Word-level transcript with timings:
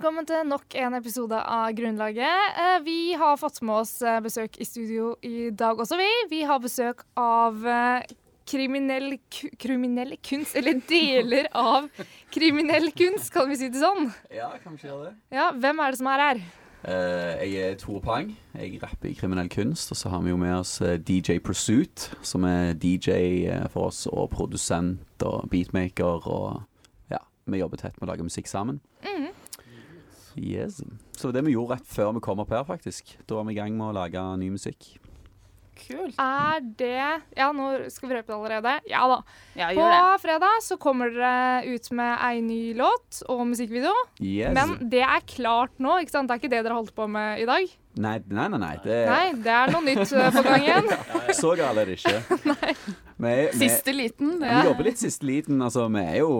Velkommen 0.00 0.24
til 0.24 0.46
nok 0.48 0.72
en 0.80 0.94
episode 0.96 1.36
av 1.36 1.74
Grunnlaget. 1.76 2.54
Eh, 2.56 2.78
Vi 2.86 3.12
har 3.20 3.34
fått 3.36 3.58
med 3.60 3.82
oss 3.82 3.90
eh, 4.00 4.16
besøk 4.24 4.54
i 4.56 4.64
studio 4.64 5.10
i 5.20 5.50
dag 5.52 5.76
også, 5.76 5.98
vi. 6.00 6.06
Vi 6.30 6.38
har 6.48 6.56
besøk 6.64 7.02
av 7.20 7.58
eh, 7.68 8.06
kriminell, 8.48 9.18
kriminell 9.60 10.14
kunst, 10.24 10.56
eller 10.56 10.80
deler 10.88 11.50
av 11.52 11.90
kriminell 12.32 12.88
kunst, 12.96 13.28
kan 13.34 13.52
vi 13.52 13.58
si 13.60 13.68
det 13.68 13.82
sånn. 13.84 14.08
Ja, 14.32 14.48
kan 14.64 14.78
vi 14.78 14.86
si 14.86 14.88
det? 14.88 15.12
Ja, 15.36 15.50
Hvem 15.52 15.84
er 15.84 15.92
det 15.92 16.00
som 16.00 16.08
er 16.14 16.24
her? 16.24 16.40
Jeg 17.44 17.60
er 17.60 17.76
Tore 17.84 18.00
Pang. 18.00 18.32
Jeg 18.56 18.80
rapper 18.80 19.10
i 19.12 19.16
kriminell 19.20 19.52
kunst. 19.52 19.92
Og 19.92 20.00
så 20.00 20.08
har 20.14 20.24
vi 20.24 20.32
jo 20.32 20.40
med 20.40 20.62
oss 20.62 20.78
DJ 20.80 21.42
Pursuit, 21.44 22.08
som 22.24 22.48
er 22.48 22.72
DJ 22.72 23.52
for 23.68 23.92
oss, 23.92 24.06
og 24.08 24.30
produsent 24.32 25.28
og 25.28 25.44
beatmaker. 25.52 26.24
Og 26.24 27.12
ja, 27.12 27.20
vi 27.44 27.60
jobber 27.60 27.84
tett 27.84 28.00
med 28.00 28.08
å 28.08 28.14
lage 28.14 28.24
musikk 28.24 28.48
sammen. 28.48 28.80
Yes. 30.36 30.82
Så 31.16 31.32
det 31.34 31.42
vi 31.46 31.54
gjorde 31.56 31.78
rett 31.78 31.86
før 31.90 32.14
vi 32.16 32.24
kom 32.24 32.42
opp 32.42 32.52
her, 32.54 32.66
faktisk. 32.68 33.16
Da 33.26 33.40
var 33.40 33.48
vi 33.48 33.56
i 33.56 33.60
gang 33.60 33.76
med 33.76 33.90
å 33.90 33.96
lage 34.02 34.24
ny 34.40 34.50
musikk. 34.54 34.92
Kult. 35.80 36.16
Er 36.20 36.60
det 36.60 37.22
Ja, 37.38 37.50
nå 37.56 37.70
skal 37.92 38.10
vi 38.10 38.16
røpe 38.18 38.28
det 38.28 38.36
allerede. 38.36 38.74
Ja 38.90 39.06
da. 39.08 39.18
Ja, 39.56 39.70
På 39.76 40.18
fredag 40.20 40.60
så 40.66 40.76
kommer 40.80 41.12
dere 41.14 41.64
ut 41.72 41.90
med 41.96 42.18
ei 42.26 42.40
ny 42.44 42.74
låt 42.76 43.22
og 43.28 43.46
musikkvideo. 43.48 43.94
Yes. 44.20 44.52
Men 44.56 44.76
det 44.92 45.02
er 45.06 45.24
klart 45.24 45.78
nå, 45.80 45.96
ikke 46.02 46.16
sant? 46.16 46.28
Det 46.28 46.36
er 46.36 46.42
ikke 46.42 46.52
det 46.52 46.64
dere 46.66 46.76
holdt 46.76 46.94
på 46.96 47.08
med 47.08 47.40
i 47.40 47.48
dag? 47.48 47.72
Nei, 47.98 48.20
nei, 48.30 48.46
nei. 48.52 48.58
nei. 48.62 48.74
Det, 48.84 48.96
Nei, 49.10 49.24
det 49.42 49.50
er 49.50 49.72
noe 49.74 49.82
nytt 49.82 50.12
eh, 50.14 50.28
på 50.30 50.42
gang 50.46 50.62
igjen. 50.62 50.90
Så 51.40 51.50
galt 51.58 51.80
er 51.82 51.88
det 51.90 51.96
ikke. 51.98 52.36
nei. 52.52 52.74
Vi, 53.20 53.32
vi, 53.50 53.66
Siste 53.66 53.92
liten. 53.92 54.36
Ja. 54.38 54.60
Vi 54.60 54.70
jobber 54.70 54.86
litt 54.86 55.00
siste 55.02 55.26
liten. 55.28 55.58
Altså, 55.60 55.88
vi 55.92 56.00
er 56.00 56.20
jo 56.22 56.30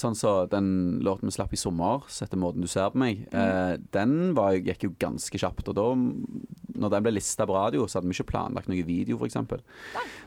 sånn 0.00 0.14
som 0.16 0.20
så 0.22 0.30
Den 0.48 0.68
låten 1.04 1.28
vi 1.28 1.34
slapp 1.34 1.52
i 1.52 1.60
sommer, 1.60 2.06
'Sette 2.08 2.38
måten 2.40 2.64
du 2.64 2.70
ser 2.70 2.88
på 2.94 3.02
meg', 3.02 3.26
eh, 3.34 3.74
den 3.92 4.32
var, 4.38 4.54
gikk 4.56 4.86
jo 4.86 4.92
ganske 5.02 5.42
kjapt. 5.42 5.68
Og 5.68 5.76
da, 5.76 5.88
når 5.92 6.94
den 6.94 7.04
ble 7.04 7.16
lista 7.18 7.44
på 7.48 7.58
radio, 7.58 7.84
så 7.84 7.98
hadde 7.98 8.08
vi 8.08 8.16
ikke 8.16 8.30
planlagt 8.32 8.70
noe 8.72 8.86
video, 8.86 9.18
f.eks. 9.18 9.36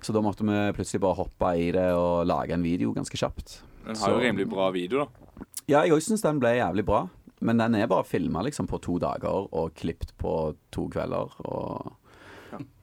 Så 0.05 0.13
da 0.13 0.21
måtte 0.21 0.45
vi 0.45 0.59
plutselig 0.77 1.01
bare 1.07 1.21
hoppe 1.23 1.55
i 1.57 1.71
det 1.73 1.87
og 1.97 2.27
lage 2.29 2.53
en 2.53 2.65
video 2.65 2.93
ganske 2.93 3.17
kjapt. 3.17 3.61
Den 3.87 3.97
har 4.01 4.13
jo 4.13 4.21
rimelig 4.21 4.49
bra 4.51 4.69
video, 4.75 5.05
da. 5.05 5.45
Ja, 5.65 5.81
jeg 5.81 5.95
òg 5.95 6.03
syns 6.05 6.21
den 6.21 6.37
ble 6.43 6.57
jævlig 6.59 6.85
bra. 6.85 7.07
Men 7.45 7.61
den 7.61 7.77
er 7.77 7.91
bare 7.91 8.07
filma 8.07 8.41
liksom, 8.45 8.67
på 8.71 8.81
to 8.83 8.97
dager 9.01 9.45
og 9.53 9.75
klippet 9.77 10.15
på 10.21 10.33
to 10.73 10.87
kvelder. 10.93 11.37
Og 11.45 11.93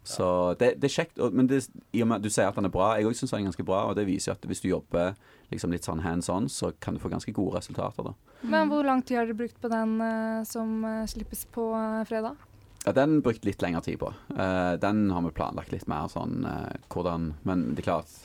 så 0.03 0.55
det, 0.59 0.75
det 0.83 0.89
er 0.89 0.95
kjekt. 0.97 1.19
Og, 1.23 1.35
men 1.35 1.49
det, 1.51 1.63
i 1.95 2.03
og 2.03 2.11
med 2.11 2.19
at 2.19 2.27
du 2.27 2.31
sier 2.33 2.51
at 2.51 2.59
den 2.59 2.67
er 2.67 2.75
bra, 2.75 2.93
jeg 2.99 3.07
òg 3.07 3.17
syns 3.17 3.35
den 3.35 3.45
er 3.45 3.51
ganske 3.51 3.67
bra. 3.67 3.85
Og 3.91 3.97
det 3.99 4.07
viser 4.09 4.35
at 4.35 4.47
hvis 4.49 4.63
du 4.65 4.69
jobber 4.71 5.15
liksom 5.53 5.75
litt 5.75 5.87
sånn 5.87 6.03
hands 6.03 6.31
on, 6.33 6.49
så 6.51 6.73
kan 6.83 6.97
du 6.97 7.03
få 7.03 7.13
ganske 7.13 7.35
gode 7.35 7.59
resultater. 7.59 8.11
da. 8.11 8.39
Men 8.43 8.73
hvor 8.73 8.87
lang 8.87 9.05
tid 9.07 9.21
har 9.21 9.29
dere 9.29 9.39
brukt 9.39 9.61
på 9.63 9.71
den 9.71 9.99
eh, 10.03 10.43
som 10.49 10.83
eh, 10.89 11.05
slippes 11.11 11.45
på 11.55 11.69
eh, 11.79 12.03
fredag? 12.09 12.41
Ja, 12.87 12.93
Den 12.93 13.21
brukte 13.23 13.47
litt 13.47 13.63
lengre 13.63 13.83
tid 13.85 14.01
på. 14.01 14.11
Uh, 14.35 14.75
den 14.83 15.05
har 15.15 15.23
vi 15.23 15.35
planlagt 15.37 15.73
litt 15.75 15.87
mer 15.91 16.09
sånn 16.11 16.43
uh, 16.47 16.73
hvordan 16.93 17.33
Men 17.47 17.73
det 17.77 17.85
er 17.85 17.91
klart 17.93 18.17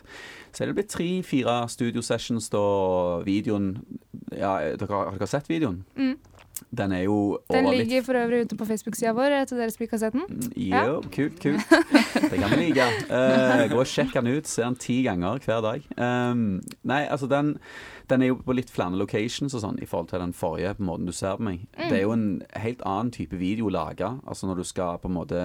Så 0.52 0.64
er 0.64 0.72
det 0.72 0.78
blitt 0.80 0.94
tre-fire 0.94 1.60
studiosessions 1.70 2.50
da 2.54 2.64
videoen 3.28 3.76
Ja, 4.32 4.58
dere, 4.80 4.90
har 4.90 5.20
dere 5.20 5.30
sett 5.30 5.52
videoen? 5.52 5.84
Mm. 6.00 6.18
Den 6.74 6.92
er 6.92 7.04
jo 7.06 7.38
Den 7.52 7.66
over 7.66 7.76
litt 7.76 7.86
ligger 7.86 8.06
for 8.08 8.18
øvrig 8.18 8.40
ute 8.48 8.58
på 8.58 8.66
Facebook-sida 8.66 9.14
vår 9.16 9.36
etter 9.36 9.52
til 9.52 9.62
dere 9.62 9.74
spiller 9.74 9.92
kassetten. 9.92 10.24
Jo, 10.58 11.02
kult, 11.14 11.38
kult. 11.42 11.76
Det 12.32 12.40
kan 12.40 12.54
vi 12.56 12.72
like. 12.72 12.88
Uh, 13.12 13.68
gå 13.70 13.78
og 13.78 13.90
sjekk 13.90 14.16
den 14.18 14.32
ut. 14.34 14.50
Se 14.50 14.64
den 14.66 14.78
ti 14.82 14.98
ganger 15.06 15.38
hver 15.46 15.62
dag. 15.66 15.86
Um, 16.02 16.64
nei, 16.88 17.04
altså 17.06 17.30
den, 17.30 17.54
den 18.08 18.24
er 18.24 18.30
jo 18.32 18.38
på 18.40 18.56
litt 18.56 18.70
flere 18.72 18.96
locations 18.96 19.56
og 19.58 19.64
sånn 19.64 19.80
i 19.84 19.88
forhold 19.90 20.10
til 20.12 20.22
den 20.24 20.34
forrige, 20.36 20.76
på 20.78 20.86
måten 20.88 21.08
du 21.10 21.14
ser 21.16 21.38
på 21.40 21.48
meg. 21.48 21.66
Det 21.76 22.00
er 22.00 22.04
jo 22.06 22.14
en 22.16 22.28
helt 22.56 22.84
annen 22.88 23.12
type 23.16 23.40
video 23.40 23.72
laga. 23.74 24.14
Altså 24.28 24.48
når 24.48 24.62
du 24.62 24.68
skal 24.68 25.00
på 25.04 25.12
en 25.12 25.18
måte 25.18 25.42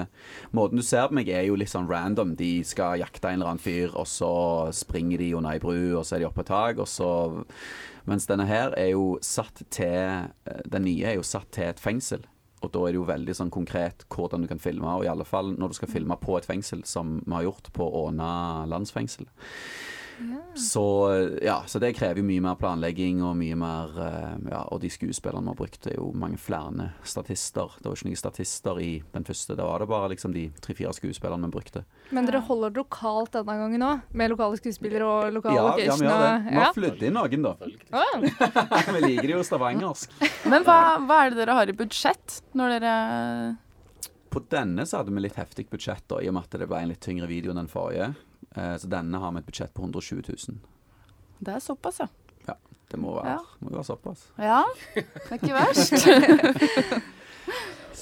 Måten 0.55 0.79
du 0.79 0.85
ser 0.87 1.09
på 1.09 1.19
meg 1.19 1.31
er 1.33 1.47
jo 1.49 1.57
litt 1.59 1.73
sånn 1.73 1.91
random. 1.91 2.37
De 2.39 2.53
skal 2.67 3.01
jakte 3.03 3.31
en 3.31 3.41
eller 3.41 3.55
annen 3.55 3.63
fyr, 3.63 3.95
og 3.99 4.07
så 4.11 4.33
springer 4.77 5.19
de 5.19 5.33
under 5.39 5.57
ei 5.57 5.63
bru, 5.63 5.97
og 5.99 6.05
så 6.07 6.17
er 6.17 6.23
de 6.23 6.29
oppe 6.29 6.43
på 6.43 6.51
tak, 6.53 6.83
og 6.83 6.91
så 6.91 7.11
Mens 8.09 8.27
denne 8.27 8.49
her 8.49 8.73
er 8.75 8.93
jo 8.97 9.17
satt 9.23 9.63
til 9.71 9.95
eh, 9.95 10.63
Den 10.67 10.87
nye 10.89 11.07
er 11.07 11.21
jo 11.21 11.27
satt 11.27 11.53
til 11.55 11.71
et 11.71 11.83
fengsel. 11.83 12.25
Og 12.63 12.71
da 12.75 12.83
er 12.83 12.95
det 12.95 13.01
jo 13.01 13.09
veldig 13.09 13.35
sånn 13.35 13.51
konkret 13.55 14.05
hvordan 14.11 14.45
du 14.45 14.49
kan 14.51 14.63
filme, 14.63 14.87
og 14.87 15.07
i 15.07 15.11
alle 15.11 15.27
fall 15.27 15.53
når 15.57 15.73
du 15.73 15.79
skal 15.81 15.91
filme 15.91 16.19
på 16.19 16.37
et 16.39 16.47
fengsel, 16.47 16.85
som 16.87 17.17
vi 17.25 17.35
har 17.35 17.49
gjort 17.49 17.73
på 17.75 17.89
Åna 18.05 18.31
landsfengsel. 18.71 19.27
Så 20.59 20.83
ja, 21.43 21.63
så 21.67 21.81
det 21.83 21.95
krever 21.97 22.21
jo 22.21 22.27
mye 22.29 22.43
mer 22.45 22.57
planlegging 22.61 23.23
og 23.25 23.37
mye 23.41 23.57
mer 23.57 23.95
eh, 23.97 24.35
Ja, 24.53 24.63
og 24.69 24.83
de 24.83 24.91
skuespillerne 24.93 25.47
vi 25.47 25.53
har 25.55 25.59
brukt, 25.59 25.87
er 25.89 25.97
jo 25.97 26.11
mange 26.17 26.39
flere 26.41 26.91
statister. 27.09 27.73
Det 27.79 27.89
var 27.89 27.97
ikke 27.97 28.11
noen 28.11 28.21
statister 28.21 28.81
i 28.83 28.91
den 29.15 29.25
første, 29.29 29.57
da 29.59 29.67
var 29.69 29.83
det 29.83 29.89
bare 29.91 30.11
liksom 30.13 30.35
de 30.37 30.47
tre-fire 30.63 30.93
skuespillerne 30.97 31.49
vi 31.49 31.57
brukte. 31.57 31.85
Men 32.13 32.29
dere 32.29 32.43
holder 32.47 32.73
det 32.75 32.83
lokalt 32.83 33.33
denne 33.39 33.57
gangen 33.63 33.87
òg? 33.87 34.05
Med 34.13 34.33
lokale 34.35 34.61
skuespillere 34.61 35.09
og 35.09 35.33
lokale 35.39 35.57
Ja, 35.57 35.67
ja, 35.87 35.97
vi 35.99 36.07
gjør 36.09 36.25
det. 36.27 36.33
Vi 36.51 36.61
har 36.61 36.77
flyttet 36.77 37.07
inn 37.09 37.17
noen, 37.19 37.49
da. 37.49 37.57
Vi 38.93 39.01
liker 39.07 39.29
det 39.31 39.37
jo 39.37 39.45
stavangersk. 39.47 40.17
Men 40.53 40.67
hva, 40.67 40.79
hva 41.07 41.21
er 41.25 41.33
det 41.33 41.41
dere 41.43 41.57
har 41.57 41.71
i 41.71 41.77
budsjett 41.77 42.41
når 42.59 42.75
dere 42.77 42.93
På 44.33 44.43
denne 44.53 44.85
så 44.89 45.01
hadde 45.01 45.15
vi 45.15 45.23
litt 45.25 45.39
heftig 45.41 45.67
budsjett, 45.73 46.05
da, 46.09 46.21
i 46.21 46.29
og 46.31 46.37
med 46.37 46.47
at 46.47 46.61
det 46.61 46.69
ble 46.69 46.83
en 46.83 46.93
litt 46.93 47.03
tyngre 47.05 47.29
video 47.31 47.53
enn 47.53 47.61
den 47.63 47.73
forrige. 47.73 48.13
Eh, 48.57 48.77
så 48.79 48.89
denne 48.93 49.19
har 49.23 49.33
vi 49.33 49.39
et 49.43 49.47
budsjett 49.49 49.73
på 49.75 49.83
120 49.87 50.23
000. 50.29 50.59
Det 51.43 51.55
er 51.57 51.63
såpass, 51.65 51.99
ja. 52.05 52.09
Ja, 52.49 52.57
Det 52.91 53.01
må 53.01 53.15
være, 53.17 53.37
Ja. 53.39 53.39
må 53.61 53.71
være 53.73 53.85
såpass. 53.89 54.27
Ja, 54.39 54.63
det 54.95 55.07
er 55.31 55.39
ikke 55.39 55.57
verst. 55.57 57.03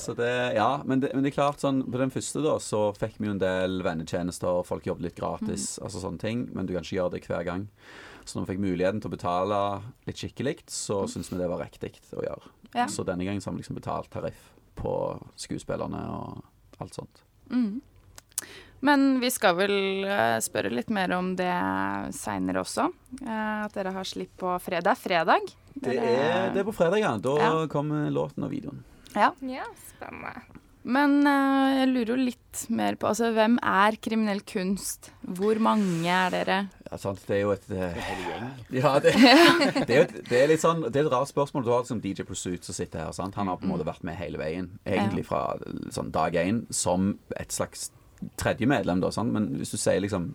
Så 0.01 0.15
det, 0.15 0.53
ja, 0.57 0.83
men 0.87 1.01
det, 1.01 1.11
men 1.15 1.23
det 1.25 1.29
er 1.33 1.35
klart 1.37 1.61
sånn 1.61 1.83
På 1.93 1.99
den 2.01 2.13
første 2.15 2.41
da 2.41 2.55
så 2.63 2.79
fikk 2.97 3.19
vi 3.21 3.27
jo 3.29 3.35
en 3.35 3.43
del 3.43 3.83
vennetjenester, 3.85 4.61
og 4.63 4.67
folk 4.69 4.87
jobbet 4.89 5.05
litt 5.11 5.19
gratis, 5.19 5.75
altså 5.83 6.01
sånne 6.01 6.23
ting. 6.23 6.47
Men 6.57 6.65
du 6.69 6.73
kan 6.73 6.87
ikke 6.87 6.97
gjøre 6.97 7.13
det 7.19 7.27
hver 7.29 7.45
gang. 7.45 7.67
Så 8.25 8.39
når 8.39 8.47
vi 8.47 8.53
fikk 8.55 8.63
muligheten 8.65 9.03
til 9.03 9.11
å 9.11 9.15
betale 9.17 9.59
litt 10.09 10.21
skikkelig, 10.23 10.55
så 10.73 11.03
syntes 11.11 11.29
vi 11.33 11.41
det 11.41 11.51
var 11.51 11.61
riktig 11.65 11.93
å 12.17 12.25
gjøre. 12.25 12.53
Ja. 12.79 12.87
Så 12.89 13.05
denne 13.05 13.27
gangen 13.27 13.43
så 13.43 13.51
har 13.51 13.57
vi 13.59 13.63
liksom 13.65 13.77
betalt 13.81 14.09
tariff 14.15 14.41
på 14.81 14.93
skuespillerne 15.41 16.01
og 16.15 16.81
alt 16.81 16.97
sånt. 16.97 17.23
Mm. 17.51 17.81
Men 18.87 19.19
vi 19.21 19.29
skal 19.33 19.57
vel 19.59 19.75
eh, 20.09 20.39
spørre 20.41 20.71
litt 20.73 20.89
mer 20.95 21.13
om 21.19 21.35
det 21.37 21.51
seinere 22.17 22.63
også. 22.65 22.87
Eh, 23.21 23.59
at 23.67 23.75
dere 23.77 23.93
har 23.93 24.09
slipp 24.09 24.33
på 24.41 24.55
fredag. 24.65 24.97
Fredag? 25.01 25.51
Det 25.75 25.99
er, 26.01 26.49
det 26.55 26.63
er 26.63 26.69
på 26.69 26.73
fredag, 26.77 27.03
ja. 27.03 27.13
Da 27.21 27.37
Ja. 27.41 27.53
kommer 27.73 28.09
låten 28.11 28.45
og 28.47 28.51
videoen. 28.55 28.81
Ja. 29.15 29.33
ja, 29.45 29.67
spennende. 29.91 30.41
Men 30.83 31.19
eh, 31.29 31.75
jeg 31.83 31.89
lurer 31.91 32.11
jo 32.15 32.17
litt 32.31 32.63
mer 32.73 32.97
på 32.97 33.11
altså, 33.11 33.29
hvem 33.37 33.59
er 33.61 33.99
kriminell 34.01 34.41
kunst? 34.49 35.11
Hvor 35.29 35.61
mange 35.61 36.09
er 36.09 36.33
dere? 36.33 36.57
Ja, 36.89 36.97
sant. 36.97 37.21
Det 37.29 37.37
er 37.37 37.43
jo 37.45 37.53
et 37.53 37.69
Ja, 38.81 38.95
det, 39.05 39.13
det, 39.87 39.93
er 39.93 40.07
et, 40.07 40.15
det 40.31 40.41
er 40.41 40.49
litt 40.55 40.63
sånn 40.65 40.81
Det 40.89 41.03
er 41.03 41.05
et 41.05 41.13
rart 41.13 41.29
spørsmål. 41.29 41.67
Du 41.69 41.71
har 41.75 41.85
liksom 41.85 42.01
DJ 42.01 42.25
Pursuit 42.25 42.65
som 42.65 42.75
sitter 42.81 43.05
her. 43.05 43.13
Sant? 43.13 43.37
Han 43.37 43.53
har 43.53 43.61
på 43.61 43.69
en 43.69 43.75
måte 43.77 43.85
vært 43.87 44.03
med 44.09 44.17
hele 44.17 44.41
veien, 44.41 44.71
egentlig 44.89 45.27
fra 45.29 45.45
sånn 45.93 46.09
dag 46.17 46.33
én, 46.41 46.65
som 46.73 47.13
et 47.37 47.53
slags 47.53 47.91
tredje 48.41 48.69
medlem, 48.69 49.01
da. 49.03 49.13
sånn. 49.15 49.33
Men 49.35 49.49
hvis 49.61 49.75
du 49.75 49.79
sier 49.81 50.03
liksom 50.03 50.35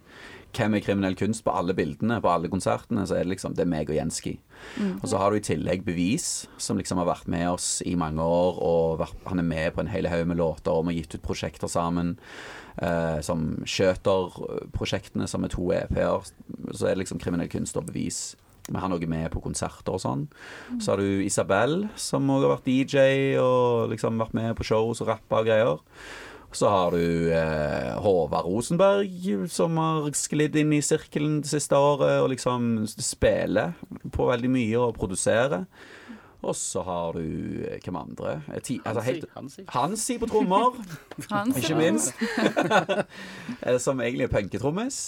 hvem 0.56 0.78
er 0.78 0.84
kriminell 0.85 1.18
kunst 1.19 1.44
på 1.44 1.51
alle 1.51 1.73
bildene, 1.75 2.22
på 2.23 2.31
alle 2.31 2.47
konsertene, 2.51 3.03
så 3.07 3.18
er 3.18 3.25
det 3.25 3.34
liksom 3.34 3.57
det 3.57 3.66
er 3.66 3.72
meg 3.72 3.90
og 3.91 3.97
Jenski. 3.97 4.38
Og 5.01 5.09
så 5.12 5.19
har 5.19 5.31
du 5.31 5.40
i 5.40 5.44
tillegg 5.44 5.84
Bevis, 5.84 6.47
som 6.57 6.79
liksom 6.79 7.01
har 7.01 7.09
vært 7.09 7.28
med 7.31 7.50
oss 7.50 7.81
i 7.86 7.98
mange 8.00 8.24
år, 8.24 8.62
og 8.63 9.01
vært, 9.04 9.25
han 9.27 9.44
er 9.44 9.50
med 9.50 9.75
på 9.75 9.83
en 9.83 9.92
hel 9.92 10.07
haug 10.07 10.30
med 10.31 10.39
låter, 10.39 10.71
og 10.71 10.88
vi 10.88 10.95
har 10.95 11.01
gitt 11.01 11.18
ut 11.18 11.27
prosjekter 11.27 11.71
sammen. 11.71 12.15
Eh, 12.75 13.19
som 13.24 13.44
Skjøter-prosjektene, 13.63 15.27
som 15.31 15.45
er 15.45 15.54
to 15.54 15.69
EP-er. 15.75 16.25
Så 16.71 16.88
er 16.88 16.95
det 16.95 17.06
liksom 17.06 17.21
kriminell 17.24 17.51
kunst 17.51 17.77
og 17.80 17.88
bevis. 17.88 18.36
Vi 18.65 18.81
har 18.81 18.89
noe 18.89 19.07
med 19.07 19.30
på 19.31 19.44
konserter 19.44 19.94
og 19.94 20.01
sånn. 20.01 20.25
Så 20.81 20.94
har 20.94 21.01
du 21.04 21.24
Isabel, 21.24 21.86
som 21.95 22.27
òg 22.33 22.48
har 22.48 22.56
vært 22.56 22.69
DJ 22.71 23.38
og 23.39 23.92
liksom 23.94 24.18
vært 24.19 24.33
med 24.36 24.56
på 24.57 24.65
shows 24.65 25.04
og 25.04 25.12
rappa 25.12 25.44
og 25.44 25.51
greier. 25.51 25.83
Så 26.56 26.69
har 26.72 26.96
du 26.96 27.34
eh, 27.36 27.98
Håvard 28.00 28.46
Rosenberg, 28.48 29.50
som 29.52 29.75
har 29.81 30.06
sklidd 30.16 30.56
inn 30.56 30.72
i 30.72 30.80
sirkelen 30.86 31.42
det 31.44 31.52
siste 31.52 31.75
året 31.75 32.22
og 32.22 32.30
liksom 32.31 32.86
spiller 32.88 33.74
på 34.16 34.30
veldig 34.30 34.52
mye 34.54 34.80
og 34.86 34.96
produserer. 34.96 35.66
Og 36.46 36.56
så 36.56 36.84
har 36.86 37.18
du 37.18 37.66
eh, 37.66 37.80
hvem 37.84 37.98
andre? 38.00 38.38
Eh, 38.54 38.62
Ti, 38.63 38.78
altså, 38.86 39.02
helt, 39.02 39.25
Hansi. 39.36 39.66
Hansi 39.74 40.18
på 40.22 40.30
trommer. 40.30 40.78
Ikke 41.60 41.80
minst. 41.80 42.13
Eh, 43.66 43.78
som 43.81 44.00
egentlig 44.01 44.28
er 44.28 44.31
punketrommis. 44.34 45.00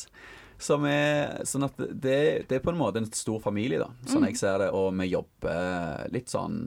Som 0.59 0.87
er 0.89 1.45
sånn 1.45 1.67
at 1.67 1.77
det, 1.77 2.19
det 2.49 2.57
er 2.57 2.63
på 2.65 2.71
en 2.73 2.79
måte 2.79 2.99
en 2.99 3.09
stor 3.13 3.39
familie, 3.43 3.77
da, 3.83 3.91
sånn 4.09 4.25
jeg 4.25 4.39
ser 4.39 4.63
det. 4.63 4.71
Og 4.73 4.89
vi 4.97 5.11
jobber 5.11 6.07
litt 6.13 6.33
sånn 6.33 6.59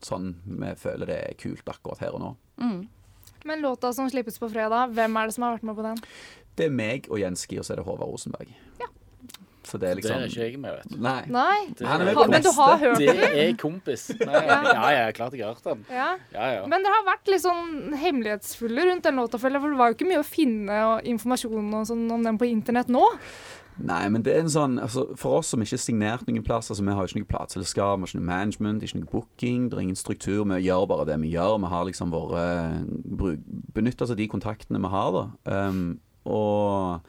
Sånn 0.00 0.30
vi 0.44 0.70
føler 0.80 1.08
det 1.10 1.16
er 1.20 1.36
kult 1.40 1.66
akkurat 1.68 2.00
her 2.00 2.14
og 2.16 2.22
nå. 2.22 2.30
Mm. 2.60 2.80
Men 3.48 3.62
låta 3.64 3.92
som 3.96 4.10
slippes 4.10 4.38
på 4.38 4.50
fredag, 4.52 4.94
hvem 4.96 5.16
er 5.16 5.30
det 5.30 5.36
som 5.36 5.46
har 5.46 5.56
vært 5.56 5.68
med 5.68 5.78
på 5.78 5.86
den? 5.86 6.00
Det 6.58 6.66
er 6.68 6.74
meg 6.74 7.06
og 7.08 7.20
Jenski, 7.22 7.60
og 7.60 7.64
så 7.66 7.74
er 7.74 7.80
det 7.80 7.86
Håvard 7.86 8.10
Rosenberg. 8.12 8.50
Ja. 8.80 8.88
Så 9.70 9.78
det 9.78 9.90
er 9.90 9.94
Det 9.94 10.00
liksom 10.00 10.16
er 10.16 10.30
ikke 10.30 10.40
jeg 10.46 10.58
med, 10.58 10.72
vet 10.78 10.90
du. 10.90 10.96
Nei. 11.04 11.20
Nei. 11.30 11.58
Det, 11.78 11.84
er 11.86 12.14
Ha, 12.16 12.24
men 12.32 12.42
du 12.42 12.50
har 12.56 12.78
hørt 12.80 12.98
det 12.98 13.12
Det 13.14 13.28
er 13.44 13.52
kompis. 13.60 14.06
Nei, 14.18 14.40
ja, 14.48 14.88
ja, 14.96 15.04
klart 15.14 15.36
jeg 15.36 15.44
har 15.46 15.54
hørt 15.54 15.68
den. 15.68 15.84
Ja. 15.92 16.08
Ja, 16.32 16.48
ja. 16.56 16.64
Men 16.70 16.82
dere 16.86 16.96
har 16.96 17.06
vært 17.12 17.30
litt 17.30 17.44
sånn 17.44 17.94
hemmelighetsfulle 18.00 18.88
rundt 18.88 19.06
den 19.06 19.20
låta, 19.20 19.38
for 19.38 19.52
det 19.52 19.60
var 19.62 19.92
jo 19.92 19.98
ikke 19.98 20.08
mye 20.08 20.22
å 20.24 20.26
finne 20.26 20.80
og 20.88 21.08
informasjon 21.12 21.74
og 21.76 21.86
sånn 21.92 22.06
om 22.16 22.26
den 22.26 22.40
på 22.40 22.48
internett 22.50 22.90
nå. 22.90 23.04
Nei, 23.80 24.02
men 24.12 24.24
det 24.26 24.34
er 24.34 24.42
en 24.44 24.52
sånn 24.52 24.76
altså, 24.82 25.06
For 25.18 25.38
oss 25.38 25.52
som 25.54 25.62
ikke 25.64 25.78
er 25.78 25.80
signert 25.80 26.26
noen 26.28 26.44
plass 26.44 26.68
altså, 26.68 26.84
Vi 26.84 26.96
har 26.96 27.08
ikke 27.08 27.22
noe 27.22 27.30
plateselskap, 27.30 28.02
ikke 28.04 28.18
noe 28.18 28.28
management, 28.28 28.84
ikke 28.84 29.00
noe 29.00 29.12
booking. 29.12 29.68
Det 29.70 29.78
er 29.78 29.84
ingen 29.86 29.98
struktur. 29.98 30.42
Vi 30.50 30.60
gjør 30.66 30.88
bare 30.90 31.06
det 31.08 31.20
vi 31.22 31.32
gjør. 31.34 31.58
Vi 31.62 31.72
har 31.72 31.86
liksom 31.88 32.12
våre 32.14 32.44
bruk, 32.86 33.44
Benytter 33.74 34.04
oss 34.04 34.12
av 34.12 34.20
de 34.20 34.28
kontaktene 34.30 34.82
vi 34.82 34.90
har, 34.92 35.14
da. 35.16 35.24
Um, 35.70 35.84
og 36.28 37.00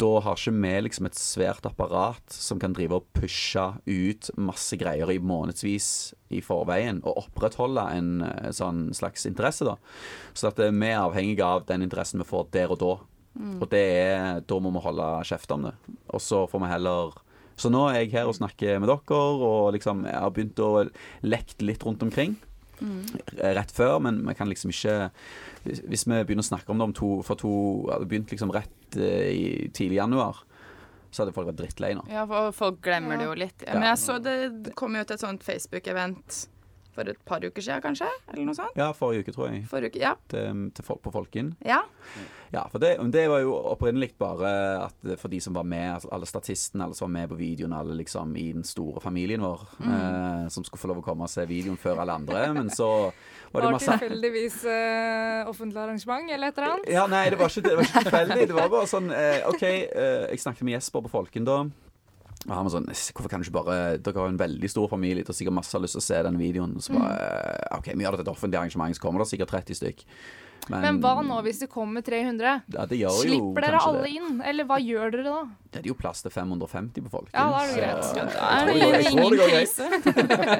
da 0.00 0.10
har 0.24 0.38
ikke 0.38 0.54
vi 0.56 0.72
liksom 0.86 1.08
et 1.08 1.18
svært 1.18 1.66
apparat 1.68 2.32
som 2.32 2.60
kan 2.60 2.72
drive 2.76 3.00
og 3.00 3.08
pushe 3.16 3.66
ut 3.84 4.30
masse 4.40 4.76
greier 4.80 5.10
i 5.12 5.18
månedsvis 5.20 5.90
i 6.32 6.40
forveien, 6.44 7.02
og 7.04 7.26
opprettholde 7.26 7.84
en 7.98 8.10
eh, 8.24 8.50
sånn 8.56 8.88
slags 8.96 9.26
interesse, 9.28 9.66
da. 9.66 9.76
Så 10.32 10.48
at 10.52 10.62
eh, 10.62 10.72
vi 10.72 10.88
er 10.88 11.02
avhengige 11.02 11.44
av 11.44 11.66
den 11.68 11.84
interessen 11.84 12.22
vi 12.22 12.28
får 12.28 12.48
der 12.54 12.72
og 12.72 12.80
da. 12.80 12.94
Og 13.38 13.66
det 13.70 13.80
er, 13.80 14.40
da 14.42 14.56
må 14.58 14.72
vi 14.74 14.82
holde 14.82 15.08
kjeft 15.28 15.52
om 15.54 15.68
det. 15.68 15.74
Og 16.10 16.22
så 16.22 16.44
får 16.50 16.64
vi 16.64 16.70
heller 16.72 17.18
Så 17.60 17.68
nå 17.70 17.82
er 17.90 18.00
jeg 18.00 18.14
her 18.14 18.26
og 18.26 18.34
snakker 18.38 18.80
med 18.80 18.88
dere, 18.88 19.18
og 19.20 19.72
liksom 19.76 20.06
jeg 20.08 20.16
har 20.16 20.30
begynt 20.32 20.62
å 20.64 20.88
lekt 21.22 21.62
litt 21.62 21.84
rundt 21.84 22.02
omkring. 22.02 22.38
Rett 23.36 23.72
før, 23.76 23.98
men 24.00 24.22
vi 24.24 24.34
kan 24.34 24.48
liksom 24.48 24.70
ikke 24.72 25.10
Hvis 25.62 26.06
vi 26.08 26.22
begynner 26.24 26.40
å 26.40 26.48
snakke 26.48 26.72
om 26.72 26.78
det 26.80 26.86
om 26.88 26.94
to 26.96 27.08
For 27.26 27.36
to 27.36 27.50
hadde 27.90 28.08
begynt 28.08 28.32
liksom 28.32 28.54
rett 28.54 28.96
eh, 28.96 29.26
i 29.28 29.50
tidlig 29.76 29.98
januar, 29.98 30.40
så 31.12 31.22
hadde 31.22 31.34
folk 31.36 31.50
vært 31.50 31.58
drittlei 31.60 31.90
nå. 31.98 32.06
Ja, 32.08 32.24
for 32.30 32.54
folk 32.56 32.80
glemmer 32.86 33.20
det 33.20 33.26
jo 33.26 33.34
litt. 33.36 33.66
Ja. 33.66 33.74
Men 33.76 33.90
jeg 33.90 34.00
så 34.00 34.16
det 34.22 34.36
det 34.64 34.72
kom 34.78 34.96
jo 34.96 35.04
til 35.04 35.18
et 35.18 35.22
sånt 35.22 35.44
Facebook-event 35.44 36.40
for 36.94 37.10
et 37.12 37.20
par 37.26 37.44
uker 37.44 37.62
siden, 37.62 37.82
kanskje? 37.84 38.08
Eller 38.32 38.44
noe 38.48 38.56
sånt? 38.58 38.76
Ja, 38.78 38.90
forrige 38.96 39.24
uke, 39.24 39.34
tror 39.36 39.50
jeg. 39.50 39.64
Forrige 39.70 39.94
uke, 39.94 40.02
ja. 40.02 40.14
Til, 40.32 40.68
til 40.76 40.86
folk 40.86 41.02
på 41.04 41.12
Folken. 41.14 41.54
Ja. 41.66 41.82
Ja, 42.50 42.64
for 42.70 42.82
det, 42.82 42.96
det 43.14 43.28
var 43.30 43.44
jo 43.44 43.52
opprinnelig 43.70 44.10
bare 44.18 44.48
at 44.88 45.10
for 45.20 45.30
de 45.30 45.38
som 45.40 45.54
var 45.54 45.62
med, 45.62 45.86
altså 45.94 46.08
alle 46.16 46.26
statistene, 46.26 46.88
alle 46.88 46.96
som 46.98 47.06
var 47.06 47.12
med 47.20 47.28
på 47.30 47.38
videoen, 47.38 47.74
alle 47.76 47.94
liksom 47.94 48.32
i 48.36 48.48
den 48.56 48.64
store 48.66 49.00
familien 49.00 49.44
vår, 49.44 49.62
eh, 49.86 50.48
som 50.50 50.66
skulle 50.66 50.82
få 50.82 50.90
lov 50.90 51.02
å 51.02 51.04
komme 51.06 51.28
og 51.28 51.30
se 51.30 51.44
videoen 51.46 51.78
før 51.78 52.02
alle 52.02 52.16
andre. 52.18 52.48
Men 52.56 52.72
så 52.74 52.88
var 53.52 53.66
det 53.66 53.70
masse 53.76 53.92
Var 53.92 54.02
tilfeldigvis 54.02 54.58
eh, 54.66 55.50
offentlig 55.50 55.84
arrangement 55.84 56.30
eller 56.30 56.50
et 56.50 56.58
eller 56.58 56.74
annet. 56.74 56.90
Ja, 56.90 57.06
nei, 57.10 57.28
det 57.30 57.38
var 57.38 57.54
ikke, 57.54 57.68
det 57.68 57.76
var 57.78 57.86
ikke 57.86 58.04
tilfeldig. 58.08 58.48
Det 58.50 58.58
var 58.58 58.74
bare 58.74 58.90
sånn 58.90 59.14
eh, 59.14 59.46
OK, 59.52 59.62
eh, 59.70 60.26
jeg 60.32 60.42
snakket 60.42 60.66
med 60.66 60.78
Jesper 60.80 61.06
på 61.06 61.14
Folken 61.14 61.46
da. 61.46 61.60
Og 62.50 62.56
han 62.56 62.66
var 62.66 62.74
sånn 62.74 62.88
Hvorfor 62.90 63.30
kan 63.30 63.42
du 63.42 63.46
ikke 63.46 63.58
bare 63.60 63.78
Dere 64.02 64.18
har 64.18 64.28
jo 64.28 64.34
en 64.34 64.40
veldig 64.40 64.70
stor 64.72 64.90
familie, 64.90 65.22
dere 65.22 65.30
har 65.30 65.38
sikkert 65.38 65.58
masse 65.60 65.80
lyst 65.82 65.94
til 65.96 66.02
å 66.02 66.06
se 66.08 66.20
den 66.26 66.38
videoen. 66.40 66.76
Så 66.82 66.96
bare 66.96 67.18
OK, 67.78 67.92
vi 67.94 68.06
gjør 68.06 68.16
det 68.16 68.24
til 68.24 68.26
et 68.26 68.34
offentlig 68.34 68.60
arrangement, 68.60 68.96
så 68.96 69.04
kommer 69.04 69.22
det 69.22 69.30
sikkert 69.30 69.54
30 69.54 69.78
stykk. 69.78 70.06
Men 70.68 71.00
hva 71.02 71.22
nå 71.24 71.36
hvis 71.42 71.58
det 71.62 71.68
kommer 71.72 72.02
300? 72.04 72.62
Ja, 72.74 72.84
det 72.86 72.98
gjør 73.00 73.10
jo 73.16 73.22
Slipper 73.24 73.64
dere 73.64 73.78
alle 73.80 74.02
det. 74.04 74.10
inn? 74.18 74.40
Eller 74.46 74.64
hva 74.68 74.76
gjør 74.78 75.10
dere 75.14 75.24
da? 75.24 75.38
Det 75.72 75.80
er 75.80 75.88
jo 75.88 75.94
plass 75.98 76.22
til 76.22 76.30
550 76.30 77.02
på 77.06 77.10
folk. 77.10 77.30
Ja, 77.32 77.46
da 77.50 77.62
er 77.62 77.66
det 77.66 77.80
greit. 77.80 78.04
Ja, 78.14 78.24
er 78.24 78.66
tror 78.66 78.66
det 78.66 78.80
går- 78.80 78.94
jeg 78.94 79.04
tror 79.04 79.10
ingen 79.10 79.30
det 79.30 79.38
går 79.40 79.50
greit. 79.50 79.74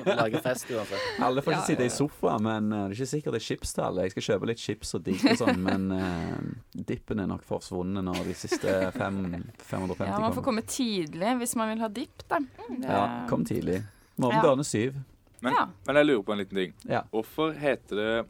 krise. 0.00 0.16
Lage 0.16 0.40
fest 0.42 0.70
uansett. 0.70 1.04
Alle 1.22 1.42
får 1.42 1.52
ikke 1.52 1.60
Ja, 1.60 1.66
sitte 1.66 1.82
ja, 1.82 1.86
i 1.86 1.94
sofa, 1.94 2.38
men 2.38 2.72
eh, 2.72 2.88
det 2.88 2.96
er 2.96 2.96
ikke 2.98 3.10
sikkert 3.12 3.32
det 3.36 3.40
er 3.42 3.46
chips 3.46 3.74
til 3.76 3.84
alle. 3.84 4.02
Jeg 4.06 4.10
skal 4.16 4.26
kjøpe 4.28 4.46
litt 4.50 4.58
chips 4.64 4.94
og 4.94 5.04
digg 5.06 5.24
og 5.30 5.38
sånn, 5.42 5.62
men 5.68 5.86
uh, 5.92 6.82
dippen 6.90 7.20
er 7.20 7.30
nok 7.30 7.44
forsvunnet 7.46 8.04
når 8.06 8.24
de 8.30 8.34
siste 8.34 8.74
fem, 8.96 9.20
550 9.62 10.06
Ja, 10.10 10.18
man 10.22 10.32
får 10.36 10.42
komme 10.50 10.62
tidlig 10.66 11.36
hvis 11.44 11.56
man 11.60 11.70
vil 11.74 11.84
ha 11.84 11.88
dipp, 11.88 12.26
da. 12.30 12.38
Mm, 12.40 12.82
Ja, 12.86 13.04
kom 13.30 13.44
tidlig. 13.44 13.82
Morgen 14.20 14.36
Ja. 14.40 14.42
dørene 14.48 14.64
syv. 14.66 14.94
Men, 15.42 15.54
Ja. 15.56 15.68
men 15.86 15.96
jeg 15.96 16.06
lurer 16.06 16.22
på 16.24 16.32
en 16.32 16.38
liten 16.42 16.56
ting. 16.56 16.74
Ja. 16.84 17.02
Hvorfor 17.12 17.54
heter 17.56 17.96
det 17.96 18.26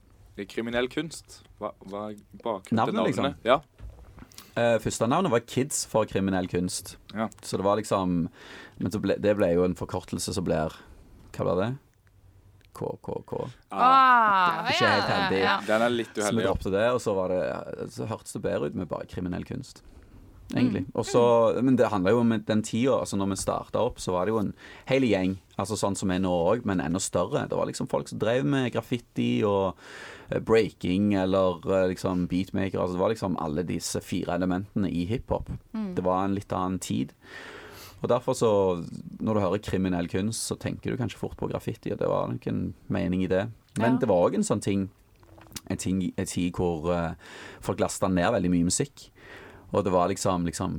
kriminell 0.49 0.89
kunst? 0.93 1.43
Hva, 1.61 1.73
hva 1.85 2.07
er 2.11 2.17
bakgrunnen 2.43 2.71
til 2.71 2.77
Navnet, 2.77 3.11
liksom? 3.11 3.35
Ja. 3.45 3.61
Uh, 4.57 4.79
første 4.83 5.07
navnet 5.07 5.31
var 5.33 5.45
Kids 5.47 5.85
for 5.89 6.09
kriminell 6.11 6.49
kunst. 6.51 6.97
Ja. 7.15 7.29
Så 7.43 7.57
det 7.61 7.65
var 7.65 7.79
liksom 7.79 8.29
Men 8.81 8.93
så 8.93 8.99
ble, 9.01 9.15
det 9.21 9.37
ble 9.39 9.53
jo 9.55 9.63
en 9.65 9.77
forkortelse 9.79 10.35
som 10.35 10.45
blir 10.47 10.75
Hva 11.37 11.47
blir 11.47 11.61
det? 11.61 11.71
KKK. 12.81 13.33
Ah, 13.75 14.67
Ikke 14.71 14.87
helt 14.89 15.09
heldig. 15.11 15.41
Ja. 15.43 15.57
Den 15.67 15.83
er 15.85 15.93
litt 15.93 16.13
Så 16.15 16.21
vi 16.21 16.23
uheldig. 16.27 16.45
Droppet 16.47 16.73
det, 16.77 16.85
og 16.95 17.01
så, 17.03 17.15
var 17.19 17.33
det, 17.35 17.41
så 17.95 18.07
hørtes 18.11 18.37
det 18.37 18.43
bedre 18.45 18.71
ut 18.71 18.77
med 18.79 18.89
bare 18.91 19.09
kriminell 19.11 19.45
kunst. 19.49 19.83
Egentlig. 20.55 20.83
Mm. 20.89 20.93
Og 20.99 21.63
men 21.65 21.77
det 21.79 21.91
handler 21.93 22.15
jo 22.15 22.23
om 22.25 22.33
den 22.47 22.63
tida, 22.67 22.99
altså 22.99 23.17
når 23.17 23.33
vi 23.33 23.37
starta 23.37 23.83
opp, 23.85 24.01
så 24.03 24.13
var 24.13 24.27
det 24.27 24.35
jo 24.35 24.41
en 24.41 24.53
hel 24.91 25.07
gjeng. 25.07 25.37
Altså 25.61 25.77
sånn 25.79 25.97
som 25.99 26.11
er 26.11 26.23
nå 26.23 26.31
òg, 26.31 26.65
men 26.67 26.81
enda 26.81 27.01
større. 27.03 27.47
Det 27.49 27.59
var 27.59 27.69
liksom 27.71 27.89
folk 27.91 28.09
som 28.09 28.19
drev 28.19 28.47
med 28.49 28.73
graffiti 28.75 29.43
og 29.47 29.77
eh, 30.31 30.41
breaking 30.41 31.15
eller 31.21 31.61
eh, 31.69 31.87
liksom 31.93 32.27
beatmaker. 32.31 32.81
Altså 32.81 32.97
det 32.97 33.05
var 33.05 33.15
liksom 33.15 33.39
alle 33.39 33.67
disse 33.69 34.01
fire 34.03 34.35
elementene 34.41 34.91
i 34.91 35.07
hiphop. 35.11 35.51
Mm. 35.73 35.95
Det 35.95 36.05
var 36.07 36.25
en 36.25 36.37
litt 36.39 36.53
annen 36.57 36.81
tid. 36.83 37.13
Og 38.01 38.09
derfor 38.09 38.33
så, 38.33 38.51
når 39.21 39.35
du 39.37 39.41
hører 39.45 39.63
kriminell 39.63 40.09
kunst, 40.09 40.47
så 40.49 40.57
tenker 40.57 40.91
du 40.95 40.97
kanskje 40.97 41.21
fort 41.21 41.37
på 41.37 41.51
graffiti, 41.51 41.93
og 41.93 42.01
det 42.01 42.09
var 42.09 42.31
nok 42.33 42.47
en 42.49 42.63
mening 42.89 43.27
i 43.27 43.31
det. 43.31 43.51
Men 43.77 43.93
Ja. 43.93 43.99
det 44.01 44.09
var 44.09 44.25
òg 44.25 44.35
en 44.35 44.47
sånn 44.47 44.63
ting 44.65 44.89
en, 45.69 45.77
ting, 45.77 46.13
en 46.17 46.27
tid 46.27 46.55
hvor 46.57 46.91
eh, 46.95 47.13
folk 47.61 47.81
lasta 47.83 48.09
ned 48.09 48.33
veldig 48.33 48.51
mye 48.51 48.69
musikk. 48.71 49.11
Og 49.71 49.85
det 49.87 49.93
var 49.95 50.09
liksom, 50.11 50.47
liksom 50.49 50.73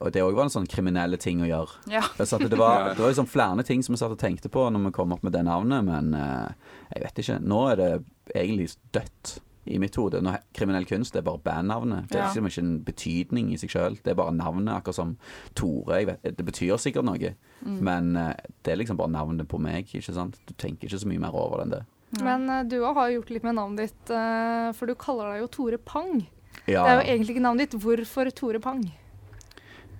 Og 0.00 0.12
det 0.14 0.22
òg 0.24 0.36
var 0.36 0.46
en 0.46 0.54
sånn 0.54 0.68
kriminelle 0.70 1.18
ting 1.20 1.42
å 1.44 1.48
gjøre. 1.48 1.82
Ja. 1.92 2.04
Så 2.18 2.38
at 2.38 2.46
det, 2.46 2.56
var, 2.58 2.90
det 2.94 3.02
var 3.02 3.12
liksom 3.12 3.28
flere 3.30 3.66
ting 3.66 3.84
som 3.84 3.96
vi 3.96 4.00
satt 4.00 4.16
og 4.16 4.22
tenkte 4.22 4.52
på 4.52 4.64
når 4.70 4.88
vi 4.88 4.96
kom 4.96 5.12
opp 5.16 5.26
med 5.26 5.36
det 5.36 5.44
navnet, 5.48 5.84
men 5.86 6.14
eh, 6.16 6.74
jeg 6.94 7.04
vet 7.04 7.22
ikke. 7.22 7.38
Nå 7.44 7.62
er 7.72 7.80
det 7.80 7.92
egentlig 8.34 8.70
dødt 8.96 9.38
i 9.70 9.78
mitt 9.78 9.96
hode. 10.00 10.22
Kriminell 10.56 10.86
kunst 10.88 11.14
det 11.14 11.20
er 11.20 11.28
bare 11.28 11.42
bandnavnet. 11.44 12.08
Det 12.10 12.18
er 12.18 12.28
liksom 12.30 12.48
ikke 12.48 12.64
en 12.64 12.74
betydning 12.86 13.52
i 13.52 13.60
seg 13.60 13.74
sjøl. 13.74 13.98
Det 14.02 14.14
er 14.14 14.18
bare 14.18 14.34
navnet, 14.34 14.72
akkurat 14.72 14.96
som 14.96 15.14
Tore. 15.58 16.00
Jeg 16.00 16.08
vet, 16.10 16.28
det 16.38 16.46
betyr 16.46 16.80
sikkert 16.80 17.06
noe, 17.06 17.34
men 17.60 18.14
eh, 18.18 18.34
det 18.64 18.74
er 18.74 18.80
liksom 18.80 18.98
bare 19.00 19.12
navnet 19.12 19.48
på 19.50 19.60
meg. 19.62 19.92
ikke 19.92 20.16
sant? 20.16 20.40
Du 20.48 20.54
tenker 20.56 20.88
ikke 20.88 21.02
så 21.04 21.10
mye 21.10 21.22
mer 21.22 21.36
over 21.36 21.60
det 21.60 21.66
enn 21.68 21.76
det. 21.78 21.84
Men 22.24 22.48
eh, 22.50 22.64
du 22.66 22.80
òg 22.80 22.96
har 22.98 23.14
gjort 23.14 23.32
litt 23.36 23.46
med 23.46 23.58
navnet 23.60 23.90
ditt, 23.90 24.14
eh, 24.16 24.70
for 24.76 24.90
du 24.90 24.96
kaller 24.98 25.34
deg 25.34 25.44
jo 25.44 25.50
Tore 25.58 25.78
Pang. 25.78 26.24
Ja. 26.70 26.86
Det 26.86 26.90
er 26.94 26.98
jo 27.00 27.06
egentlig 27.12 27.36
ikke 27.36 27.46
navnet 27.48 27.66
ditt. 27.68 27.80
Hvorfor 27.82 28.30
Tore 28.36 28.62
Pang? 28.62 28.84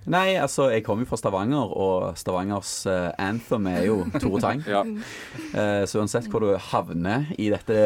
Nei, 0.09 0.33
altså, 0.41 0.71
jeg 0.73 0.81
kommer 0.83 1.05
jo 1.05 1.11
fra 1.11 1.19
Stavanger, 1.21 1.73
og 1.77 2.17
Stavangers 2.17 2.73
uh, 2.89 3.11
anthem 3.21 3.67
er 3.69 3.83
jo 3.85 3.99
Tore 4.23 4.41
Tang. 4.41 4.63
Ja. 4.65 4.81
uh, 4.81 5.83
så 5.85 6.01
uansett 6.01 6.29
hvor 6.31 6.41
du 6.41 6.55
havner 6.71 7.29
i 7.37 7.51
dette 7.53 7.77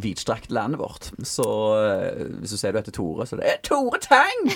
vidstrakte 0.00 0.50
landet 0.56 0.80
vårt, 0.80 1.10
så 1.22 1.44
uh, 1.76 2.22
hvis 2.40 2.54
du 2.54 2.58
sier 2.58 2.72
du 2.74 2.80
heter 2.80 2.96
Tore, 2.96 3.26
så 3.28 3.36
er 3.36 3.42
det 3.42 3.50
«Eh, 3.52 3.60
Tore 3.68 4.00
Tang! 4.02 4.48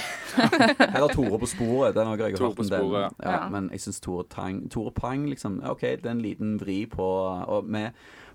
Eller 0.96 1.12
Tore 1.12 1.38
på 1.38 1.50
sporet. 1.50 1.94
Den 1.94 2.08
har 2.08 2.24
jeg 2.24 2.38
Tore 2.38 2.48
hørt 2.48 2.56
på 2.56 2.64
om 2.64 2.70
den. 2.72 2.80
sporet, 2.80 3.20
Ja, 3.22 3.34
ja. 3.36 3.42
Men 3.52 3.68
jeg 3.74 3.84
syns 3.84 4.00
Tore 4.02 4.24
Tang 4.32 4.64
Tore 4.72 4.94
Pang, 4.96 5.28
liksom 5.28 5.60
OK, 5.68 5.84
det 6.00 6.08
er 6.08 6.16
en 6.16 6.24
liten 6.24 6.56
vri 6.62 6.80
på 6.90 7.04
Og 7.04 7.68
vi 7.68 7.84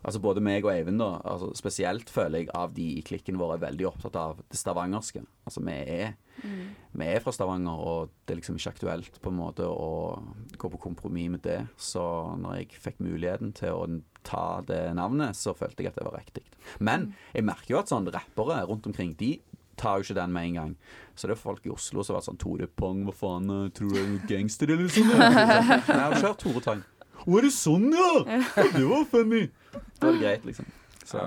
Altså 0.03 0.19
Både 0.24 0.43
meg 0.43 0.65
og 0.65 0.74
Eivind, 0.74 1.00
da, 1.00 1.15
altså 1.24 1.53
spesielt 1.55 2.10
føler 2.12 2.43
jeg 2.43 2.51
av 2.57 2.74
de 2.75 2.86
i 2.98 3.03
klikken 3.05 3.38
vår 3.39 3.55
er 3.55 3.63
veldig 3.63 3.88
opptatt 3.88 4.17
av 4.19 4.41
det 4.51 4.60
stavangerske. 4.60 5.24
Altså 5.48 5.63
vi 5.63 5.75
er, 5.79 6.17
vi 6.43 7.07
er 7.07 7.24
fra 7.24 7.31
Stavanger, 7.36 7.79
og 7.79 8.12
det 8.25 8.36
er 8.36 8.41
liksom 8.41 8.60
ikke 8.60 8.74
aktuelt 8.75 9.22
på 9.24 9.31
en 9.31 9.39
måte 9.39 9.67
å 9.67 10.19
gå 10.60 10.74
på 10.74 10.81
kompromiss 10.89 11.31
med 11.38 11.45
det. 11.48 11.62
Så 11.79 12.03
når 12.41 12.60
jeg 12.60 12.83
fikk 12.83 13.00
muligheten 13.03 13.55
til 13.55 13.79
å 13.79 13.88
ta 14.27 14.62
det 14.67 14.83
navnet, 15.00 15.39
så 15.39 15.55
følte 15.55 15.86
jeg 15.86 15.93
at 15.93 16.00
det 16.00 16.07
var 16.07 16.19
riktig. 16.19 16.43
Men 16.83 17.13
jeg 17.31 17.48
merker 17.48 17.75
jo 17.75 17.81
at 17.81 17.91
sånn 17.91 18.12
rappere 18.12 18.63
rundt 18.67 18.88
omkring, 18.91 19.15
de 19.19 19.38
tar 19.79 19.98
jo 19.98 20.05
ikke 20.05 20.19
den 20.19 20.33
med 20.33 20.50
en 20.50 20.57
gang. 20.60 20.74
Så 21.15 21.27
det 21.27 21.36
er 21.36 21.41
folk 21.41 21.65
i 21.65 21.72
Oslo 21.74 22.03
som 22.03 22.13
har 22.13 22.22
vært 22.22 22.29
sånn 22.29 22.39
Tore 22.41 22.67
Pong, 22.79 23.03
hva 23.07 23.13
faen, 23.15 23.50
eh, 23.53 23.69
tror 23.75 23.93
du 23.93 24.00
er 24.01 24.13
gangster 24.29 24.74
eller 24.74 24.89
sånn? 24.89 25.10
sånt? 25.10 25.89
jeg 25.89 26.00
har 26.00 26.15
kjørt 26.22 26.43
Tore 26.43 26.63
Tang. 26.65 26.83
Er 27.27 27.42
det 27.48 27.51
sånn, 27.56 27.89
ja? 27.94 28.39
Det 28.74 28.84
var 28.89 29.06
funny. 29.12 29.46
Det 29.74 30.03
var 30.10 30.18
greit, 30.22 30.46
liksom. 30.46 30.65
Så 31.06 31.20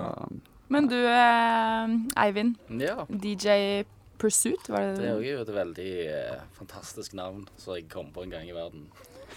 Men 0.69 0.87
du, 0.87 0.95
eh, 0.97 1.87
Eivind. 2.25 2.57
Ja. 2.69 3.05
DJ 3.09 3.83
Pursuit, 4.17 4.67
var 4.69 4.81
det 4.81 4.95
Det 4.97 5.03
Det 5.03 5.09
er 5.13 5.35
jo 5.37 5.41
et 5.41 5.53
veldig 5.53 5.91
eh, 6.09 6.39
fantastisk 6.57 7.13
navn 7.13 7.47
som 7.57 7.75
jeg 7.75 7.87
kom 7.89 8.09
på 8.11 8.23
en 8.25 8.31
gang 8.33 8.47
i 8.49 8.53
verden. 8.55 8.87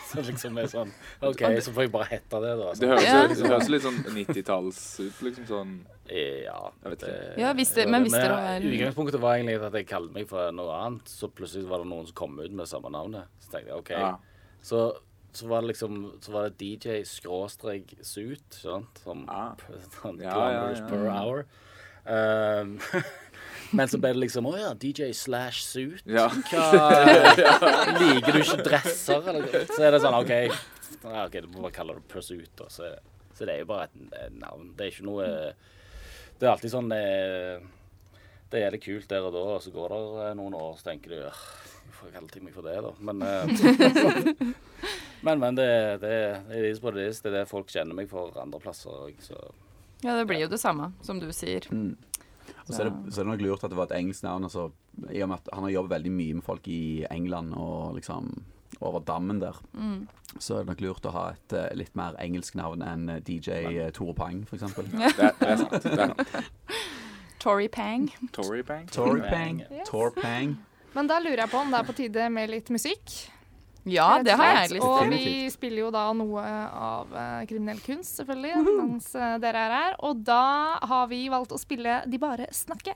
Så 0.10 0.22
liksom 0.24 0.56
er 0.58 0.68
sånn 0.70 0.90
OK, 1.26 1.40
så 1.60 1.72
får 1.74 1.82
jeg 1.84 1.90
bare 1.92 2.06
hete 2.12 2.38
det, 2.42 2.52
da. 2.58 2.68
Det 2.78 2.88
høres, 2.88 3.04
Ja. 3.04 3.26
det 3.26 3.46
høres 3.50 3.68
litt 3.68 3.82
sånn 3.82 3.98
90-talls 4.14 4.78
ut, 5.04 5.20
liksom 5.26 5.46
sånn 5.50 5.72
Eh, 6.10 6.42
Ja. 6.42 6.72
Ikke. 6.90 7.38
Ja, 7.38 7.52
visste, 7.54 7.84
det- 7.84 7.88
men 7.90 8.02
visste 8.02 8.18
du 8.24 8.28
Men 8.34 8.34
har- 8.34 8.60
Utgangspunktet 8.66 9.20
var 9.20 9.36
egentlig 9.36 9.62
at 9.62 9.72
jeg 9.78 9.86
kalte 9.86 10.12
meg 10.12 10.26
for 10.28 10.50
noe 10.50 10.72
annet, 10.74 11.04
så 11.06 11.28
plutselig 11.30 11.68
var 11.68 11.78
det 11.78 11.86
noen 11.86 12.06
som 12.06 12.14
kom 12.14 12.40
ut 12.40 12.50
med 12.50 12.66
samme 12.66 12.90
navnet. 12.90 13.28
Så 13.38 13.50
tenkte 13.52 13.68
jeg 13.70 13.78
OK. 13.78 13.90
Ja. 13.90 14.16
Så, 14.60 14.96
så 15.32 15.46
var 15.50 15.62
det 15.62 15.68
liksom 15.72 15.98
Så 16.20 16.32
var 16.34 16.48
det 16.50 16.58
DJ 16.64 17.02
skråstrek 17.06 17.94
suit, 18.02 18.46
sant? 18.50 18.98
Som 19.04 19.24
Ah. 19.30 19.52
sånn 20.00 20.18
Ja, 20.22 20.36
ja, 20.52 20.62
ja. 20.74 20.86
per 20.90 21.06
hour. 21.10 21.44
Um, 22.04 22.78
Men 23.76 23.86
så 23.92 24.00
ble 24.02 24.10
det 24.16 24.22
liksom 24.24 24.46
Å 24.50 24.54
ja, 24.58 24.70
DJ 24.74 25.12
slash 25.14 25.60
suit. 25.62 26.02
Ja. 26.08 26.26
Hva 26.50 27.70
Liker 28.00 28.32
du 28.34 28.40
ikke 28.42 28.64
dresser, 28.66 29.28
eller? 29.30 29.66
Så 29.70 29.82
er 29.86 29.94
det 29.94 30.00
sånn 30.02 30.16
OK, 30.18 30.32
ja, 30.34 31.26
ok, 31.26 31.36
du 31.44 31.50
må 31.52 31.66
bare 31.68 31.74
kalle 31.76 31.94
det 32.00 32.06
pursuit, 32.10 32.50
da. 32.58 32.66
Så, 32.72 32.88
så 33.36 33.46
det 33.46 33.54
er 33.54 33.62
jo 33.62 33.68
bare 33.70 33.86
et, 33.86 34.32
navn. 34.40 34.72
Det 34.76 34.88
er 34.88 34.94
ikke 34.96 35.06
noe 35.06 35.28
Det 36.40 36.48
er 36.48 36.50
alltid 36.54 36.72
sånn 36.72 36.90
eh, 36.96 37.62
Det 38.50 38.64
er 38.64 38.74
litt 38.74 38.84
kult 38.88 39.06
der 39.12 39.28
og 39.28 39.36
da, 39.36 39.44
og 39.54 39.62
så 39.62 39.70
går 39.76 39.94
det 39.94 40.32
noen 40.40 40.56
år, 40.58 40.74
så 40.80 40.90
tenker 40.90 41.14
du 41.14 41.20
«Åh, 41.28 41.44
Hvorfor 41.90 42.14
kalte 42.16 42.38
jeg 42.40 42.46
meg 42.48 42.54
for 42.56 42.64
det, 42.64 42.78
da? 42.80 42.90
Men 43.04 43.22
eh, 43.22 44.50
Men, 45.26 45.40
men 45.42 45.56
det, 45.58 45.66
det, 46.00 46.12
det 46.48 46.60
er 46.60 46.68
det 46.68 46.92
det 46.92 47.08
er. 47.08 47.34
Det 47.34 47.48
folk 47.50 47.72
kjenner 47.72 47.96
meg 47.96 48.08
for 48.10 48.36
andre 48.40 48.60
plasser 48.62 49.10
så 49.20 49.40
Ja, 50.00 50.14
det 50.16 50.26
blir 50.30 50.40
jo 50.40 50.48
det 50.48 50.60
samme, 50.60 50.92
som 51.04 51.20
du 51.20 51.28
sier. 51.36 51.66
Mm. 51.70 51.96
Og 52.66 52.72
så 52.72 52.84
er, 52.84 52.90
det, 52.90 53.12
så 53.12 53.20
er 53.20 53.26
det 53.26 53.32
nok 53.32 53.42
lurt 53.44 53.64
at 53.64 53.72
det 53.72 53.78
var 53.78 53.90
et 53.90 53.98
engelsk 53.98 54.24
navn. 54.24 54.46
Altså, 54.48 54.70
I 55.10 55.20
og 55.24 55.30
med 55.30 55.42
at 55.42 55.50
han 55.52 55.66
har 55.66 55.74
jobbet 55.74 55.96
veldig 55.96 56.12
mye 56.14 56.38
med 56.38 56.46
folk 56.46 56.70
i 56.70 57.04
England 57.10 57.52
og 57.58 57.98
liksom 57.98 58.32
over 58.80 59.02
dammen 59.04 59.40
der. 59.42 59.58
Mm. 59.74 60.08
Så 60.38 60.54
er 60.54 60.64
det 60.64 60.70
nok 60.70 60.84
lurt 60.84 61.06
å 61.10 61.12
ha 61.14 61.24
et 61.34 61.56
eh, 61.58 61.68
litt 61.76 61.96
mer 61.98 62.16
engelsk 62.22 62.56
navn 62.56 62.84
enn 62.86 63.08
eh, 63.10 63.22
DJ 63.26 63.58
uh, 63.66 63.88
Tore 63.92 64.14
Pang, 64.16 64.44
f.eks. 64.46 64.62
Det, 64.78 65.10
det 65.18 65.48
er 65.50 65.58
sant. 65.60 65.74
Det 65.84 65.96
er 65.96 66.14
sant. 66.14 66.56
Tory 67.40 67.68
Pang. 67.68 68.08
Tory 68.32 68.62
Pang. 68.62 68.86
Tore 68.92 69.20
Pang. 69.24 69.62
Yes. 69.70 69.88
Tor 69.88 70.10
Pang. 70.12 70.58
Men 70.92 71.08
da 71.08 71.18
lurer 71.22 71.44
jeg 71.44 71.52
på 71.52 71.60
om 71.60 71.70
det 71.72 71.78
er 71.78 71.86
på 71.88 71.96
tide 71.96 72.26
med 72.32 72.50
litt 72.52 72.68
musikk. 72.72 73.14
Ja, 73.88 74.20
det 74.22 74.34
har 74.36 74.50
jeg 74.58 74.74
lyst 74.74 74.82
til. 74.82 74.88
Og 74.88 75.12
vi 75.12 75.50
spiller 75.52 75.86
jo 75.86 75.90
da 75.94 76.02
noe 76.16 76.42
av 76.44 77.14
eh, 77.16 77.46
kriminell 77.48 77.80
kunst, 77.84 78.18
selvfølgelig, 78.20 78.64
mens 78.76 79.14
eh, 79.16 79.38
dere 79.40 79.62
er 79.68 79.76
her. 79.76 79.96
Og 80.04 80.20
da 80.26 80.42
har 80.90 81.08
vi 81.08 81.22
valgt 81.32 81.54
å 81.56 81.60
spille 81.60 82.02
De 82.10 82.20
bare 82.20 82.50
snakke. 82.52 82.94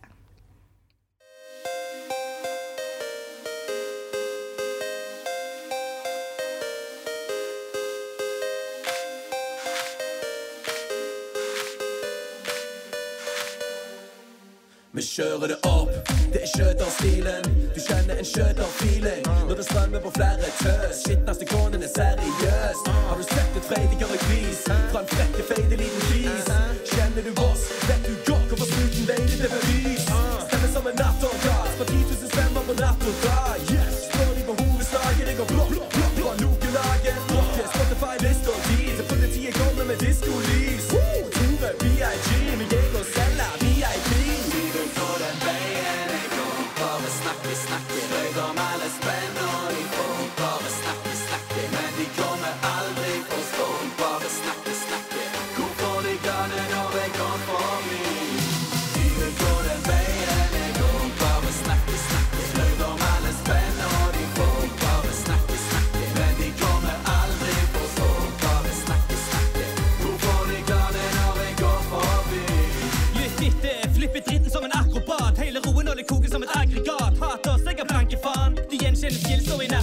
Vi 14.95 15.03
kjører 15.03 15.49
det 15.51 15.57
opp, 15.67 15.91
det 16.33 16.41
er 16.45 16.51
skjøterstilen. 16.53 17.47
Du 17.75 17.81
kjenner 17.83 18.15
en 18.15 18.29
skjøterfeeling 18.31 19.25
når 19.49 19.57
det 19.59 19.65
strømmer 19.67 20.05
på 20.05 20.13
flere 20.15 20.51
tøs. 20.61 21.01
Skitneste 21.01 21.49
kånen 21.51 21.83
er 21.83 21.91
seriøs. 21.91 22.85
Har 23.09 23.17
du 23.19 23.25
sett 23.27 23.59
et 23.59 23.67
freidigere 23.71 24.19
gris 24.23 24.61
fra 24.93 25.03
en 25.03 25.11
frekke, 25.11 25.43
feide 25.51 25.81
liten 25.83 26.03
gris? 26.07 26.47
Kjenner 26.93 27.27
du 27.27 27.33
oss, 27.43 27.67
vet 27.89 28.07
du 28.07 28.15
godt 28.31 28.47
hvorfor 28.53 28.71
snuten 28.71 29.11
veier 29.11 29.35
til 29.35 29.51
bevis. 29.57 30.07
Stemmer 30.47 30.71
som 30.77 30.87
en 30.87 30.97
nattorgas 31.03 31.34
De 79.25 79.31
gjenkjenner 79.31 79.74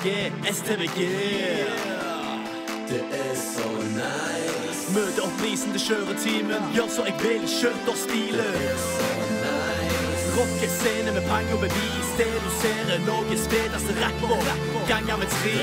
er. 0.00 0.52
STVG. 0.52 0.98
Det 2.88 3.04
er 3.12 3.34
så 3.36 3.68
nice. 3.98 4.92
Møte 4.94 5.22
opp 5.24 5.34
prisen 5.40 5.72
til 5.72 5.82
kjøretimen. 5.86 6.62
Gjør 6.76 6.88
så 6.88 7.04
jeg 7.08 7.16
vil, 7.22 7.44
skjøter 7.48 7.96
stilen. 7.96 8.56
Rocke 10.36 10.68
scene 10.78 11.12
med 11.12 11.24
pang 11.28 11.48
og 11.52 11.60
bevis. 11.60 12.08
Det 12.18 12.28
du 12.44 12.50
ser 12.62 12.94
er 12.94 13.04
Norges 13.06 13.44
feteste 13.52 13.92
rapper. 14.00 14.48
Ganger 14.88 15.16
med 15.20 15.28
tre. 15.36 15.56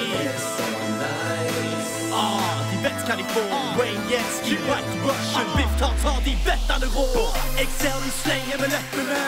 Ah, 2.13 2.57
de 2.69 2.77
vet 2.86 3.01
hva 3.07 3.15
de 3.17 3.25
får. 3.33 3.53
Wayne 3.79 4.05
Jetski, 4.12 4.57
White 4.69 4.95
Russian, 5.05 5.50
Biff 5.57 5.74
Tartar, 5.81 6.21
de 6.25 6.33
vet 6.45 6.69
han 6.69 6.86
er 6.86 6.91
rå. 6.98 7.25
Jeg 7.57 7.67
ser 7.79 7.98
de 8.05 8.12
slenger 8.21 8.57
med 8.62 8.77
leppene. 8.77 9.21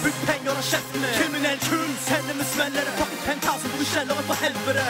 Yes, 0.00 0.12
Bruk 0.12 0.26
penger 0.26 0.50
av 0.50 0.62
kjeftene. 0.62 1.08
Kriminell 1.18 1.58
kunst, 1.58 2.08
hender 2.08 2.34
med 2.34 2.46
smell. 2.46 2.76
Er 2.76 2.84
det 2.88 2.94
fucking 3.00 3.22
penthouse 3.26 3.68
bor 3.68 3.82
i 3.82 3.88
kjelleren 3.92 4.24
for 4.28 4.34
helvete? 4.34 4.86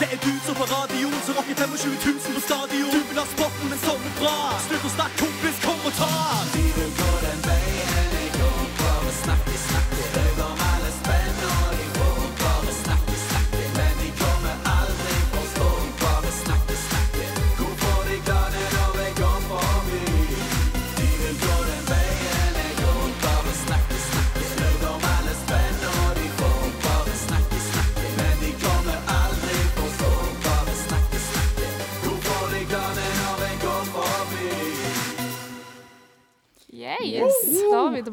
Det 0.00 0.08
er 0.14 0.18
du 0.26 0.32
som 0.46 0.54
på 0.54 0.64
radioen 0.74 1.20
som 1.26 1.34
rocker 1.38 1.54
25 1.54 1.98
000 2.28 2.34
på 2.34 2.42
stadion. 2.48 2.92
Du 2.94 3.02
vil 3.10 3.22
ha 3.22 3.26
spotten, 3.34 3.68
men 3.72 3.82
sånn 3.86 4.06
er 4.10 4.14
bra. 4.20 4.36
Slutt 4.68 4.86
å 4.86 4.94
snakke, 4.94 5.18
kompis, 5.24 5.58
kom 5.66 5.90
og 5.90 5.98
ta. 5.98 6.73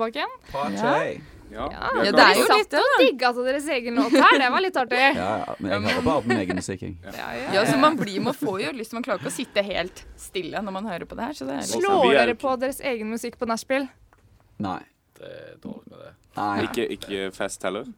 Tilbake 0.02 0.20
igjen. 0.24 0.34
Party. 0.52 0.82
Ja, 0.82 1.30
Ja, 1.52 1.66
Ja, 2.00 2.12
det 2.16 2.24
er 2.24 2.38
jo 2.40 2.46
litt 2.48 2.70
det, 2.72 2.80
og 2.80 2.86
da. 2.96 3.00
digga 3.04 3.30
til 3.36 3.44
deres 3.50 3.66
egen 3.76 3.96
låt 4.00 4.14
her. 4.16 4.38
Det 4.40 4.46
var 4.54 4.62
litt 4.64 4.78
artig. 4.80 5.00
Ja, 5.18 5.26
ja, 5.42 5.56
men 5.60 5.72
jeg 5.74 5.82
hører 5.90 6.06
bare 6.06 6.22
på 6.24 6.30
min 6.32 6.38
egen 6.46 6.56
musikk. 6.62 6.86
Ja, 7.04 7.12
ja. 7.36 7.50
Ja, 7.58 7.64
så 7.68 7.76
man, 7.82 7.98
blir, 8.00 8.22
man 8.24 8.34
får 8.40 8.62
jo 8.64 8.70
lyst 8.78 8.94
Man 8.96 9.04
klarer 9.04 9.20
ikke 9.20 9.28
å 9.34 9.36
sitte 9.36 9.64
helt 9.68 10.06
stille 10.16 10.62
når 10.64 10.72
man 10.78 10.88
hører 10.88 11.04
på 11.12 11.18
det 11.20 11.26
her. 11.28 11.34
Så 11.36 11.46
det 11.50 11.58
er 11.60 11.68
Slår 11.68 12.06
er- 12.14 12.22
dere 12.22 12.36
på 12.40 12.54
deres 12.62 12.80
egen 12.80 13.12
musikk 13.12 13.36
på 13.38 13.50
nachspiel? 13.52 13.90
Nei. 14.64 14.80
det 15.20 15.28
er 15.28 15.58
dårlig 15.62 15.92
med 15.92 16.00
det. 16.06 16.14
Nei. 16.40 16.64
Ikke, 16.70 16.88
ikke 16.96 17.28
fest 17.36 17.68
heller. 17.68 17.92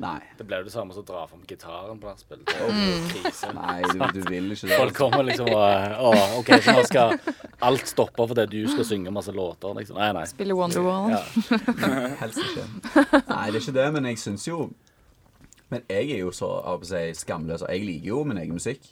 Nei. 0.00 0.18
Det 0.38 0.44
ble 0.48 0.58
jo 0.62 0.66
det 0.66 0.72
samme 0.72 0.94
som 0.94 1.04
å 1.04 1.06
dra 1.06 1.22
fram 1.28 1.42
gitaren 1.48 1.98
på 2.00 2.08
nachspiel. 2.08 2.40
Det 2.46 2.54
Mm. 2.62 3.56
Nei, 3.58 3.82
du, 3.82 4.20
du 4.20 4.30
vil 4.30 4.52
ikke 4.54 4.68
det. 4.70 4.76
Folk 4.78 4.96
kommer 4.96 5.26
liksom 5.26 5.50
og 5.52 5.58
Å, 5.58 6.12
OK, 6.38 6.52
så 6.64 6.74
nå 6.76 6.84
skal 6.88 7.12
alt 7.60 7.90
stoppe 7.90 8.26
fordi 8.30 8.46
du 8.50 8.70
skal 8.70 8.86
synge 8.88 9.12
masse 9.14 9.34
låter, 9.34 9.74
liksom. 9.76 9.98
Nei, 10.00 10.12
nei. 10.16 10.24
Spille 10.30 10.56
Wonderwall. 10.56 11.12
Ja. 11.12 11.20
Helst 12.22 12.40
ikke. 12.40 12.66
Nei, 13.28 13.44
det 13.50 13.58
er 13.58 13.60
ikke 13.60 13.76
det, 13.76 13.86
men 13.98 14.08
jeg 14.10 14.22
syns 14.22 14.48
jo 14.48 14.70
Men 15.72 15.84
jeg 15.88 16.10
er 16.12 16.18
jo 16.20 16.32
så 16.36 16.50
av 16.68 16.82
si 16.84 17.04
skamløs. 17.16 17.62
og 17.64 17.70
Jeg 17.72 17.86
liker 17.86 18.08
jo 18.12 18.24
min 18.28 18.40
egen 18.40 18.58
musikk. 18.58 18.90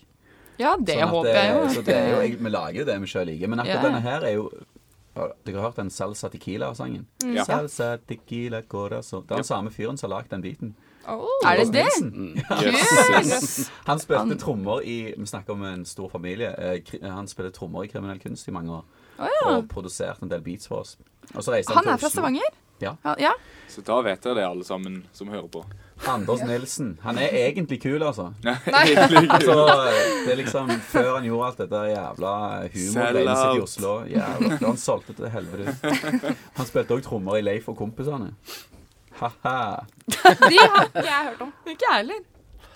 Ja, 0.60 0.76
det 0.76 0.96
Sånn 0.96 1.08
håper 1.08 1.30
håper 1.30 1.38
jeg 1.38 1.50
jo. 1.52 1.64
Så 1.74 1.82
det 1.84 1.96
er 1.96 2.06
jo, 2.08 2.20
jeg, 2.24 2.36
vi 2.40 2.52
lager 2.52 2.78
jo 2.80 2.86
det 2.88 2.96
vi 3.02 3.10
sjøl 3.10 3.26
liker. 3.28 3.50
Men 3.52 3.62
akkurat 3.64 3.76
yeah. 3.76 3.88
denne 3.88 4.04
her 4.04 4.28
er 4.28 4.36
jo 4.36 4.50
Dere 5.44 5.58
har 5.58 5.66
hørt 5.66 5.80
den 5.80 5.90
Salsa 5.90 6.30
Tequila-sangen? 6.30 7.02
Ja. 7.34 7.44
Salsa 7.44 7.96
Tequila 8.08 8.62
Corazon. 8.62 9.24
Det 9.26 9.34
er 9.34 9.42
den 9.42 9.48
samme 9.48 9.72
fyren 9.74 9.98
som 9.98 10.08
har 10.08 10.20
lagd 10.20 10.30
den 10.32 10.44
beaten. 10.44 10.72
Oh. 11.08 11.26
Er 11.48 11.56
det 11.56 11.72
det? 11.72 11.86
Yes. 12.64 13.70
Han 13.86 13.98
spilte 13.98 14.36
trommer 14.38 14.82
i 14.84 15.14
Vi 15.16 15.26
snakker 15.26 15.52
om 15.52 15.62
en 15.64 15.84
stor 15.84 16.08
familie. 16.08 16.50
Eh, 16.58 17.10
Han 17.10 17.28
spilte 17.28 17.52
trommer 17.56 17.84
i 17.84 17.88
kriminell 17.88 18.20
kunst 18.20 18.48
i 18.48 18.50
mange 18.54 18.72
år. 18.72 18.84
Oh, 19.18 19.28
ja. 19.28 19.56
Og 19.56 19.68
produserte 19.68 20.22
en 20.24 20.30
del 20.30 20.42
beats 20.44 20.68
for 20.68 20.84
oss. 20.84 20.98
Og 21.34 21.44
så 21.44 21.52
reiste 21.52 21.74
Han 21.76 21.88
er 21.88 21.96
fra 22.00 22.08
Stavanger? 22.08 22.50
Ja. 22.80 22.94
ja. 23.18 23.32
Så 23.68 23.82
da 23.84 23.98
vet 24.02 24.22
dere 24.24 24.38
det, 24.38 24.44
alle 24.48 24.64
sammen 24.64 25.02
som 25.12 25.28
hører 25.28 25.48
på. 25.52 25.60
Anders 26.08 26.40
Nilsen. 26.48 26.94
Han 27.02 27.18
er 27.20 27.34
egentlig 27.42 27.76
kul, 27.82 28.00
altså. 28.02 28.30
Nei, 28.46 28.54
egentlig 28.72 29.20
kul. 29.20 29.30
Altså, 29.36 29.56
det 30.24 30.32
er 30.32 30.38
liksom 30.40 30.72
Før 30.88 31.10
han 31.18 31.28
gjorde 31.28 31.50
alt 31.50 31.60
dette 31.60 31.82
jævla 31.90 32.32
humorgreiene 32.72 33.36
i 33.58 33.60
Oslo 33.60 33.94
Jævla, 34.08 34.56
han 34.64 34.80
solgte 34.80 35.16
til 35.18 35.28
helvete. 35.28 35.76
Han 36.56 36.68
spilte 36.68 36.96
òg 36.96 37.04
trommer 37.04 37.36
i 37.36 37.44
Leif 37.44 37.68
og 37.68 37.76
kompisene. 37.78 38.32
Ha-ha. 39.20 39.56
De 40.06 40.56
har 40.58 40.86
ikke 40.86 41.04
jeg 41.06 41.24
hørt 41.30 41.42
om. 41.44 41.52
Ikke 41.68 41.84
jeg 41.86 41.96
heller. 41.98 42.22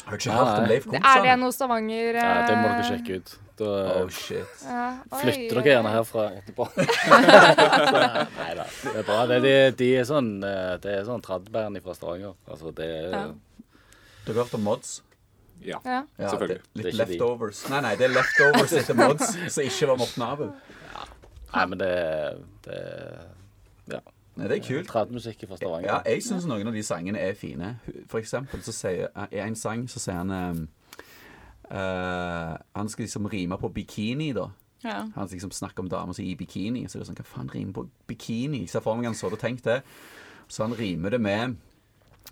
Har 0.04 0.18
ikke 0.18 0.34
hørt 0.36 0.58
om. 0.58 0.66
Leif 0.68 0.86
Er 0.92 1.22
det 1.24 1.38
noe 1.40 1.52
Stavanger 1.56 2.18
Ja, 2.20 2.28
det 2.48 2.58
må 2.60 2.68
dere 2.68 2.82
eh, 2.82 2.90
sjekke 2.90 3.18
ut. 3.22 3.32
Da 3.56 3.64
eh, 3.70 4.02
Oh 4.02 4.08
shit. 4.10 4.62
ja, 4.66 4.84
oi, 5.14 5.20
flytter 5.22 5.60
dere 5.60 5.70
gjerne 5.76 5.92
herfra 5.94 6.24
etterpå. 6.40 6.66
Nei 6.74 8.52
da. 8.58 8.66
Det 8.66 8.94
er 8.98 9.06
bra. 9.06 9.18
Det, 9.30 9.38
de, 9.44 9.54
de 9.78 9.88
er 10.00 10.06
sånn 10.08 10.30
eh, 10.44 10.74
Det 10.82 10.94
er 10.98 11.04
sånn 11.08 11.22
tradband 11.24 11.80
fra 11.84 11.94
Stavanger. 11.96 12.34
Altså, 12.50 12.72
det 12.76 12.88
er 13.00 13.10
Ja. 13.14 13.24
Dere 14.24 14.38
har 14.38 14.44
hørt 14.46 14.54
om 14.56 14.62
Mods? 14.64 14.94
Ja. 15.64 15.78
Ja. 15.84 16.02
Ja, 16.18 16.28
Selvfølgelig. 16.32 16.60
det- 16.60 16.80
Litt 16.80 16.84
Det 16.84 16.92
er 16.92 16.96
de. 17.06 17.12
leftovers. 17.14 17.58
Nei, 17.70 17.80
nei, 17.84 17.94
det 18.00 18.04
er 18.08 18.14
leftovers 18.18 18.72
etter 18.80 18.96
Mods 18.98 19.30
som 19.54 19.64
ikke 19.64 19.88
var 19.92 19.96
Morten 20.00 20.22
Abel. 20.26 20.50
Nei, 21.54 21.64
men 21.70 21.78
det, 21.78 21.90
det 22.66 22.80
Ja. 23.94 24.00
Nei, 24.34 24.48
det 24.50 24.56
er 24.58 24.64
kult. 24.66 24.88
Tradmusikk 24.90 25.44
fra 25.46 25.56
Stavanger. 25.56 25.88
Ja, 25.88 26.00
jeg 26.10 26.24
syns 26.26 26.46
noen 26.50 26.66
av 26.66 26.74
de 26.74 26.82
sangene 26.82 27.20
er 27.22 27.36
fine. 27.38 27.76
For 28.10 28.18
eksempel 28.18 28.62
så 28.66 28.74
sier 28.74 29.12
I 29.30 29.42
en 29.44 29.54
sang 29.58 29.86
så 29.90 30.02
sier 30.02 30.18
han 30.24 30.34
eh, 31.70 32.54
Han 32.74 32.90
skal 32.90 33.06
liksom 33.06 33.30
rime 33.30 33.58
på 33.60 33.70
bikini, 33.76 34.32
da. 34.34 34.48
Ja. 34.84 34.98
Han 35.14 35.30
liksom 35.30 35.54
snakker 35.54 35.84
om 35.84 35.88
damer 35.88 36.12
som 36.12 36.24
er 36.24 36.32
i 36.32 36.38
bikini. 36.38 36.84
Så 36.88 36.98
er 36.98 37.04
det 37.04 37.08
sånn, 37.12 37.20
hva 37.20 37.28
faen 37.28 37.52
rimer 37.54 37.76
på 37.78 37.86
bikini? 38.10 38.64
Jeg 38.64 38.74
ser 38.74 38.84
for 38.84 38.98
meg 38.98 39.08
han 39.08 39.18
så 39.18 39.30
det 39.30 39.38
og 39.38 39.44
tenkte 39.44 39.76
det. 39.76 39.82
Så 40.48 40.66
han 40.66 40.76
rimer 40.76 41.14
det 41.14 41.22
med 41.24 41.54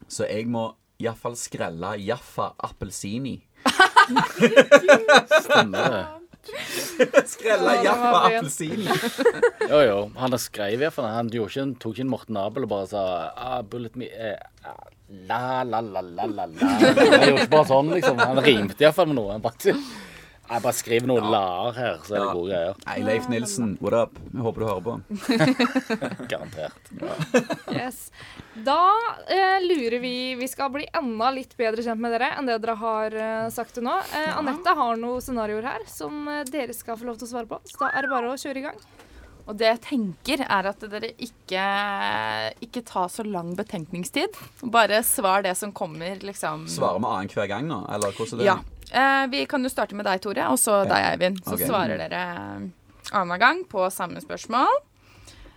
Så 0.09 0.27
jeg 0.29 0.51
må 0.51 0.73
iallfall 1.03 1.37
skrelle 1.39 1.95
Jaffa 2.03 2.53
appelsini. 2.59 3.39
Stemmer 5.47 5.95
det. 5.95 6.22
Skrelle 7.33 7.77
Ja, 7.77 7.83
Jaffa 7.87 8.29
det 8.29 8.69
var 8.69 9.71
Jo, 9.71 9.81
jo. 9.87 9.99
Han 10.17 10.35
har 10.35 10.41
skrevet 10.43 10.75
i 10.75 10.81
hvert 10.83 10.97
fall. 10.97 11.11
Han 11.13 11.31
ikke, 11.31 11.67
tok 11.81 11.95
ikke 11.95 12.07
en 12.07 12.13
Morten 12.13 12.41
Abel 12.41 12.67
og 12.67 12.73
bare 12.73 12.89
sa 12.91 13.05
ah, 13.31 13.61
bullet 13.63 13.95
me, 13.99 14.11
eh, 14.11 14.37
ah, 14.67 14.89
La, 15.29 15.63
la, 15.63 15.81
la, 15.85 16.01
la, 16.01 16.25
la, 16.27 16.47
la. 16.49 16.69
Han 16.81 17.27
gjorde 17.27 17.43
ikke 17.43 17.51
bare 17.53 17.69
sånn, 17.69 17.91
liksom. 17.93 18.21
Han 18.23 18.41
rimte 18.47 18.81
iallfall 18.81 19.11
med 19.11 19.19
noe. 19.19 19.35
Han 19.35 19.43
bare, 19.45 19.75
jeg 20.53 20.63
bare 20.65 20.77
skriver 20.79 21.09
noen 21.11 21.27
la-er 21.33 21.77
her, 21.79 21.99
så 22.05 22.15
er 22.15 22.19
det 22.19 22.27
Ja. 22.27 22.33
gode 22.37 22.51
greier. 22.53 22.75
Nei, 22.87 22.97
Leif 23.07 23.29
Nilsen, 23.33 23.77
what 23.81 23.95
up? 23.97 24.19
Jeg 24.33 24.43
håper 24.47 24.61
du 24.61 24.67
hører 24.69 24.85
på. 24.87 24.95
Garantert. 26.31 26.91
Yes. 27.73 28.11
Da 28.65 28.79
eh, 29.33 29.63
lurer 29.65 29.99
vi 30.03 30.35
Vi 30.37 30.49
skal 30.51 30.69
bli 30.75 30.85
enda 30.93 31.31
litt 31.33 31.55
bedre 31.57 31.83
kjent 31.85 32.01
med 32.03 32.13
dere 32.13 32.33
enn 32.37 32.47
det 32.51 32.59
dere 32.63 32.75
har 32.81 33.15
eh, 33.17 33.47
sagt 33.55 33.75
til 33.79 33.87
nå. 33.87 33.95
Eh, 34.13 34.33
Anette 34.39 34.75
har 34.77 34.99
noen 35.01 35.23
scenarioer 35.25 35.65
her 35.71 35.87
som 35.89 36.27
eh, 36.29 36.43
dere 36.51 36.75
skal 36.77 36.99
få 37.01 37.09
lov 37.09 37.17
til 37.21 37.29
å 37.31 37.33
svare 37.33 37.49
på. 37.49 37.61
Så 37.71 37.81
da 37.85 37.93
er 37.97 38.05
det 38.07 38.13
bare 38.13 38.33
å 38.35 38.37
kjøre 38.41 38.61
i 38.61 38.67
gang. 38.69 38.83
Og 39.43 39.57
det 39.59 39.67
jeg 39.67 39.81
tenker, 39.89 40.45
er 40.47 40.67
at 40.71 40.85
dere 40.87 41.09
ikke, 41.19 41.63
ikke 42.63 42.83
tar 42.87 43.09
så 43.11 43.25
lang 43.27 43.57
betenkningstid. 43.59 44.37
Bare 44.71 45.01
svar 45.03 45.43
det 45.43 45.57
som 45.59 45.73
kommer, 45.75 46.21
liksom. 46.23 46.69
Svarer 46.71 47.01
vi 47.03 47.09
annenhver 47.11 47.49
gang 47.51 47.67
nå, 47.67 47.81
eller 47.91 48.15
hvordan 48.15 48.39
er 48.39 48.45
det? 48.45 48.47
Ja. 48.53 48.59
Eh, 48.93 49.27
vi 49.33 49.47
kan 49.49 49.65
jo 49.65 49.71
starte 49.73 49.97
med 49.97 50.05
deg, 50.05 50.21
Tore, 50.21 50.47
og 50.53 50.59
så 50.61 50.83
deg, 50.85 51.13
Eivind. 51.15 51.41
Så 51.47 51.57
okay. 51.57 51.69
svarer 51.71 52.01
dere 52.01 52.23
annenhver 53.13 53.41
gang 53.41 53.63
på 53.69 53.87
samme 53.93 54.21
spørsmål. 54.23 54.83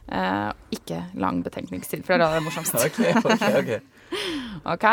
Eh, 0.08 0.52
ikke 0.78 1.02
lang 1.20 1.42
betenkningstid, 1.46 2.06
for 2.08 2.22
det 2.22 2.30
er 2.30 2.40
det 2.40 2.46
morsomst. 2.46 2.78
OK, 2.88 3.02
OK. 3.60 3.74
ok. 4.76 4.88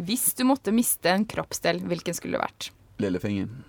Hvis 0.00 0.32
du 0.38 0.46
måtte 0.48 0.74
miste 0.74 1.12
en 1.12 1.28
kroppsdel, 1.28 1.82
hvilken 1.86 2.16
skulle 2.16 2.40
det 2.40 2.46
vært? 2.48 2.72
Lillefingeren. 3.02 3.62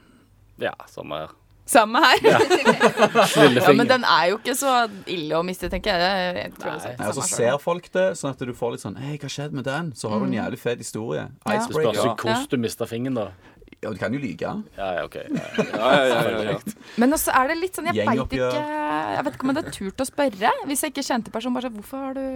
Ja, 0.62 0.74
samme 0.90 1.22
her. 1.24 1.38
Samme 1.72 2.02
her. 2.04 2.18
Ja. 2.26 3.74
men 3.78 3.88
den 3.88 4.04
er 4.04 4.32
jo 4.32 4.40
ikke 4.40 4.56
så 4.58 4.72
ille 5.10 5.38
å 5.38 5.44
miste, 5.46 5.70
tenker 5.72 5.94
jeg. 5.94 6.34
jeg 6.36 6.54
tror 6.58 6.80
Nei, 6.82 7.08
og 7.08 7.16
så 7.16 7.28
ser 7.30 7.56
folk 7.62 7.88
det, 7.94 8.08
sånn 8.20 8.34
at 8.34 8.42
du 8.44 8.52
får 8.58 8.76
litt 8.76 8.84
sånn 8.84 8.98
Hei, 9.00 9.14
hva 9.22 9.30
skjedde 9.32 9.56
med 9.56 9.68
den? 9.70 9.94
Så 9.96 10.12
har 10.12 10.20
du 10.20 10.28
en 10.28 10.36
jævlig 10.36 10.60
fet 10.60 10.82
historie. 10.82 11.30
Icebreaker. 11.46 11.54
Ja. 11.54 11.62
Det 11.62 11.78
spørs 11.78 12.02
Ja. 12.02 12.16
hvordan 12.18 12.50
du 12.52 12.58
mister 12.66 12.90
fingeren, 12.90 13.20
da. 13.22 13.51
Ja, 13.82 13.90
du 13.90 13.98
kan 13.98 14.14
jo 14.14 14.20
lyge. 14.22 14.50
Ja, 14.78 14.88
ja, 15.00 15.06
OK. 15.08 15.16
Ja, 15.32 15.46
Ja, 15.58 15.92
ja, 15.94 16.08
ja, 16.08 16.32
ja, 16.32 16.42
ja. 16.52 16.58
Men 17.02 17.14
også 17.18 17.34
er 17.34 17.50
det 17.50 17.56
litt 17.58 17.78
sånn, 17.78 17.88
jeg 17.90 18.06
veit 18.06 18.26
ikke 18.28 18.50
Jeg 18.52 19.24
vet 19.26 19.38
ikke 19.38 19.48
om 19.48 19.54
jeg 19.54 19.58
hadde 19.58 19.74
turt 19.78 20.04
å 20.04 20.06
spørre 20.06 20.52
hvis 20.70 20.84
jeg 20.86 20.94
ikke 20.94 21.06
kjente 21.08 21.34
personen. 21.34 21.58
Bare 21.58 21.70
sånn, 21.70 21.80
hvorfor 21.80 22.06
har 22.06 22.20
du 22.20 22.28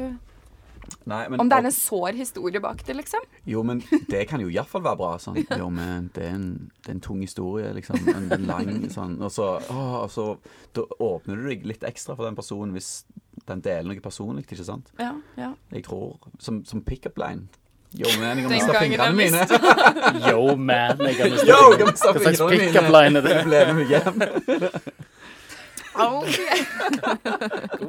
Nei, 1.10 1.28
men, 1.30 1.40
Om 1.42 1.50
det 1.50 1.58
er 1.58 1.68
en 1.70 1.74
sår 1.74 2.18
historie 2.18 2.62
bak 2.62 2.82
det, 2.86 2.96
liksom. 2.98 3.24
Jo, 3.50 3.64
men 3.66 3.82
det 4.10 4.24
kan 4.30 4.42
jo 4.42 4.52
iallfall 4.54 4.84
være 4.86 5.00
bra. 5.00 5.12
Sånn. 5.22 5.38
Jo, 5.62 5.70
men 5.74 6.10
det 6.14 6.26
er, 6.28 6.36
en, 6.38 6.48
det 6.82 6.92
er 6.92 6.98
en 6.98 7.04
tung 7.06 7.22
historie, 7.26 7.72
liksom. 7.78 8.10
En 8.14 8.48
lang 8.50 8.72
sånn 8.94 9.18
Og 9.22 9.34
så, 9.34 9.52
å, 9.72 9.86
og 10.04 10.10
så 10.14 10.28
Da 10.78 10.86
åpner 11.02 11.42
du 11.42 11.50
deg 11.50 11.66
litt 11.70 11.86
ekstra 11.88 12.18
for 12.18 12.28
den 12.30 12.38
personen 12.38 12.74
hvis 12.78 12.92
den 13.46 13.62
deler 13.62 13.92
noe 13.92 14.02
personlig, 14.02 14.46
ikke 14.46 14.66
sant? 14.66 14.90
Ja, 14.98 15.12
ja. 15.38 15.52
Jeg 15.74 15.86
tror 15.86 16.18
Som, 16.42 16.64
som 16.66 16.82
pickup 16.86 17.20
line. 17.22 17.50
Yo, 17.96 18.10
man, 18.20 18.38
jeg 18.38 18.44
har 18.44 18.50
Den 18.50 18.52
mista 18.52 18.80
fingrene 18.82 19.16
mine. 19.16 19.42
Yo, 20.30 20.56
man. 20.56 21.04
Jeg 21.08 21.20
har 21.22 21.30
mista 21.32 21.54
fingrene 21.56 21.92
mista 21.92 22.12
Hva 22.12 22.20
slags 22.20 22.42
mine. 22.42 22.66
pickup 22.66 22.90
line 22.92 23.22
er 23.22 23.28
det? 23.30 23.36
Ble 23.48 23.62
med 23.70 23.76
meg 23.82 23.90
okay. 25.96 26.66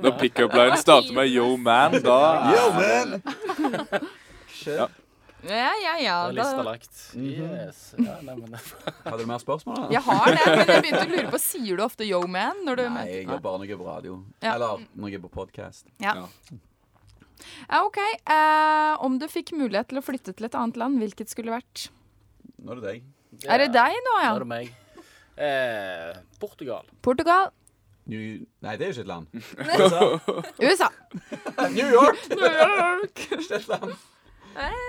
Når 0.03 0.19
pickup-line 0.21 0.77
starter 0.77 1.13
med 1.13 1.27
'yo 1.31 1.57
man', 1.57 2.03
da 2.03 2.21
Yo, 2.55 2.71
man! 2.73 3.21
Ja. 4.67 4.87
Ja, 5.47 5.71
ja, 5.83 5.95
ja. 6.03 6.15
Da 6.23 6.29
er 6.29 6.33
lista 6.33 6.63
lagt. 6.63 6.95
Yes. 7.15 7.95
Ja, 7.99 8.17
nei, 8.23 8.35
men 8.35 8.55
Hadde 9.05 9.19
du 9.23 9.27
mer 9.27 9.39
spørsmål? 9.39 9.77
da? 9.77 9.89
jeg 9.95 10.03
har 10.03 10.25
det, 10.27 10.47
men 10.47 10.67
jeg 10.67 10.83
begynte 10.83 11.03
å 11.05 11.11
lure 11.13 11.31
på 11.31 11.39
Sier 11.43 11.77
du 11.77 11.83
ofte 11.85 12.05
'yo 12.09 12.23
man' 12.27 12.65
når 12.67 12.77
du 12.77 12.89
Nei, 12.91 13.07
jeg 13.11 13.27
gjør 13.27 13.43
bare 13.43 13.59
noe 13.63 13.77
på 13.83 13.87
radio. 13.87 14.23
Ja. 14.43 14.55
Eller 14.55 14.83
når 14.95 15.09
jeg 15.13 15.21
er 15.21 15.27
på 15.29 15.35
podkast. 15.35 15.87
Ja. 16.01 16.15
Ja. 16.23 16.59
Ja, 17.69 17.83
OK. 17.85 17.99
Eh, 18.01 19.05
om 19.05 19.19
du 19.21 19.27
fikk 19.31 19.53
mulighet 19.57 19.91
til 19.93 20.01
å 20.01 20.05
flytte 20.05 20.33
til 20.37 20.49
et 20.49 20.57
annet 20.59 20.79
land, 20.81 20.99
hvilket 21.03 21.31
skulle 21.33 21.55
vært? 21.55 21.89
Nå 22.63 22.73
er 22.75 22.81
det 22.81 22.87
deg. 22.89 23.07
Er 23.47 23.63
det 23.65 23.69
deg 23.75 23.99
nå, 24.07 24.17
ja? 24.23 24.33
Nå 24.33 24.41
er 24.41 24.45
det 24.47 24.51
meg. 24.55 24.75
Eh, 25.37 26.17
Portugal. 26.41 26.87
Portugal? 27.05 27.51
New... 28.07 28.47
Nei, 28.63 28.77
det 28.79 28.87
er 28.87 28.93
jo 28.93 28.95
ikke 28.95 29.05
et 29.05 29.11
land. 29.11 29.27
USA? 29.83 30.03
USA. 30.63 30.89
New 31.77 31.91
York! 31.93 32.27
New 32.31 32.47
York. 32.47 33.23
Ikke 33.37 33.59
et 33.61 33.69
land. 33.69 33.95
Eh, 34.57 34.83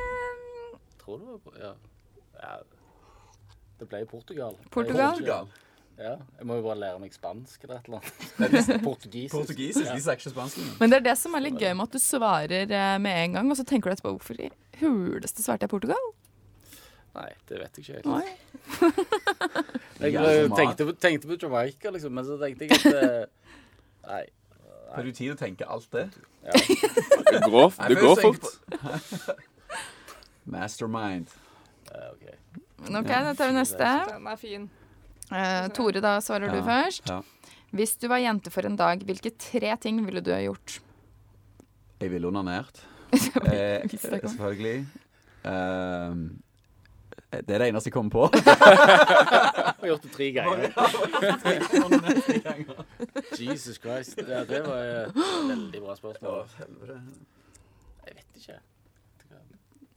Tror 1.03 1.17
du 1.19 1.37
på 1.43 1.53
Ja. 1.59 1.73
ja. 2.41 2.57
Det 3.77 3.85
ble 3.91 4.05
Portugal. 4.09 4.55
Portugal? 4.71 5.11
Portugal. 5.11 5.49
Ja. 5.97 6.11
Jeg 6.37 6.45
må 6.45 6.59
jo 6.59 6.61
bare 6.67 6.77
lære 6.77 6.99
meg 7.01 7.13
spansk 7.15 7.63
eller 7.65 7.79
et 7.79 7.87
eller 7.89 7.97
annet. 8.03 8.83
Portugisisk. 8.85 9.33
Portugisisk. 9.33 9.87
De 9.89 10.01
snakker 10.03 10.27
ikke 10.27 10.33
spansk. 10.35 10.59
Men 10.79 10.91
det 10.93 10.99
er 10.99 11.05
det 11.07 11.15
som 11.17 11.33
er 11.33 11.41
litt 11.47 11.57
gøy 11.57 11.73
med 11.73 11.87
at 11.87 11.95
du 11.97 12.01
svarer 12.03 12.69
eh, 12.69 12.97
med 13.01 13.23
en 13.23 13.37
gang, 13.39 13.49
og 13.49 13.57
så 13.57 13.65
tenker 13.65 13.89
du 13.89 13.95
etterpå 13.95 14.13
hvorfor 14.13 14.37
i 14.45 14.51
huleste 14.83 15.41
svarte 15.41 15.65
jeg 15.65 15.73
Portugal? 15.73 16.05
Nei, 17.17 17.31
det 17.49 17.57
vet 17.63 17.79
jeg 17.79 17.83
ikke 17.83 17.95
helt. 17.97 18.05
Nei. 18.13 18.27
Jeg 19.97 20.13
Jævlig 20.13 20.33
eh, 20.43 20.51
tenkte, 20.53 20.85
på- 20.85 20.93
tenkte 21.01 21.27
på 21.31 21.37
Jamaica, 21.41 21.89
liksom, 21.95 22.13
men 22.13 22.25
så 22.27 22.35
tenkte 22.37 22.67
jeg 22.67 22.77
at 22.77 22.85
eh, 22.93 23.23
Nei. 24.05 24.23
Har 24.93 25.03
du 25.03 25.09
tid 25.09 25.23
til 25.23 25.33
å 25.33 25.37
tenke 25.39 25.65
alt 25.65 25.89
det? 25.91 26.03
Ja. 26.45 26.51
Det 26.53 27.41
går, 27.49 27.73
det 27.89 27.97
går 27.97 28.21
fort. 28.21 28.45
Mastermind. 30.53 31.33
Uh, 31.89 32.13
OK. 32.13 32.27
Men 32.85 32.99
OK, 33.01 33.09
da 33.09 33.33
tar 33.33 33.49
vi 33.49 33.57
neste. 33.57 33.89
Den 34.13 34.29
er 34.31 34.39
fin. 34.39 34.69
Eh, 35.31 35.67
Tore, 35.75 35.99
da 36.03 36.17
svarer 36.23 36.51
du 36.53 36.61
først. 36.63 37.09
ja. 37.09 37.21
Hvis 37.75 37.97
du 37.99 38.07
var 38.07 38.21
jente 38.23 38.47
for 38.49 38.63
en 38.65 38.77
dag, 38.79 39.01
hvilke 39.03 39.33
tre 39.37 39.73
ting 39.83 39.99
ville 40.05 40.21
du 40.23 40.31
ha 40.31 40.39
gjort? 40.39 40.77
Jeg 41.99 42.11
ville 42.13 42.27
onanert. 42.29 42.83
Eh, 43.47 43.87
selvfølgelig. 43.87 44.85
Ehm, 45.47 46.21
det 47.31 47.53
er 47.55 47.59
det 47.61 47.67
eneste 47.69 47.87
jeg 47.87 47.93
kommer 47.95 48.11
på. 48.11 48.29
Jeg 48.37 48.43
har 49.79 49.87
gjort 49.87 50.03
det 50.03 50.11
tre 50.11 50.31
ganger. 50.35 50.71
Jesus 53.39 53.77
Christ. 53.79 54.17
Ja, 54.27 54.43
det 54.47 54.63
var 54.65 54.79
et 54.83 55.15
veldig 55.15 55.81
bra 55.83 55.95
spørsmål. 55.95 56.47
Jeg 58.07 58.15
vet 58.15 58.41
ikke. 58.41 58.59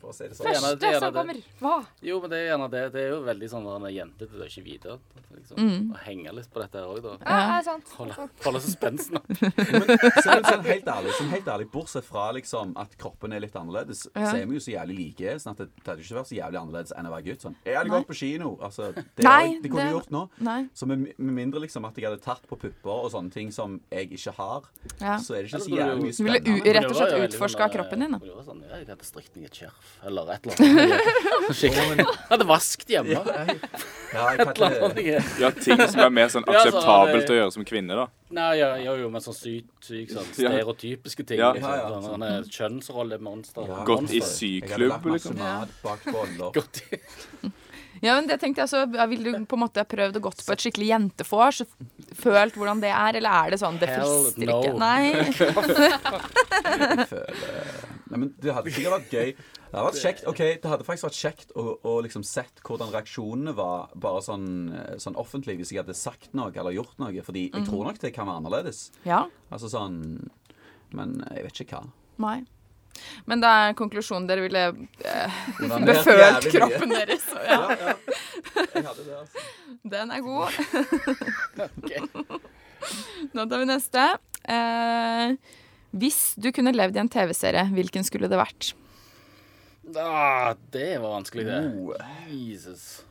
For 0.01 0.11
å 0.11 0.15
si 0.17 0.25
det 0.25 0.31
Det 0.31 0.37
sånn. 0.39 0.47
Første 0.47 0.79
det 0.81 0.99
som 1.01 1.13
kommer. 1.13 1.41
Hva? 1.61 1.75
Jo, 2.03 2.21
men 2.21 2.31
det 2.31 2.39
er 2.41 2.47
gjerne 2.57 2.71
det. 2.73 2.85
Det 2.95 3.01
er 3.05 3.09
jo 3.11 3.19
veldig 3.27 3.49
sånn 3.53 3.67
at 3.69 3.73
han 3.77 3.85
er 3.91 3.95
jente 3.97 4.29
Du 4.31 4.39
å 4.41 4.47
ikke 4.49 4.65
vite. 4.65 4.99
Liksom, 5.31 5.57
Mm. 5.61 5.93
Å 5.95 5.99
henge 6.05 6.33
litt 6.35 6.49
på 6.53 6.61
dette 6.61 6.79
her 6.81 6.87
òg, 6.91 7.03
da. 7.03 7.13
Ja, 7.27 7.59
er 7.59 7.63
sant. 7.63 7.89
Holde, 7.99 8.29
holde 8.45 8.61
suspensen 8.65 9.17
oppe. 9.21 9.35
Så 9.37 10.31
er 10.33 10.43
sånn 10.47 10.65
helt 10.65 10.89
ærlig, 10.91 11.13
sånn 11.19 11.31
helt 11.31 11.47
ærlig 11.47 11.69
Bortsett 11.71 12.05
fra 12.05 12.31
liksom 12.33 12.73
at 12.81 12.97
kroppen 12.99 13.33
er 13.37 13.41
litt 13.45 13.55
annerledes, 13.55 14.07
Ja. 14.17 14.31
så 14.33 14.41
er 14.41 14.47
vi 14.47 14.55
jo 14.59 14.61
så 14.61 14.73
jævlig 14.75 14.97
like. 14.97 15.35
Sånn 15.39 15.53
at 15.53 15.59
det, 15.59 15.69
det 15.77 15.87
hadde 15.87 16.03
ikke 16.03 16.19
vært 16.19 16.31
så 16.31 16.37
jævlig 16.39 16.59
annerledes 16.61 16.93
enn 16.97 17.07
å 17.07 17.13
være 17.15 17.25
gutt. 17.29 17.41
Sånn. 17.47 17.57
Jeg 17.65 17.77
hadde 17.77 17.91
gått 17.95 18.07
på 18.09 18.17
kino. 18.17 18.57
Altså, 18.61 18.93
det, 18.95 19.05
Nei, 19.29 19.45
jeg- 19.53 19.63
det 19.63 19.71
kunne 19.71 19.85
jeg 19.87 19.95
gjort 19.95 20.11
nå. 20.11 20.23
Nei. 20.41 20.69
Så 20.75 20.87
med, 20.91 20.99
med 21.19 21.35
mindre 21.35 21.61
liksom 21.61 21.85
at 21.87 21.95
jeg 21.97 22.09
hadde 22.11 22.23
tatt 22.23 22.47
på 22.51 22.59
pupper 22.59 22.91
og 23.05 23.11
sånne 23.13 23.31
ting 23.33 23.51
som 23.53 23.81
jeg 23.91 24.11
ikke 24.11 24.33
har, 24.35 24.63
Ja. 25.01 25.17
så 25.19 25.35
er 25.37 25.43
det 25.45 25.53
ikke 25.53 25.63
så 25.67 25.71
jævlig 25.77 26.03
mye 26.03 26.15
spennende. 26.17 26.45
Du 26.45 26.53
ville 26.59 26.75
rett 26.81 26.91
og 26.91 26.97
slett 26.97 27.31
utforska 27.31 27.69
sånn, 27.69 27.75
kroppen 27.77 28.01
din, 28.01 28.13
da. 28.13 28.19
Sånn, 28.45 28.63
ja, 28.69 28.77
jeg 28.83 28.89
hadde 28.89 29.05
strikt 29.07 29.37
meg 29.37 29.45
et 29.47 29.53
skjerf, 29.63 29.90
eller 30.07 30.33
et 30.33 30.47
eller 30.47 30.55
annet. 30.61 31.01
Skikkelig. 31.57 32.07
Hadde 32.31 32.47
vasket 32.49 32.93
hjemme. 32.95 33.21
Et 34.11 34.49
eller 34.57 34.85
annet. 34.89 34.99
Ja, 35.39 35.51
ting 35.55 35.79
som 35.87 36.01
er 36.03 36.11
mer 36.15 36.31
sånn 36.33 36.47
akseptabelt 36.51 37.31
å 37.31 37.37
gjøre 37.37 37.53
som 37.55 37.67
kvinne, 37.69 37.95
da. 37.99 38.07
Nei, 38.35 38.49
jeg 38.59 38.85
gjør 38.87 39.01
jo, 39.05 39.11
mer 39.11 39.23
sånn 39.25 39.37
sykt, 39.37 39.71
sykt 39.87 40.15
sånn 40.15 40.29
stereotypiske 40.33 41.27
ting. 41.27 41.41
Ja. 41.43 41.51
Liksom. 41.55 41.71
Ja, 41.71 41.77
ja. 41.83 41.89
Sånn, 41.95 42.11
han 42.15 42.25
er 42.27 42.49
kjønnsrollemonster. 42.57 43.73
Gått 43.87 44.15
i 44.15 44.23
syklubb, 44.25 45.07
liksom. 45.15 45.39
Gått 46.57 46.83
i 46.87 47.01
Ja, 48.01 48.15
men 48.17 48.31
det 48.31 48.39
tenkte 48.41 48.63
jeg 48.63 48.71
så 48.71 48.87
Ville 48.89 49.35
du 49.35 49.45
på 49.45 49.59
en 49.59 49.63
måte 49.67 49.83
prøvd 49.85 50.17
å 50.17 50.23
gått 50.25 50.41
på 50.47 50.55
et 50.55 50.63
skikkelig 50.65 50.89
jentefors? 50.89 51.59
Følt 52.17 52.55
hvordan 52.57 52.81
det 52.81 52.93
er, 52.95 53.19
eller 53.21 53.31
er 53.45 53.53
det 53.53 53.59
sånn 53.61 53.77
Det 53.83 53.91
frister 53.93 54.47
no. 54.49 54.59
ikke. 54.59 54.73
Nei. 54.81 55.05
Nei, 58.11 58.17
men 58.17 58.29
det 58.41 58.55
hadde 58.57 58.73
sikkert 58.75 58.97
vært 58.97 59.13
gøy. 59.19 59.35
Det 59.71 59.79
hadde 59.79 59.87
vært 59.87 60.03
kjekt, 60.03 60.25
ok, 60.27 60.41
det 60.63 60.71
hadde 60.73 60.85
faktisk 60.87 61.07
vært 61.07 61.19
kjekt 61.21 61.53
å, 61.55 61.65
å 61.87 61.93
liksom 62.03 62.25
sett 62.27 62.59
hvordan 62.67 62.91
reaksjonene 62.91 63.53
var 63.55 63.93
bare 63.95 64.23
sånn, 64.27 64.49
sånn 64.99 65.19
offentlig 65.21 65.55
hvis 65.61 65.71
jeg 65.71 65.85
hadde 65.85 65.95
sagt 65.95 66.33
noe 66.35 66.51
eller 66.51 66.75
gjort 66.75 66.97
noe. 66.99 67.23
Fordi 67.23 67.45
jeg 67.53 67.67
tror 67.69 67.87
nok 67.87 68.01
det 68.03 68.11
kan 68.17 68.27
være 68.27 68.41
annerledes. 68.43 68.89
Ja. 69.07 69.29
Altså 69.51 69.71
sånn 69.71 70.01
Men 70.91 71.21
jeg 71.37 71.47
vet 71.47 71.63
ikke 71.63 71.79
hva. 71.79 71.93
Nei. 72.21 72.41
Men 73.31 73.41
det 73.41 73.51
er 73.61 73.77
konklusjonen 73.79 74.27
dere 74.27 74.43
ville 74.43 74.65
eh, 75.07 75.39
befølt 75.87 76.51
kroppen 76.51 76.91
deres. 76.97 77.23
så 77.31 77.39
Ja, 77.47 77.61
Ja, 77.71 77.79
ja. 77.79 77.95
Jeg 78.75 78.85
hadde 78.89 79.07
det, 79.07 79.15
altså. 79.21 79.47
den 79.95 80.11
er 80.11 80.21
god. 80.27 80.51
Nå 83.37 83.47
tar 83.47 83.63
vi 83.63 83.71
neste. 83.71 84.09
Eh, 84.51 85.39
hvis 86.03 86.21
du 86.41 86.51
kunne 86.55 86.75
levd 86.75 86.99
i 86.99 87.03
en 87.03 87.11
TV-serie, 87.13 87.69
hvilken 87.75 88.07
skulle 88.07 88.31
det 88.31 88.39
vært? 88.41 88.73
Ah, 89.97 90.55
Det 90.73 90.99
var 91.03 91.09
vanskelig, 91.17 91.47
det. 91.47 91.61
Oh. 91.77 91.95
Jesus. 92.29 93.05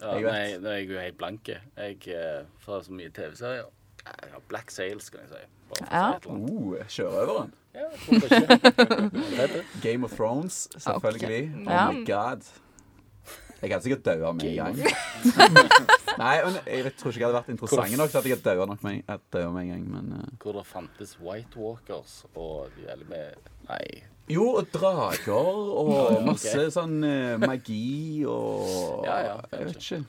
Ja, 0.00 0.14
Jeg 0.18 0.22
nei, 0.26 0.58
nå 0.60 0.68
er 0.68 0.80
jeg 0.82 0.90
jo 0.90 1.00
helt 1.00 1.18
blanke. 1.18 1.60
Jeg 1.76 2.08
eh, 2.12 2.42
får 2.64 2.82
så 2.88 2.92
mye 2.92 3.12
TV-serier. 3.16 3.70
Ja, 4.06 4.40
Black 4.48 4.70
Sails, 4.70 5.08
kan 5.10 5.20
jeg 5.24 5.30
si. 5.32 5.46
Ja. 5.90 6.18
si. 6.22 6.28
Oh, 6.28 6.76
Sjørøveren. 6.88 7.54
Ja? 7.74 7.88
Game 9.82 10.04
of 10.04 10.12
Thrones, 10.12 10.68
selvfølgelig. 10.78 11.50
Okay. 11.50 11.66
Oh 11.66 11.72
Ja. 11.72 11.90
my 11.92 12.04
god. 12.06 12.44
Jeg 13.62 13.70
hadde 13.72 13.82
sikkert 13.82 14.04
daua 14.04 14.32
med 14.32 14.44
en 14.44 14.56
gang. 14.56 14.76
Nei, 16.22 16.34
men 16.44 16.58
jeg 16.66 16.84
vet, 16.84 16.94
tror 17.00 17.10
ikke 17.10 17.20
jeg 17.20 17.26
hadde 17.26 17.38
vært 17.38 17.48
interessant 17.54 17.96
nok 17.96 18.10
til 18.12 18.18
at 18.18 18.26
jeg 18.28 18.36
hadde 18.36 18.44
daua 18.50 18.66
nok 18.68 18.82
med, 18.84 19.00
med 19.32 19.62
en 19.62 19.70
gang, 19.72 19.86
men 19.94 20.12
uh. 20.12 20.26
Hvor 20.42 20.58
det 20.58 20.66
fantes 20.68 21.16
White 21.20 21.56
Walkers 21.58 22.18
og 22.34 22.68
de 22.76 23.08
med 23.08 23.48
Nei. 23.70 24.04
Jo, 24.30 24.44
og 24.58 24.66
drager 24.74 25.32
og 25.32 25.90
Ja, 26.16 26.20
masse 26.26 26.64
sånn 26.74 26.98
uh, 27.06 27.36
magi 27.42 28.24
og 28.26 29.04
Ja, 29.06 29.16
ja, 29.22 29.34
Jeg 29.52 29.66
vet 29.70 29.76
ikke. 29.82 30.00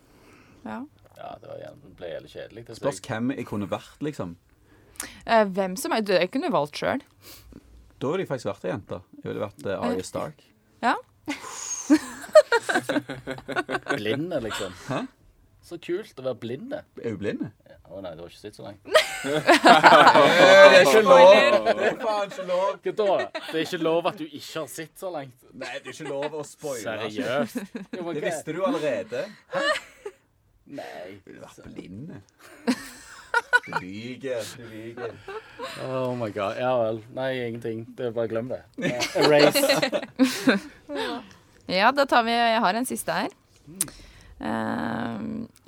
Ja. 0.68 0.80
Ja, 1.18 1.30
det 1.42 1.48
var 1.50 1.58
gjerne, 1.62 1.92
ble 1.98 2.08
jævlig 2.12 2.30
kjedelig. 2.34 2.62
Spørs 2.78 3.00
hvem 3.08 3.32
jeg 3.34 3.46
kunne 3.50 3.68
vært, 3.70 3.98
liksom. 4.06 4.36
Eh, 5.26 5.46
hvem 5.54 5.76
som 5.78 5.92
er 5.94 6.02
Du 6.06 6.14
jeg 6.14 6.30
kunne 6.34 6.52
valgt 6.54 6.78
sjøl. 6.78 7.02
Da 7.98 8.06
ville 8.12 8.22
jeg 8.26 8.30
faktisk 8.30 8.50
vært 8.52 8.66
ei 8.68 8.72
jente. 8.74 8.98
Jeg 9.24 9.30
ville 9.32 9.42
vært 9.42 9.66
uh, 9.66 9.86
Arya 9.88 10.04
Stark. 10.06 10.40
Ja. 10.86 10.96
Blinde, 13.98 14.38
liksom. 14.46 14.72
Hæ? 14.92 15.00
Så 15.68 15.76
kult 15.84 16.20
å 16.22 16.24
være 16.24 16.40
blinde. 16.40 16.78
Er 17.04 17.12
hun 17.12 17.20
blind? 17.20 17.42
Å 17.88 18.02
nei, 18.04 18.14
du 18.16 18.22
har 18.24 18.32
ikke 18.32 18.40
sett 18.40 18.56
så 18.56 18.64
lenge. 18.64 18.80
Det 19.28 19.34
er 20.78 20.84
ikke 20.84 21.02
lov! 21.04 21.32
Det 21.66 21.88
er 21.88 21.98
faen 22.00 22.32
ikke 22.32 22.46
lov. 22.48 22.78
Hva 22.84 22.94
da? 23.00 23.16
Det 23.50 23.56
er 23.56 23.64
ikke 23.66 23.80
lov 23.82 24.08
at 24.12 24.20
du 24.22 24.26
ikke 24.28 24.60
har 24.62 24.70
sett 24.72 25.02
så 25.02 25.12
langt. 25.12 25.48
Nei, 25.52 25.74
det 25.82 25.92
er 25.92 25.96
ikke 25.96 26.08
lov 26.12 26.38
å 26.38 26.44
spoile. 26.48 26.84
Seriøst. 26.86 27.58
Det 27.96 28.24
visste 28.24 28.56
du 28.56 28.62
allerede. 28.68 29.24
Nei. 30.78 31.18
Du 31.26 31.34
har 31.34 31.44
vært 31.48 31.68
blind. 31.74 32.14
Du 33.68 33.72
lyver. 33.82 34.48
Du 34.56 34.66
lyver. 34.72 35.16
Oh 35.84 36.14
my 36.16 36.30
god. 36.36 36.60
Ja 36.62 36.74
vel. 36.84 37.02
Nei, 37.18 37.30
ingenting. 37.48 37.84
Det 37.98 38.12
er 38.12 38.16
Bare 38.16 38.32
glem 38.32 38.52
det. 38.54 38.64
Erase. 39.20 39.68
Ja, 41.68 41.90
da 41.92 42.06
tar 42.08 42.24
vi 42.24 42.32
Jeg 42.32 42.60
har 42.64 42.78
en 42.80 42.86
siste 42.88 43.12
her. 43.12 43.34
Eh, 44.40 45.24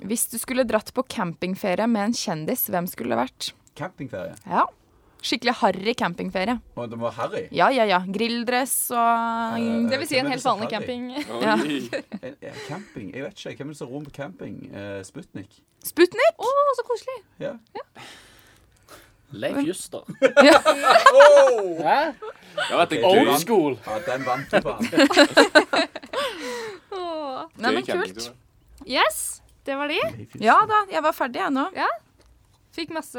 hvis 0.06 0.26
du 0.32 0.36
skulle 0.40 0.64
dratt 0.68 0.92
på 0.96 1.04
campingferie 1.10 1.86
med 1.90 2.10
en 2.10 2.16
kjendis, 2.16 2.66
hvem 2.72 2.86
skulle 2.90 3.14
det 3.14 3.20
vært? 3.24 3.50
Campingferie. 3.78 4.36
Ja. 4.46 4.66
Skikkelig 5.20 5.52
harry 5.60 5.92
campingferie. 6.00 6.54
Og 6.80 6.86
det 6.88 6.96
var 7.00 7.12
Harry. 7.18 7.42
Ja, 7.52 7.66
ja, 7.68 7.84
ja. 7.84 7.98
Grilldress 8.08 8.72
og 8.96 9.58
Det 9.90 9.98
vil 10.00 10.08
si 10.08 10.16
en 10.16 10.30
helt 10.32 10.44
vanlig 10.46 10.70
camping. 10.72 11.10
Ja. 11.44 11.58
Camping? 12.70 13.10
Jeg 13.12 13.26
vet 13.26 13.36
ikke. 13.44 13.56
Hvem 13.60 13.68
er 13.68 13.74
det 13.74 13.80
som 13.82 13.92
rom 13.92 14.06
på 14.08 14.14
camping? 14.16 14.56
Uh, 14.72 15.02
Sputnik? 15.04 15.60
Sputnik! 15.84 16.40
Å, 16.40 16.54
så 16.78 16.86
koselig. 16.88 17.18
Ja. 17.42 17.52
Leif 19.30 19.60
Juster. 19.68 20.08
Ja. 20.48 20.56
Hæ? 20.64 21.98
Det 22.56 22.70
har 22.70 22.80
vært 22.80 22.96
en 22.96 23.04
Old 23.10 23.36
school. 23.44 23.76
ja, 23.86 23.98
den 24.08 24.24
vant 24.26 24.50
du 24.50 24.60
på. 24.64 24.72
Åh. 26.96 27.44
Nei, 27.60 27.72
men 27.76 27.84
kult. 27.86 28.30
Yes, 28.88 29.42
det 29.70 29.76
var 29.80 29.90
de. 29.94 30.00
Ja 30.42 30.58
da, 30.68 30.84
jeg 30.90 31.02
var 31.06 31.14
ferdig, 31.16 31.40
jeg 31.46 31.54
nå. 31.54 31.66
Fikk 32.70 32.92
masse 32.94 33.18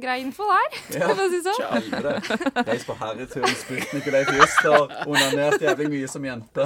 grei 0.00 0.14
info 0.24 0.46
der. 0.48 0.76
Ja. 0.96 1.08
for 1.10 1.20
å 1.20 1.26
si 1.28 1.40
sånn. 1.44 2.62
Reis 2.64 2.86
på 2.88 2.94
harryturen, 2.96 3.52
Sputnik 3.60 4.06
og 4.08 4.14
Leif 4.14 4.30
og 4.70 4.94
Onanert 5.12 5.60
jævlig 5.60 5.90
mye 5.92 6.08
som 6.08 6.24
jente. 6.24 6.64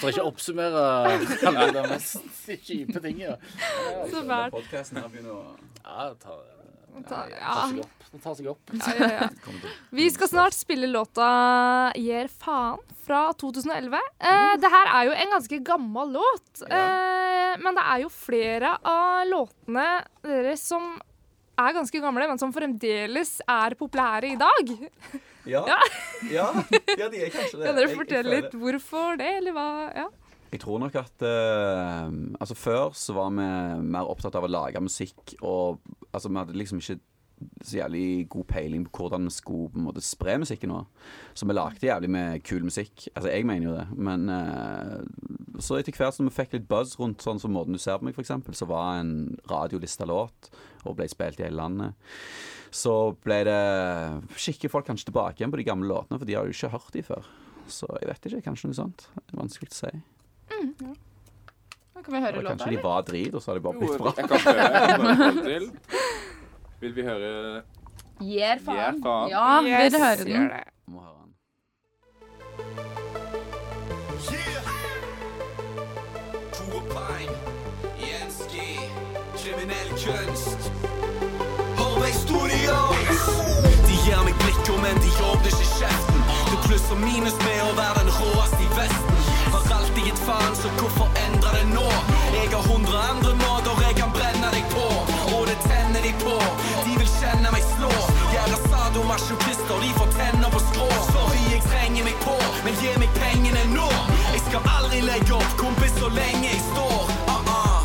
For 0.00 0.10
ikke 0.10 0.24
å 0.24 0.28
oppsummere 0.32 0.82
alle 1.46 1.68
de 1.76 1.84
mest 1.92 2.50
kjipe 2.66 2.98
tingene. 3.04 3.36
Så 4.10 4.24
fælt. 4.26 4.50
Podkasten 4.56 4.98
her 5.02 5.08
begynner 5.12 5.38
å 5.38 5.44
Ja, 5.84 6.10
det 6.10 6.18
tar, 6.26 6.42
Ta- 7.08 7.26
Ja. 7.30 7.54
Seg 8.10 8.22
tar 8.24 8.34
seg 8.38 8.48
opp. 8.50 8.72
Ja, 8.74 8.94
ja, 8.98 9.10
ja. 9.20 9.28
Vi 9.94 10.08
skal 10.10 10.28
snart 10.32 10.56
spille 10.56 10.88
låta 10.90 11.26
'Gjer 11.94 12.28
faen' 12.28 12.80
fra 13.06 13.32
2011. 13.38 14.00
Eh, 14.20 14.56
det 14.62 14.70
her 14.70 14.90
er 14.94 15.04
jo 15.10 15.12
en 15.14 15.30
ganske 15.36 15.58
gammel 15.66 16.12
låt, 16.18 16.62
eh, 16.66 17.56
men 17.62 17.74
det 17.78 17.84
er 17.86 18.02
jo 18.04 18.08
flere 18.10 18.76
av 18.84 19.26
låtene 19.30 19.86
deres 20.26 20.62
som 20.66 21.00
er 21.60 21.74
ganske 21.76 22.00
gamle, 22.00 22.26
men 22.28 22.38
som 22.40 22.52
fremdeles 22.52 23.40
er 23.46 23.74
populære 23.76 24.32
i 24.32 24.36
dag. 24.40 24.90
Ja. 25.46 25.64
Ja. 26.30 26.46
De 26.62 27.22
er 27.24 27.30
kanskje 27.32 27.58
det. 27.58 27.66
Kan 27.66 27.74
dere 27.74 27.80
Jeg- 27.80 27.88
jeg 27.88 27.96
fortelle 27.98 28.30
litt 28.36 28.52
hvorfor 28.52 29.16
det, 29.18 29.30
eller 29.40 29.52
hva? 29.52 29.68
Ja. 29.96 30.08
Jeg 30.50 30.60
tror 30.60 30.80
nok 30.82 30.96
at 30.98 31.22
uh, 31.22 32.10
Altså 32.40 32.56
Før 32.58 32.90
så 32.92 33.14
var 33.14 33.30
vi 33.30 33.44
mer 33.86 34.02
opptatt 34.10 34.34
av 34.34 34.42
å 34.44 34.50
lage 34.50 34.80
musikk, 34.82 35.36
og 35.42 35.78
altså 36.12 36.28
vi 36.28 36.36
hadde 36.40 36.56
liksom 36.58 36.78
ikke 36.82 36.98
så 37.62 37.78
jævlig 37.80 38.28
god 38.32 38.46
peiling 38.50 38.84
på 38.86 39.04
hvordan 39.04 39.28
vi 39.28 39.32
skulle 39.34 39.70
på 39.72 39.80
en 39.80 39.86
måte 39.88 40.02
spre 40.04 40.36
musikken 40.40 40.72
vår. 40.74 40.86
Så 41.34 41.48
vi 41.48 41.56
lagde 41.56 41.86
jævlig 41.86 42.10
med 42.10 42.44
kul 42.46 42.64
musikk. 42.66 43.08
Altså 43.14 43.32
jeg 43.32 43.46
mener 43.48 43.68
jo 43.68 43.76
det. 43.76 43.86
Men 43.96 44.28
uh, 44.28 45.60
så 45.60 45.78
etter 45.78 45.96
hvert 45.96 46.16
som 46.16 46.28
vi 46.28 46.34
fikk 46.34 46.56
litt 46.56 46.68
buzz 46.70 46.96
rundt 47.00 47.24
sånn 47.24 47.40
som 47.42 47.54
måten 47.54 47.76
du 47.76 47.80
ser 47.82 48.00
på 48.00 48.08
meg, 48.08 48.16
f.eks., 48.16 48.32
så 48.58 48.68
var 48.70 49.00
en 49.00 49.14
radiolista 49.50 50.08
låt 50.08 50.50
og 50.84 50.96
ble 50.96 51.08
spilt 51.10 51.40
i 51.40 51.46
hele 51.46 51.60
landet. 51.60 52.14
Så 52.70 52.94
ble 53.24 53.42
det 53.48 53.60
Kikker 54.40 54.72
folk 54.72 54.86
kanskje 54.88 55.10
tilbake 55.10 55.40
igjen 55.42 55.52
på 55.52 55.60
de 55.60 55.66
gamle 55.66 55.90
låtene, 55.90 56.20
for 56.20 56.28
de 56.28 56.38
har 56.38 56.48
jo 56.48 56.54
ikke 56.54 56.72
hørt 56.76 56.94
de 56.94 57.04
før. 57.04 57.28
Så 57.70 57.86
jeg 58.00 58.10
vet 58.10 58.30
ikke. 58.30 58.44
Kanskje 58.48 58.70
noe 58.70 58.78
sånt. 58.78 59.06
Det 59.14 59.34
er 59.34 59.40
vanskelig 59.42 59.70
å 59.70 59.78
si. 59.82 59.92
Nå 62.00 62.04
kan 62.06 62.14
vi 62.14 62.20
høre 62.22 62.38
Eller 62.38 62.46
låta, 62.46 62.54
kanskje 62.54 62.72
de 62.72 62.82
var 62.82 63.02
drit, 63.04 63.34
og 63.34 63.42
så 63.42 63.50
har 63.50 63.58
de 63.58 63.64
bare 63.66 63.78
blitt 63.80 64.00
bra. 64.00 64.12
jeg 64.16 64.30
kan 64.30 64.44
høre, 64.46 64.66
Jeg 64.72 64.96
kan 64.96 65.20
høre 65.20 65.44
til. 65.44 65.70
Vil 66.80 66.96
vi 66.96 67.02
høre 67.02 67.62
Gir 68.20 68.58
faen. 68.64 69.02
faen. 69.02 69.30
Ja, 69.30 69.60
yes. 69.62 69.92
vil 69.92 70.00
høre 70.02 70.16
den. 70.24 70.50
Må 70.86 71.00
høre 71.00 71.14
den. 71.24 71.34
Kriminell 79.40 79.90
kunst. 79.90 80.72
Hold 81.78 82.00
meg 82.00 82.12
historia! 82.12 82.78
gir 84.04 84.22
meg 84.24 84.34
blikket, 84.42 84.76
men 84.82 84.96
de 85.04 85.10
åpner 85.30 85.52
ikke 85.54 85.68
kjeften. 85.78 86.20
Det 86.50 86.76
er 86.76 87.00
minus 87.04 87.36
med 87.44 87.60
å 87.64 87.72
være 87.78 88.04
den 88.04 88.12
råeste 88.18 88.62
i 88.64 88.70
Vesten. 88.76 89.20
Har 89.52 89.62
alltid 89.78 90.08
gitt 90.08 90.22
faen, 90.26 90.54
så 90.60 90.72
hvorfor 90.80 91.08
endre 91.26 91.52
det 91.56 91.66
nå? 91.74 91.86
Jeg 92.36 92.48
har 92.54 92.64
hundre 92.68 93.04
andre 93.12 93.34
måter 93.42 93.80
masochister, 99.20 99.74
de 99.80 99.90
får 99.98 100.08
tenner 100.18 100.50
på 100.50 100.58
skrå. 100.58 100.88
Sorry, 101.12 101.42
jeg 101.52 101.62
trenger 101.70 102.04
meg 102.04 102.16
på, 102.24 102.36
men 102.64 102.74
gi 102.80 102.92
meg 103.02 103.10
pengene 103.18 103.64
nå. 103.74 103.88
Jeg 104.34 104.42
skal 104.48 104.68
aldri 104.76 105.00
legge 105.04 105.34
opp, 105.36 105.52
kompis, 105.60 105.92
så 106.00 106.08
lenge 106.20 106.46
jeg 106.48 106.62
står. 106.70 107.02
Uh 107.28 107.40
-uh. 107.56 107.80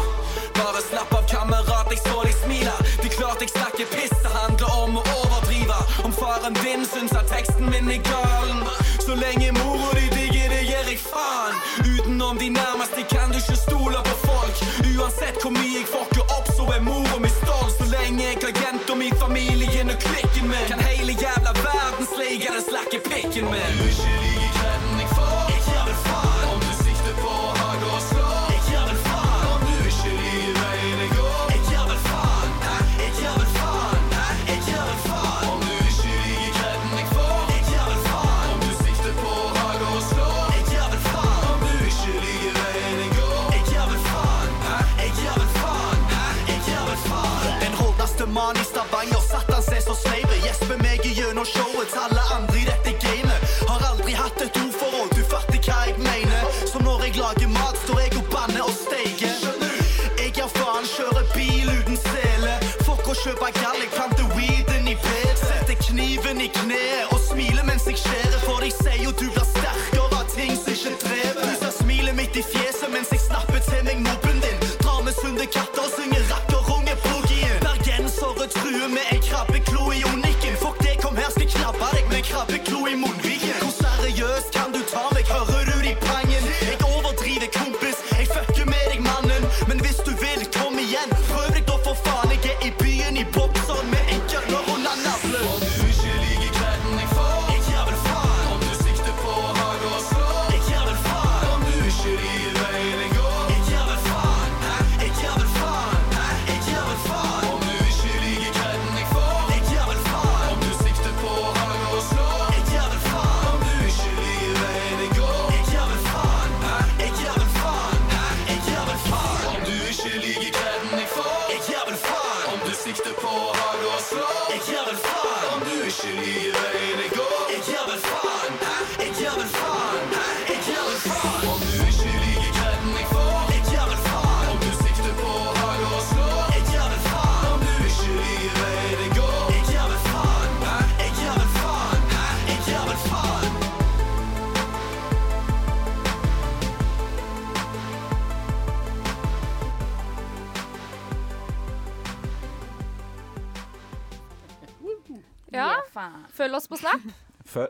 Bare 0.60 0.82
slapp 0.90 1.14
av, 1.18 1.26
kamerat, 1.34 1.88
jeg 1.92 2.00
så 2.08 2.18
deg 2.28 2.36
smile. 2.44 2.76
Det 3.02 3.08
er 3.12 3.16
klart 3.20 3.40
jeg 3.44 3.50
snakker 3.58 3.86
piss, 3.96 4.16
det 4.24 4.32
handler 4.42 4.70
om 4.84 4.92
å 5.00 5.04
overdrive. 5.20 5.80
Om 6.06 6.12
faren 6.22 6.54
din 6.64 6.82
syns 6.94 7.14
at 7.20 7.28
teksten 7.36 7.66
min 7.74 7.88
er 7.96 8.02
galen. 8.12 8.60
Så 9.06 9.16
lenge 9.26 9.45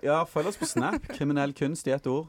Ja, 0.06 0.22
følg 0.30 0.52
oss 0.52 0.60
på 0.62 0.68
Snap. 0.70 1.08
Kriminell 1.16 1.54
kunst 1.58 1.88
i 1.90 1.94
ett 1.96 2.06
ord. 2.08 2.28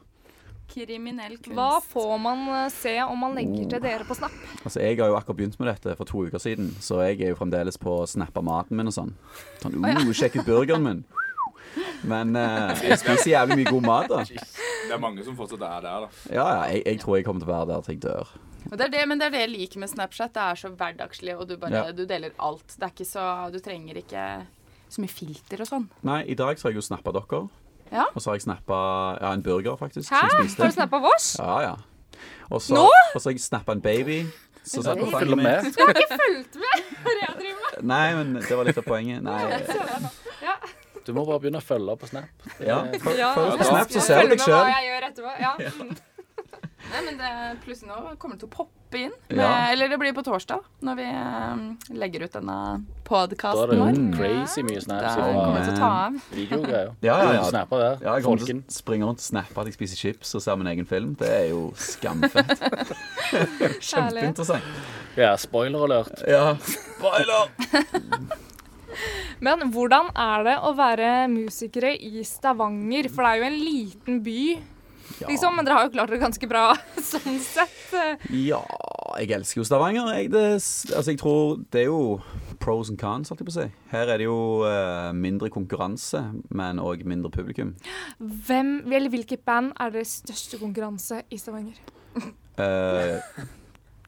Kriminell 0.67 1.37
kunst. 1.37 1.53
Hva 1.55 1.77
får 1.83 2.15
man 2.19 2.41
eh, 2.51 2.65
se 2.73 2.95
om 3.05 3.21
man 3.21 3.37
legger 3.37 3.69
til 3.75 3.83
dere 3.83 4.07
på 4.07 4.17
Snap? 4.17 4.33
Altså, 4.63 4.81
Jeg 4.81 4.97
har 4.99 5.11
jo 5.11 5.17
akkurat 5.19 5.37
begynt 5.37 5.59
med 5.61 5.69
dette 5.69 5.93
for 5.99 6.09
to 6.09 6.25
uker 6.27 6.41
siden, 6.41 6.73
så 6.83 6.99
jeg 7.05 7.21
er 7.21 7.31
jo 7.31 7.37
fremdeles 7.39 7.77
på 7.79 7.99
å 8.01 8.07
snappe 8.09 8.41
maten 8.43 8.79
min 8.79 8.89
og 8.89 8.95
sånn. 8.97 9.13
Sånn, 9.61 9.77
uh, 9.79 10.11
Sjekk 10.17 10.41
ut 10.41 10.49
burgeren 10.49 10.83
min. 10.83 11.05
Men 12.07 12.33
uh, 12.35 12.73
jeg 12.81 12.97
spiser 13.03 13.31
jævlig 13.35 13.61
mye 13.61 13.71
god 13.71 13.85
mat, 13.85 14.09
da. 14.11 14.25
Det 14.25 14.95
er 14.95 15.01
mange 15.01 15.23
som 15.23 15.37
fortsatt 15.37 15.61
er 15.61 15.85
der, 15.85 16.07
da. 16.07 16.09
Ja, 16.33 16.43
ja, 16.49 16.67
jeg, 16.73 16.83
jeg 16.89 17.01
tror 17.03 17.17
jeg 17.19 17.27
kommer 17.29 17.45
til 17.45 17.49
å 17.51 17.53
være 17.53 17.69
der 17.71 17.85
til 17.85 17.95
jeg 17.95 18.03
dør. 18.07 18.35
Det 18.67 18.83
er 18.83 18.91
det, 18.91 19.05
men 19.07 19.21
det 19.21 19.29
er 19.29 19.33
det 19.37 19.41
jeg 19.45 19.53
liker 19.53 19.79
med 19.85 19.91
Snapchat. 19.93 20.33
Det 20.35 20.43
er 20.43 20.59
så 20.59 20.73
hverdagslig, 20.73 21.37
og 21.37 21.47
du 21.47 21.55
bare 21.61 21.85
Ja. 21.85 21.95
du 21.95 22.03
deler 22.09 22.33
alt. 22.43 22.67
Det 22.73 22.83
er 22.83 22.91
ikke 22.91 23.07
så 23.07 23.25
Du 23.53 23.59
trenger 23.63 24.01
ikke 24.01 24.25
så 24.89 25.03
mye 25.03 25.11
filter 25.11 25.63
og 25.63 25.69
sånn. 25.69 25.87
Nei, 26.07 26.21
i 26.31 26.35
dag 26.35 26.59
så 26.59 26.67
har 26.67 26.75
jeg 26.75 26.81
jo 26.81 26.87
snappa 26.89 27.13
dere. 27.15 27.45
Ja. 27.91 28.03
Og 28.13 28.21
så 28.21 28.29
har 28.29 28.35
jeg 28.35 28.41
snappa 28.47 28.77
ja, 29.21 29.31
en 29.33 29.43
burger, 29.43 29.75
faktisk. 29.79 30.11
Hæ? 30.11 30.27
som. 30.29 30.63
Har 30.63 30.67
du 30.67 30.75
snappa 30.75 30.97
oss? 31.13 31.35
Ja, 31.39 31.59
ja. 31.61 31.75
Og 32.49 32.61
så, 32.61 32.73
Nå? 32.75 32.87
og 33.15 33.21
så 33.21 33.29
har 33.29 33.33
jeg 33.35 33.41
snappa 33.41 33.71
en 33.75 33.81
baby. 33.81 34.25
Så 34.67 34.83
satt 34.83 34.99
på 34.99 35.07
fanget 35.11 35.37
med. 35.37 35.63
mitt. 35.63 35.77
Du 35.77 35.83
har 35.85 35.93
ikke 35.95 36.17
fulgt 36.19 36.55
med 36.59 36.87
hva 37.03 37.11
jeg 37.21 37.35
driver 37.39 37.59
med. 37.63 37.85
Nei, 37.87 38.07
men 38.17 38.33
det 38.35 38.57
var 38.57 38.67
litt 38.67 38.77
av 38.81 38.83
poenget. 38.87 39.23
Nei, 39.23 39.43
Du 41.07 41.13
må 41.15 41.23
bare 41.23 41.39
begynne 41.39 41.61
å 41.61 41.63
følge 41.63 41.95
på 42.01 42.07
Snap. 42.09 42.47
ja, 42.59 42.81
følg 42.99 43.19
Ja, 43.21 43.29
følg 43.35 43.61
på 43.61 43.67
Snap, 43.69 43.91
så 43.95 44.01
ser 44.03 44.27
du 44.27 44.33
deg 44.33 44.43
sjøl. 44.43 44.67
Ja. 45.39 45.53
Nei, 46.91 47.01
men 47.05 47.17
det, 47.19 47.29
plutselig 47.63 47.87
nå 47.89 48.15
kommer 48.19 48.35
det 48.35 48.43
til 48.43 48.49
å 48.49 48.55
poppe 48.57 48.76
inn. 48.95 49.11
Ja. 49.27 49.67
Eller 49.71 49.89
det 49.89 49.97
blir 49.99 50.13
på 50.15 50.23
torsdag, 50.23 50.61
når 50.79 50.95
vi 50.95 51.07
um, 51.11 51.63
legger 51.99 52.23
ut 52.23 52.33
denne 52.37 52.57
Da 53.07 53.23
er 53.25 53.27
det 53.71 53.77
vår. 53.79 53.99
crazy 54.15 54.63
mye 54.63 54.79
Da 54.79 54.85
snaps 54.85 55.15
kommer 55.15 55.57
vi 55.57 55.65
til 55.65 55.73
å 55.73 55.77
ta 55.77 55.89
av. 56.05 56.17
videogreier. 56.31 56.93
Ja, 57.01 57.17
ja, 57.23 57.33
ja. 57.33 57.43
Snapper. 57.49 57.85
Ja, 58.01 58.15
jeg 58.15 58.23
kommer 58.23 58.45
til 58.45 58.61
å 58.61 58.71
springe 58.71 59.05
rundt 59.09 59.19
og 59.19 59.27
snappe 59.27 59.59
at 59.61 59.67
jeg 59.71 59.77
spiser 59.77 59.97
chips 59.97 60.35
og 60.35 60.41
ser 60.43 60.55
min 60.55 60.67
egen 60.71 60.85
film. 60.87 61.15
Det 61.19 61.27
er 61.27 61.49
jo 61.51 61.71
skamfett. 61.75 62.63
Kjempeinteressant. 63.89 64.63
Ja, 65.17 65.33
spoiler 65.37 65.87
alert. 65.87 66.23
Ja. 66.27 66.55
Spoiler! 66.61 67.51
Men 69.45 69.69
hvordan 69.73 70.09
er 70.17 70.43
det 70.47 70.55
å 70.65 70.71
være 70.77 71.27
musikere 71.29 71.91
i 71.93 72.23
Stavanger? 72.25 73.09
For 73.13 73.23
det 73.25 73.29
er 73.29 73.37
jo 73.41 73.47
en 73.51 73.59
liten 73.61 74.19
by, 74.25 74.39
liksom. 75.25 75.57
Men 75.57 75.67
dere 75.67 75.79
har 75.79 75.87
jo 75.87 75.93
klart 75.95 76.13
det 76.13 76.21
ganske 76.21 76.49
bra 76.49 76.63
sånn 77.11 77.39
sett. 77.43 77.95
Ja, 78.33 78.61
jeg 79.17 79.33
elsker 79.39 79.61
jo 79.61 79.67
Stavanger. 79.67 80.11
Jeg, 80.15 80.31
det, 80.33 80.45
altså, 80.53 81.09
jeg 81.11 81.21
tror 81.21 81.57
det 81.73 81.83
er 81.85 81.89
jo 81.89 82.01
pros 82.61 82.91
and 82.93 82.99
cons, 83.01 83.31
holdt 83.31 83.43
jeg 83.43 83.49
på 83.49 83.55
å 83.55 83.57
si. 83.59 83.67
Her 83.93 84.13
er 84.13 84.21
det 84.21 84.27
jo 84.27 84.39
uh, 84.65 85.13
mindre 85.15 85.51
konkurranse, 85.53 86.21
men 86.49 86.81
òg 86.83 87.05
mindre 87.07 87.31
publikum. 87.33 87.75
Hvem, 88.19 88.79
eller 88.91 89.13
hvilket 89.13 89.45
band 89.47 89.73
er 89.77 89.93
deres 89.95 90.19
største 90.23 90.59
konkurranse 90.61 91.23
i 91.33 91.39
Stavanger? 91.41 91.79
Eh, 92.57 93.19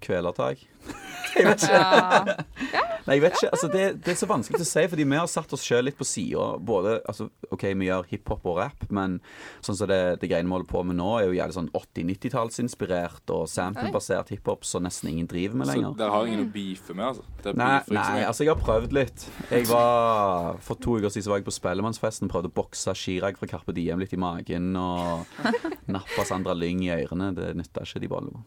kvelertak. 0.04 0.66
jeg 1.36 1.46
vet 1.46 1.64
ikke. 1.66 1.80
Ja. 1.80 2.86
Nei, 3.06 3.16
jeg 3.18 3.24
vet 3.24 3.36
ikke. 3.38 3.50
Altså, 3.56 3.68
det, 3.74 3.84
det 4.06 4.12
er 4.14 4.18
så 4.20 4.28
vanskelig 4.30 4.62
å 4.62 4.68
si, 4.68 4.84
fordi 4.92 5.06
vi 5.10 5.18
har 5.18 5.28
satt 5.30 5.54
oss 5.56 5.64
sjøl 5.66 5.86
litt 5.88 5.98
på 5.98 6.06
sida. 6.08 6.46
Både 6.62 6.98
altså, 7.10 7.28
OK, 7.54 7.64
vi 7.80 7.88
gjør 7.90 8.06
hiphop 8.12 8.46
og 8.50 8.60
rap, 8.60 8.84
men 8.94 9.18
sånn 9.66 9.78
som 9.80 9.90
det, 9.90 10.00
det 10.22 10.30
greiene 10.30 10.50
vi 10.50 10.56
holder 10.58 10.70
på 10.70 10.84
med 10.86 11.00
nå, 11.00 11.08
er 11.20 11.28
jo 11.28 11.38
jævlig 11.38 11.58
sånn 11.58 11.70
80-90-tallsinspirert 11.80 13.34
og 13.36 13.48
samplebasert 13.50 14.34
hiphop 14.34 14.68
som 14.68 14.86
nesten 14.86 15.12
ingen 15.14 15.30
driver 15.32 15.60
med 15.62 15.70
Så 15.70 15.76
lenger. 15.76 15.96
dere 16.00 16.14
har 16.16 16.30
ingen 16.30 16.46
å 16.46 16.52
beefe 16.54 16.96
med, 16.98 17.06
altså? 17.12 17.26
Det 17.44 17.54
er 17.54 17.60
Nei, 17.60 17.72
så 17.88 17.98
nei, 17.98 18.20
altså 18.28 18.46
jeg 18.46 18.54
har 18.54 18.62
prøvd 18.64 18.96
litt. 19.00 19.26
Jeg 19.50 19.68
var, 19.72 20.60
For 20.66 20.82
to 20.82 21.00
uker 21.00 21.14
siden 21.14 21.28
så 21.28 21.34
var 21.34 21.42
jeg 21.42 21.50
på 21.50 21.56
Spellemannsfesten 21.58 22.30
og 22.30 22.36
prøvde 22.36 22.54
å 22.54 22.58
bokse 22.62 22.96
Chirag 23.00 23.40
fra 23.42 23.50
Carpe 23.52 23.76
Diem 23.78 24.02
litt 24.02 24.14
i 24.16 24.22
magen 24.22 24.72
og 24.80 25.26
nappa 25.96 26.26
Sandra 26.28 26.56
Lyng 26.58 26.86
i 26.88 26.94
ørene. 27.00 27.34
Det 27.38 27.52
nytta 27.58 27.86
ikke, 27.88 28.04
de 28.06 28.12
bare 28.12 28.30
lo. 28.30 28.46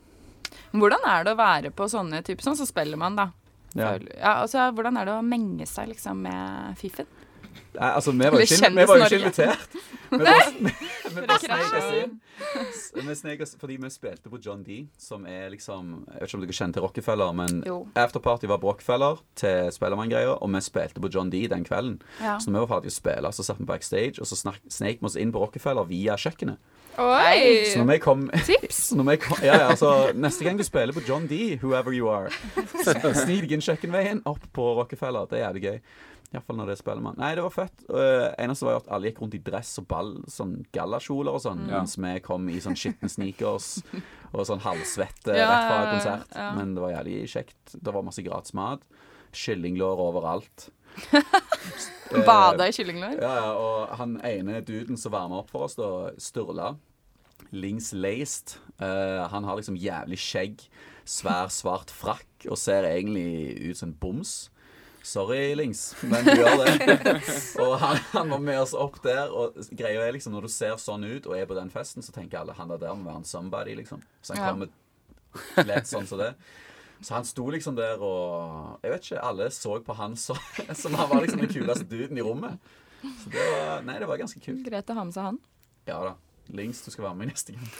Hvordan 0.72 1.04
er 1.08 1.24
det 1.24 1.34
å 1.34 1.38
være 1.40 1.72
på 1.76 1.88
sånne 1.90 2.22
typer 2.24 2.46
sånn, 2.46 2.58
så 2.58 2.66
spiller 2.68 3.00
man, 3.00 3.18
da. 3.18 3.28
Ja. 3.76 3.94
Ja, 3.96 4.34
altså, 4.42 4.66
hvordan 4.76 4.98
er 5.00 5.08
det 5.08 5.16
å 5.16 5.24
menge 5.24 5.66
seg 5.68 5.92
liksom 5.92 6.24
med 6.26 6.78
fiffen? 6.80 7.08
Nei, 7.72 7.88
altså, 7.96 8.12
vi 8.12 8.18
var 8.18 8.36
jo 8.36 9.04
ikke, 9.04 9.18
invitert. 9.18 9.68
Vi 10.12 10.18
bare, 10.18 10.50
vi, 10.60 10.70
vi 11.14 11.22
bare 11.24 11.38
snek 11.40 11.76
oss 11.78 11.92
inn. 11.96 12.10
Vi 13.06 13.14
snek 13.16 13.40
oss, 13.46 13.54
fordi 13.56 13.78
vi 13.80 13.88
spilte 13.88 14.28
på 14.28 14.36
John 14.44 14.60
D, 14.66 14.82
som 15.00 15.24
er 15.24 15.46
liksom 15.54 16.02
Jeg 16.04 16.18
vet 16.20 16.28
ikke 16.28 16.36
om 16.36 16.42
dere 16.44 16.56
kjenner 16.58 16.76
til 16.76 16.84
Rockefeller, 16.84 17.32
men 17.38 17.62
Jo. 17.64 17.78
afterparty 17.96 18.50
var 18.50 18.60
på 18.60 18.68
Rockefeller 18.74 19.22
til 19.40 19.72
Spellemann-greier, 19.72 20.34
og 20.36 20.52
vi 20.52 20.60
spilte 20.60 21.00
på 21.00 21.08
John 21.14 21.32
D 21.32 21.46
den 21.48 21.64
kvelden. 21.64 21.96
Ja. 22.20 22.36
Så 22.36 22.52
når 22.52 22.58
vi 22.60 22.66
var 22.66 22.74
ferdige 22.74 22.92
å 22.92 22.98
spille, 22.98 23.32
så 23.32 23.46
satt 23.48 23.64
vi 23.64 23.70
backstage, 23.72 24.20
og 24.20 24.28
så 24.28 24.36
snek 24.36 25.00
vi 25.00 25.08
oss 25.08 25.16
inn 25.16 25.32
på 25.32 25.40
Rockefeller 25.40 25.88
via 25.88 26.20
kjøkkenet. 26.20 26.60
Oi! 27.00 27.72
Så 27.72 27.78
når 27.80 27.88
vi 27.94 27.98
kom 28.04 28.26
Tips! 28.44 28.90
når 28.98 29.06
vi 29.14 29.16
kom, 29.24 29.38
ja, 29.40 29.54
ja, 29.56 29.68
altså, 29.72 30.12
Neste 30.12 30.44
gang 30.44 30.58
du 30.60 30.64
spiller 30.66 30.92
på 30.92 31.00
John 31.08 31.24
D, 31.26 31.56
whoever 31.62 31.94
you 31.96 32.10
are, 32.12 32.28
snik 33.16 33.46
deg 33.46 33.56
inn 33.56 33.64
kjøkkenveien 33.64 34.20
opp 34.28 34.44
på 34.52 34.74
Rockefeller. 34.76 35.24
Det 35.30 35.40
er 35.40 35.46
jævlig 35.46 35.62
gøy. 35.64 35.78
Iallfall 36.32 36.56
når 36.56 36.70
det 36.72 36.76
spiller 36.80 37.04
man. 37.04 37.16
Nei, 37.20 37.34
det 37.36 37.42
var 37.44 37.52
fett. 37.52 37.84
Uh, 37.90 38.30
eneste 38.40 38.64
var 38.64 38.76
jo 38.76 38.80
at 38.82 38.90
alle 38.96 39.10
gikk 39.10 39.20
rundt 39.20 39.36
i 39.36 39.42
dress 39.44 39.74
og 39.82 39.86
ball, 39.90 40.12
sånn 40.32 40.54
gallakjoler 40.72 41.36
og 41.36 41.42
sånn, 41.44 41.66
mens 41.68 41.98
vi 42.00 42.12
kom 42.24 42.46
i 42.48 42.60
sånn 42.64 42.78
skitne 42.78 43.10
sneakers 43.12 43.74
og 44.34 44.46
sånn 44.48 44.62
halvsvette 44.64 45.36
Ja, 45.36 45.48
rett 45.50 45.66
fra 45.68 45.80
konsert. 45.90 46.36
ja. 46.36 46.50
Men 46.56 46.72
det 46.76 46.84
var 46.86 46.94
jævlig 46.96 47.18
kjekt. 47.34 47.74
Det 47.76 47.92
var 47.92 48.06
masse 48.06 48.24
gratis 48.24 48.56
mat. 48.56 48.86
Kyllinglår 49.36 50.00
overalt. 50.08 50.70
Bada 52.26 52.66
i 52.68 52.72
kyllinglår. 52.76 53.16
ja, 53.20 53.34
ja, 53.40 53.52
og 53.56 53.92
han 53.96 54.18
ene 54.28 54.60
duden 54.64 54.98
som 55.00 55.14
varma 55.14 55.38
opp 55.40 55.52
for 55.52 55.64
oss, 55.68 55.76
da, 55.78 56.12
Sturla 56.20 56.74
Lings 57.52 57.92
Laced, 57.92 58.56
uh, 58.80 59.28
han 59.32 59.44
har 59.44 59.58
liksom 59.58 59.76
jævlig 59.76 60.18
skjegg, 60.20 60.64
svær, 61.04 61.50
svart 61.52 61.90
frakk 61.92 62.46
og 62.48 62.56
ser 62.60 62.86
egentlig 62.88 63.56
ut 63.70 63.76
som 63.80 63.90
en 63.90 63.96
boms. 64.00 64.34
Sorry, 65.02 65.56
Lings, 65.58 65.96
men 66.06 66.22
du 66.24 66.30
gjør 66.38 66.60
det. 66.62 66.94
og 67.62 67.72
han, 67.82 67.96
han 68.12 68.28
var 68.30 68.38
med 68.38 68.60
oss 68.62 68.70
opp 68.78 69.00
der, 69.02 69.32
og 69.34 69.56
greia 69.74 70.04
er 70.06 70.12
liksom 70.14 70.30
når 70.36 70.42
du 70.46 70.50
ser 70.54 70.76
sånn 70.78 71.02
ut 71.08 71.24
og 71.26 71.34
er 71.34 71.42
på 71.50 71.56
den 71.58 71.72
festen, 71.74 72.04
så 72.06 72.12
tenker 72.14 72.38
alle 72.38 72.54
han 72.54 72.70
der 72.70 72.78
der 72.84 72.94
må 72.94 73.08
være 73.10 73.18
en 73.24 73.26
somebody, 73.26 73.74
liksom. 73.80 73.98
Så 74.22 74.36
han 74.36 74.42
Ja. 74.44 74.50
kommer 74.52 74.68
lett 75.66 75.86
sånn 75.90 76.06
som 76.06 76.18
det. 76.22 76.30
Så 77.02 77.16
han 77.16 77.26
sto 77.26 77.48
liksom 77.50 77.74
der 77.74 77.98
og 77.98 78.78
Jeg 78.84 78.92
vet 78.92 79.02
ikke, 79.08 79.22
alle 79.26 79.48
så 79.50 79.80
på 79.82 79.92
han 79.98 80.14
så, 80.14 80.36
som 80.84 80.94
han 80.94 81.08
var 81.10 81.18
liksom 81.24 81.40
den 81.42 81.50
kuleste 81.50 81.82
duden 81.90 82.18
i 82.20 82.22
rommet. 82.22 82.54
Så 83.02 83.26
det 83.34 83.42
var 83.56 83.82
Nei, 83.82 83.96
det 83.98 84.06
var 84.06 84.20
ganske 84.22 84.38
kult. 84.44 84.62
Greit 84.68 84.86
å 84.92 84.94
ha 85.00 85.04
med 85.08 85.14
seg 85.16 85.26
han. 85.32 85.38
Ja 85.90 85.98
da. 86.04 86.12
Lings, 86.54 86.78
du 86.84 86.90
skal 86.94 87.04
være 87.08 87.18
med 87.18 87.26
neste 87.32 87.50
gang. 87.54 87.66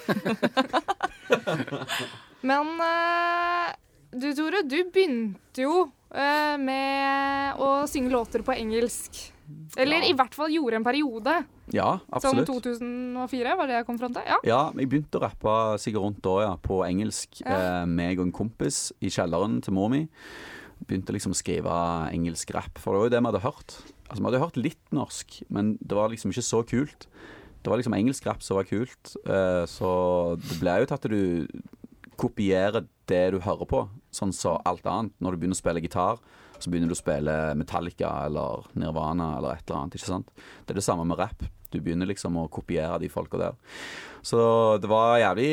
Men 2.51 2.67
uh, 2.83 3.69
du, 4.11 4.33
Tore, 4.35 4.63
du 4.67 4.81
begynte 4.91 5.63
jo 5.67 5.85
med 6.13 7.57
å 7.63 7.87
synge 7.89 8.11
låter 8.13 8.43
på 8.45 8.53
engelsk. 8.57 9.33
Eller 9.77 10.03
Ja. 10.03 10.09
i 10.11 10.15
hvert 10.17 10.35
fall 10.35 10.51
gjorde 10.53 10.77
en 10.77 10.85
periode. 10.85 11.45
Ja, 11.73 11.99
absolutt. 12.13 12.47
Som 12.47 12.57
absolutt. 12.57 12.81
2004, 12.81 13.57
var 13.57 13.67
det 13.67 13.75
jeg 13.79 13.87
kom 13.87 13.99
fram 13.99 14.13
til? 14.15 14.23
Ja. 14.27 14.39
Ja, 14.45 14.73
jeg 14.77 14.89
begynte 14.89 15.19
å 15.19 15.23
rappe 15.25 15.55
sikkert 15.81 16.03
rundt 16.05 16.23
da, 16.23 16.35
ja, 16.43 16.57
på 16.57 16.83
engelsk. 16.87 17.41
Ja. 17.45 17.83
Eh, 17.83 17.87
meg 17.87 18.19
og 18.21 18.27
en 18.27 18.33
kompis 18.33 18.93
i 19.01 19.09
kjelleren 19.09 19.61
til 19.63 19.73
mor 19.75 19.89
mi. 19.89 20.09
Begynte 20.87 21.13
liksom 21.15 21.33
å 21.33 21.39
skrive 21.39 21.73
engelsk 22.13 22.51
rapp, 22.55 22.77
for 22.79 22.93
det 22.93 22.99
var 23.01 23.07
jo 23.09 23.15
det 23.15 23.21
vi 23.23 23.31
hadde 23.33 23.45
hørt. 23.47 23.77
Altså, 24.11 24.21
Vi 24.21 24.25
hadde 24.31 24.43
hørt 24.45 24.57
litt 24.57 24.91
norsk, 24.93 25.43
men 25.49 25.79
det 25.81 25.93
var 25.97 26.09
liksom 26.11 26.31
ikke 26.33 26.45
så 26.45 26.63
kult. 26.69 27.07
Det 27.63 27.71
var 27.71 27.79
liksom 27.79 27.95
engelsk 27.95 28.27
rapp 28.27 28.43
som 28.43 28.57
var 28.57 28.65
kult, 28.65 29.17
eh, 29.25 29.65
så 29.71 30.37
det 30.37 30.59
ble 30.61 30.81
jo 30.81 30.87
til 30.87 30.95
at 30.95 31.03
du 31.09 31.49
kopierer 32.21 32.87
det 33.11 33.23
du 33.35 33.41
hører 33.43 33.69
på, 33.69 33.83
sånn 34.15 34.33
som 34.37 34.61
alt 34.69 34.87
annet. 34.87 35.15
Når 35.21 35.35
du 35.35 35.43
begynner 35.43 35.59
å 35.59 35.63
spille 35.63 35.83
gitar, 35.85 36.21
så 36.63 36.71
begynner 36.71 36.93
du 36.93 36.95
å 36.95 37.01
spille 37.01 37.35
Metallica 37.59 38.13
eller 38.27 38.69
Nirvana 38.79 39.33
eller 39.39 39.57
et 39.57 39.67
eller 39.67 39.81
annet. 39.81 39.99
ikke 39.99 40.13
sant? 40.13 40.31
Det 40.63 40.75
er 40.75 40.79
det 40.79 40.87
samme 40.87 41.07
med 41.09 41.19
rapp. 41.19 41.43
Du 41.73 41.81
begynner 41.81 42.07
liksom 42.07 42.37
å 42.39 42.47
kopiere 42.53 43.01
de 43.03 43.11
folka 43.11 43.41
der. 43.41 43.59
Så 44.23 44.39
det 44.79 44.91
var 44.93 45.17
jævlig 45.19 45.51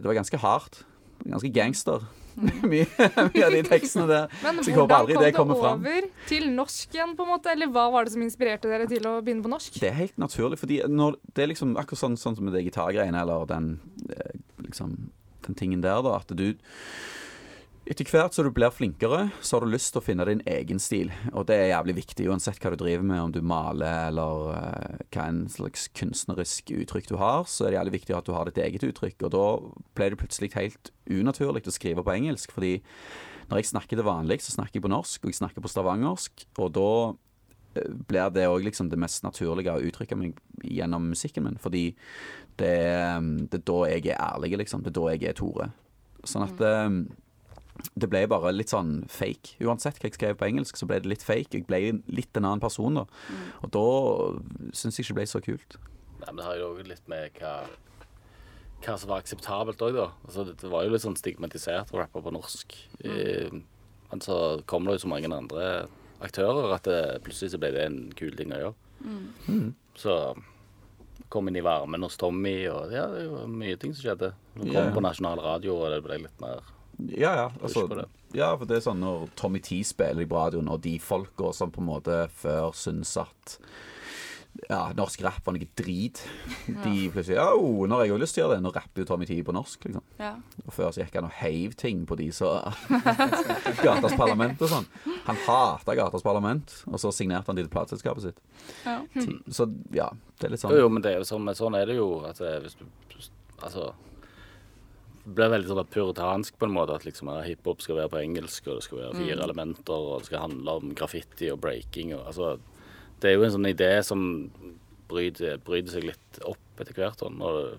Det 0.00 0.08
var 0.08 0.18
ganske 0.18 0.40
hardt. 0.42 0.82
Ganske 1.24 1.52
gangster. 1.54 2.02
mye, 2.66 2.86
mye 2.98 3.44
av 3.46 3.52
de 3.54 3.60
tekstene 3.68 4.08
der. 4.10 4.32
Men 4.42 4.58
Så 4.64 4.72
jeg 4.72 4.78
håper 4.80 4.90
hvordan 4.90 5.04
aldri 5.04 5.14
kom 5.14 5.22
det 5.22 5.28
det 5.28 5.36
kommer 5.36 5.60
fram. 5.60 5.84
over 5.84 6.08
til 6.26 6.48
norsk 6.50 6.96
igjen, 6.96 7.12
på 7.14 7.26
en 7.26 7.30
måte? 7.30 7.52
Eller 7.54 7.70
hva 7.70 7.84
var 7.94 8.08
det 8.08 8.16
som 8.16 8.24
inspirerte 8.26 8.70
dere 8.72 8.88
til 8.90 9.06
å 9.06 9.20
begynne 9.22 9.44
på 9.44 9.52
norsk? 9.52 9.78
Det 9.78 9.90
er 9.92 9.98
helt 10.00 10.18
naturlig, 10.18 10.58
fordi 10.58 10.80
når, 10.90 11.20
det 11.30 11.44
er 11.44 11.52
liksom 11.52 11.76
akkurat 11.78 12.02
sånn, 12.02 12.18
sånn 12.18 12.40
som 12.40 12.48
med 12.48 12.56
det 12.56 12.64
gitargreiene, 12.66 13.22
eller 13.22 13.46
den 13.50 13.76
eh, 14.10 14.34
liksom 14.66 14.96
den 15.48 15.58
tingen 15.58 15.84
der, 15.84 16.02
da, 16.04 16.18
at 16.20 16.32
du 16.34 16.52
etter 17.84 18.08
hvert 18.08 18.32
som 18.32 18.46
du 18.46 18.52
blir 18.54 18.72
flinkere, 18.72 19.26
så 19.44 19.58
har 19.58 19.64
du 19.64 19.72
lyst 19.74 19.90
til 19.92 20.00
å 20.00 20.04
finne 20.04 20.24
din 20.24 20.40
egen 20.48 20.78
stil. 20.80 21.10
Og 21.36 21.44
det 21.50 21.58
er 21.58 21.72
jævlig 21.74 21.98
viktig, 21.98 22.28
uansett 22.32 22.56
hva 22.62 22.72
du 22.72 22.78
driver 22.80 23.04
med, 23.04 23.20
om 23.20 23.34
du 23.34 23.42
maler 23.44 24.08
eller 24.08 24.46
uh, 24.56 25.02
hva 25.12 25.26
en 25.28 25.42
slags 25.52 25.90
kunstnerisk 25.92 26.72
uttrykk 26.72 27.10
du 27.10 27.18
har, 27.20 27.44
så 27.44 27.66
er 27.66 27.74
det 27.74 27.78
jævlig 27.78 27.96
viktig 27.98 28.16
at 28.16 28.28
du 28.28 28.32
har 28.36 28.48
ditt 28.48 28.62
eget 28.64 28.86
uttrykk. 28.88 29.26
Og 29.28 29.34
da 29.36 29.44
ble 29.98 30.08
det 30.14 30.20
plutselig 30.22 30.54
helt 30.56 30.94
unaturlig 31.12 31.66
å 31.68 31.76
skrive 31.76 32.06
på 32.06 32.14
engelsk, 32.14 32.56
fordi 32.56 32.78
når 33.50 33.60
jeg 33.60 33.72
snakker 33.74 34.00
til 34.00 34.08
vanlig, 34.08 34.40
så 34.40 34.56
snakker 34.56 34.80
jeg 34.80 34.86
på 34.86 34.94
norsk, 34.94 35.20
og 35.20 35.34
jeg 35.34 35.42
snakker 35.42 35.64
på 35.64 35.74
stavangersk, 35.74 36.48
og 36.64 36.72
da 36.78 36.90
blir 38.08 38.30
det 38.34 38.46
òg 38.50 38.64
liksom 38.66 38.90
det 38.92 38.98
mest 39.00 39.24
naturlige 39.26 39.74
å 39.74 39.82
uttrykke 39.82 40.18
meg 40.18 40.38
gjennom 40.62 41.10
musikken 41.12 41.46
min. 41.46 41.58
Fordi 41.60 41.88
det 42.60 42.70
er, 42.70 43.20
det 43.50 43.60
er 43.60 43.66
da 43.70 43.78
jeg 43.90 44.06
er 44.06 44.22
ærlig, 44.22 44.54
liksom. 44.62 44.84
Det 44.84 44.92
er 44.92 44.98
da 45.00 45.06
jeg 45.12 45.28
er 45.30 45.38
Tore. 45.38 45.70
Sånn 46.24 46.46
at 46.46 46.60
mm. 46.60 47.00
det 48.00 48.10
ble 48.10 48.24
bare 48.30 48.54
litt 48.54 48.72
sånn 48.72 49.02
fake. 49.12 49.58
Uansett 49.64 49.98
hva 50.00 50.08
jeg 50.08 50.18
skrev 50.18 50.38
på 50.40 50.48
engelsk, 50.48 50.78
så 50.78 50.88
ble 50.88 51.00
det 51.02 51.10
litt 51.10 51.26
fake. 51.26 51.58
Jeg 51.58 51.68
ble 51.68 51.82
litt 52.14 52.36
en 52.38 52.46
annen 52.46 52.62
person 52.62 53.02
da. 53.02 53.08
Og 53.62 53.74
da 53.74 53.88
syns 54.76 54.98
jeg 54.98 55.08
ikke 55.08 55.16
det 55.16 55.20
ble 55.22 55.32
så 55.32 55.42
kult. 55.44 55.78
Nei, 56.20 56.30
men 56.30 56.40
det 56.40 56.48
har 56.48 56.60
jo 56.60 56.70
òg 56.72 56.86
litt 56.88 57.10
med 57.10 57.36
hva, 57.40 57.56
hva 58.86 58.96
som 58.96 59.10
var 59.10 59.24
akseptabelt 59.24 59.82
òg, 59.84 59.98
da. 59.98 60.08
Altså, 60.24 60.46
det, 60.48 60.56
det 60.62 60.72
var 60.72 60.86
jo 60.86 60.94
litt 60.94 61.04
sånn 61.04 61.18
stigmatisert 61.20 61.92
å 61.92 62.00
rappe 62.00 62.22
på 62.24 62.32
norsk. 62.34 62.78
Eh, 63.04 63.60
men 64.12 64.22
så 64.22 64.38
kom 64.70 64.86
det 64.86 64.96
jo 64.96 65.04
så 65.04 65.10
mange 65.10 65.28
andre 65.34 65.68
aktører 66.24 66.74
at 66.74 66.88
det, 66.88 66.98
plutselig 67.26 67.52
så 67.54 67.60
ble 67.62 67.70
det 67.74 67.84
en 67.86 67.98
kul 68.18 68.34
ting 68.38 68.52
å 68.56 68.60
gjøre. 68.62 68.74
Så 69.96 70.16
kom 71.28 71.48
inn 71.48 71.56
i 71.58 71.64
varmen 71.64 72.02
hos 72.06 72.16
Tommy, 72.20 72.66
og 72.70 72.92
ja, 72.94 73.06
det 73.10 73.24
var 73.30 73.46
mye 73.50 73.76
ting 73.80 73.94
som 73.94 74.04
skjedde. 74.08 74.32
Vi 74.54 74.68
kom 74.70 74.76
Ja. 74.88 74.90
på 74.94 75.02
nasjonal 75.02 75.40
radio, 75.42 75.76
og 75.82 75.90
det 75.94 76.02
ble 76.04 76.18
litt 76.26 76.40
mer 76.40 76.60
Ja, 77.10 77.32
ja. 77.34 77.48
Altså, 77.60 77.88
ja, 78.34 78.52
for 78.56 78.66
det 78.70 78.76
er 78.76 78.84
sånn 78.84 79.00
når 79.02 79.28
Tommy 79.34 79.58
T 79.60 79.80
spiller 79.82 80.22
i 80.22 80.28
radioen, 80.30 80.68
og 80.70 80.80
de 80.84 80.98
folka 81.02 81.52
som 81.52 81.72
på 81.74 81.80
en 81.82 81.88
måte 81.88 82.18
før 82.30 82.70
syns 82.72 83.16
at 83.18 83.58
ja, 84.68 84.80
norsk 84.96 85.22
rap 85.24 85.44
var 85.46 85.56
noe 85.56 85.66
drit. 85.76 86.20
De 86.66 86.94
plutselig 87.12 87.36
Ja, 87.36 87.50
oh, 87.52 87.84
når 87.88 87.96
har 87.96 88.04
jeg 88.04 88.12
jo 88.12 88.18
lyst 88.22 88.36
til 88.36 88.42
å 88.42 88.46
gjøre 88.46 88.56
det. 88.56 88.64
Nå 88.64 88.72
rapper 88.74 89.02
jo 89.02 89.08
Tommy 89.08 89.28
Tee 89.28 89.44
på 89.46 89.54
norsk, 89.56 89.88
liksom. 89.88 90.04
Ja. 90.20 90.32
Og 90.64 90.72
før 90.76 90.94
så 90.94 91.02
gikk 91.02 91.18
han 91.18 91.28
og 91.28 91.36
heiv 91.40 91.74
ting 91.80 92.04
på 92.08 92.18
de 92.20 92.30
som 92.34 92.62
Gatas 93.84 94.16
Parlament 94.18 94.62
og 94.64 94.72
sånn. 94.72 94.88
Han 95.26 95.40
hata 95.46 95.96
Gatas 95.98 96.24
Parlament, 96.26 96.76
og 96.90 97.00
så 97.02 97.12
signerte 97.14 97.50
han 97.50 97.58
de 97.58 97.66
til 97.66 97.74
plateselskapet 97.74 98.28
sitt. 98.28 98.42
Ja. 98.86 99.00
Så 99.52 99.68
ja, 99.94 100.10
det 100.38 100.48
er 100.48 100.54
litt 100.54 100.64
sånn 100.64 100.74
jo, 100.78 100.90
men 100.92 101.04
det 101.04 101.14
er 101.14 101.22
jo 101.22 101.28
sånn, 101.28 101.44
men 101.46 101.58
sånn 101.58 101.76
er 101.78 101.90
det 101.90 101.98
jo. 101.98 102.08
At 102.28 102.40
eh, 102.44 102.60
hvis 102.64 102.78
du 102.80 102.86
Altså 103.64 103.92
Det 105.24 105.32
blir 105.38 105.52
veldig 105.54 105.70
sånn 105.70 105.86
puritansk 105.88 106.58
på 106.60 106.66
en 106.68 106.74
måte. 106.76 106.98
At 106.98 107.06
liksom 107.06 107.30
eh, 107.32 107.46
hiphop 107.48 107.82
skal 107.84 108.02
være 108.02 108.12
på 108.12 108.20
engelsk, 108.20 108.66
og 108.68 108.78
det 108.78 108.86
skal 108.86 109.00
være 109.00 109.22
fire 109.22 109.46
elementer, 109.46 109.94
og 109.96 110.20
det 110.20 110.28
skal 110.28 110.46
handle 110.46 110.78
om 110.80 110.94
graffiti 110.98 111.48
og 111.52 111.62
breaking. 111.64 112.12
Og, 112.18 112.26
altså, 112.28 112.58
det 113.24 113.30
er 113.32 113.38
jo 113.38 113.46
en 113.48 113.54
sånn 113.56 113.70
idé 113.70 113.90
som 114.04 114.22
bryter, 115.08 115.56
bryter 115.64 115.94
seg 115.96 116.06
litt 116.10 116.40
opp 116.44 116.82
etter 116.82 116.96
hvert. 116.98 117.20
Sånn, 117.22 117.38
når, 117.40 117.78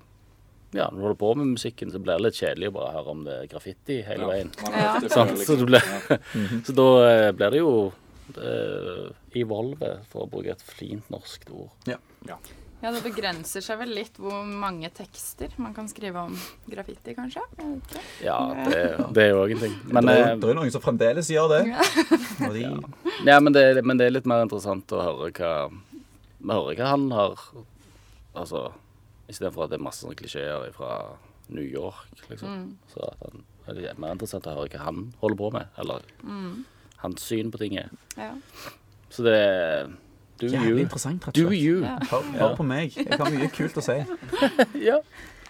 ja, 0.75 0.87
når 0.89 0.97
du 0.97 1.03
holder 1.05 1.19
på 1.21 1.29
med 1.39 1.51
musikken, 1.53 1.91
så 1.93 2.01
blir 2.01 2.17
det 2.17 2.25
litt 2.27 2.39
kjedelig 2.39 2.71
å 2.71 2.75
bare 2.79 2.95
høre 2.95 3.13
om 3.13 3.21
det 3.27 3.35
er 3.43 3.51
graffiti 3.53 3.99
hele 4.07 4.29
veien. 4.31 4.51
Ja. 4.65 4.95
hørt 4.95 5.05
det 5.05 5.13
Sant? 5.13 5.35
før, 5.35 5.45
Så, 5.45 5.57
liksom. 5.59 5.61
det 5.61 5.69
ble, 5.69 6.59
så 6.67 6.75
da 6.81 6.87
eh, 7.11 7.29
blir 7.37 7.55
det 7.55 7.61
jo 7.61 7.73
det, 8.35 8.53
evolve, 9.37 9.91
for 10.11 10.25
å 10.25 10.29
bruke 10.31 10.55
et 10.55 10.65
fint 10.65 11.09
norsk 11.13 11.49
ord. 11.53 11.69
ja, 11.91 11.99
det 12.81 13.01
begrenser 13.05 13.63
seg 13.63 13.79
vel 13.79 13.93
litt 13.97 14.17
hvor 14.21 14.43
mange 14.45 14.89
tekster 14.93 15.53
man 15.61 15.73
kan 15.73 15.87
skrive 15.89 16.25
om 16.27 16.35
graffiti, 16.69 17.15
kanskje? 17.17 17.41
Okay. 17.55 18.03
Ja, 18.25 18.37
det, 18.67 18.81
det 19.15 19.23
er 19.23 19.31
jo 19.31 19.43
òg 19.45 19.55
en 19.55 19.63
ting. 19.63 19.77
Men, 19.87 20.09
det, 20.09 20.15
eh, 20.15 20.27
er, 20.27 20.39
det 20.41 20.51
er 20.51 20.59
noen 20.59 20.73
som 20.73 20.83
fremdeles 20.83 21.31
gjør 21.31 21.53
det. 21.55 21.61
Ja, 21.71 21.87
ja, 23.31 23.39
men, 23.39 23.55
det, 23.55 23.65
men 23.81 24.01
det 24.01 24.09
er 24.09 24.17
litt 24.17 24.29
mer 24.29 24.45
interessant 24.45 24.91
å 24.93 25.01
høre 25.01 25.31
hva 25.39 25.53
høre 26.45 26.75
hva 26.77 26.91
han 26.91 27.07
har 27.15 27.39
Altså 28.35 28.67
istedenfor 29.31 29.65
at 29.65 29.71
det 29.71 29.79
er 29.79 29.85
masse 29.85 30.03
sånne 30.03 30.17
klisjeer 30.19 30.69
fra 30.75 30.91
New 31.55 31.63
York, 31.63 32.25
liksom. 32.29 32.75
Så 32.91 33.01
at 33.07 33.21
han, 33.23 33.45
det 33.73 33.87
er 33.89 34.01
mer 34.01 34.13
interessant 34.13 34.45
å 34.49 34.53
høre 34.57 34.69
hva 34.75 34.83
han 34.83 35.07
holder 35.21 35.39
på 35.39 35.51
med, 35.55 35.71
eller 35.81 36.03
hans 37.01 37.23
syn 37.25 37.49
på 37.53 37.61
ting 37.61 37.77
er. 37.79 37.93
Ja. 38.19 38.33
Så 39.13 39.25
det 39.25 39.33
er 39.39 39.87
Do 40.41 40.47
jævlig 40.51 40.71
you. 40.73 40.79
interessant, 40.83 41.23
rett 41.27 41.37
og 41.37 41.47
slett. 41.47 41.61
you. 41.63 41.81
Ja. 41.85 41.95
Hør, 42.11 42.25
hør 42.39 42.55
på 42.57 42.63
meg. 42.67 42.95
Jeg 42.97 43.19
har 43.19 43.31
mye 43.31 43.49
kult 43.55 43.77
å 43.79 43.83
si. 43.85 43.99
Ja. 44.89 44.99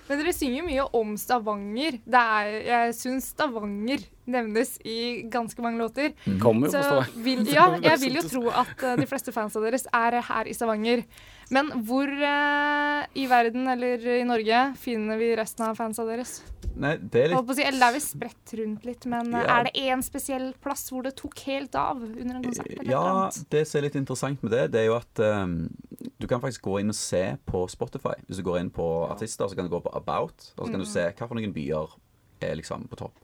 Men 0.05 0.19
dere 0.21 0.33
synger 0.37 0.65
mye 0.67 0.83
om 0.93 1.15
Stavanger. 1.17 1.95
Det 2.05 2.19
er, 2.21 2.51
jeg 2.67 2.93
syns 2.99 3.31
Stavanger 3.33 4.03
nevnes 4.31 4.75
i 4.85 5.25
ganske 5.31 5.61
mange 5.63 5.81
låter. 5.81 6.13
Kommer 6.41 6.67
jo 6.67 6.73
Så 6.75 7.21
vil, 7.23 7.45
ja, 7.55 7.69
jeg 7.83 8.01
vil 8.03 8.19
jo 8.19 8.25
tro 8.27 8.43
at 8.49 8.83
eh, 8.83 8.97
de 9.01 9.07
fleste 9.09 9.33
fansa 9.35 9.61
deres 9.63 9.87
er 9.93 10.19
her 10.25 10.49
i 10.49 10.55
Stavanger. 10.57 11.05
Men 11.53 11.69
hvor 11.85 12.09
eh, 12.09 13.05
i 13.21 13.27
verden 13.29 13.67
eller 13.69 14.01
i 14.17 14.23
Norge 14.25 14.67
finner 14.81 15.19
vi 15.21 15.31
resten 15.37 15.67
av 15.67 15.77
fansa 15.77 16.05
deres? 16.07 16.39
Nei, 16.75 16.95
det 16.99 17.21
er 17.21 17.31
litt 17.31 17.51
si, 17.55 17.63
eller 17.63 17.79
det 17.79 17.87
er 17.87 17.95
vi 17.95 18.01
spredt 18.03 18.53
rundt 18.59 18.87
litt, 18.87 19.05
men 19.07 19.29
eh, 19.31 19.45
Ja. 19.45 19.59
er 19.59 19.67
det 19.67 19.83
én 19.85 20.01
spesiell 20.03 20.49
plass 20.61 20.89
hvor 20.91 21.05
det 21.05 21.15
tok 21.19 21.37
helt 21.47 21.75
av 21.79 22.01
under 22.03 22.35
en 22.35 22.43
konsert? 22.43 22.71
Eller 22.73 22.91
Ja, 22.91 23.03
eller 23.11 23.45
det 23.53 23.63
som 23.69 23.79
er 23.79 23.87
litt 23.87 23.99
interessant 23.99 24.43
med 24.43 24.51
det, 24.51 24.63
det 24.73 24.81
er 24.81 24.89
jo 24.89 24.97
at 24.97 25.21
um, 25.21 25.69
du 26.19 26.27
kan 26.27 26.41
faktisk 26.43 26.65
gå 26.67 26.79
inn 26.81 26.91
og 26.91 26.97
se 26.97 27.23
på 27.47 27.63
Spotify. 27.71 28.17
Hvis 28.27 28.41
du 28.41 28.47
går 28.47 28.59
inn 28.63 28.73
på 28.73 28.87
artister, 29.07 29.47
så 29.47 29.55
kan 29.55 29.69
du 29.69 29.71
gå 29.71 29.83
på 29.85 29.93
About, 29.95 30.51
og 30.57 30.65
så 30.65 30.71
kan 30.73 30.83
du 30.83 30.89
se 30.89 31.07
hva 31.11 31.29
for 31.29 31.37
noen 31.37 31.55
byer 31.55 31.95
er 32.43 32.57
liksom 32.59 32.89
på 32.91 32.99
topp. 32.99 33.21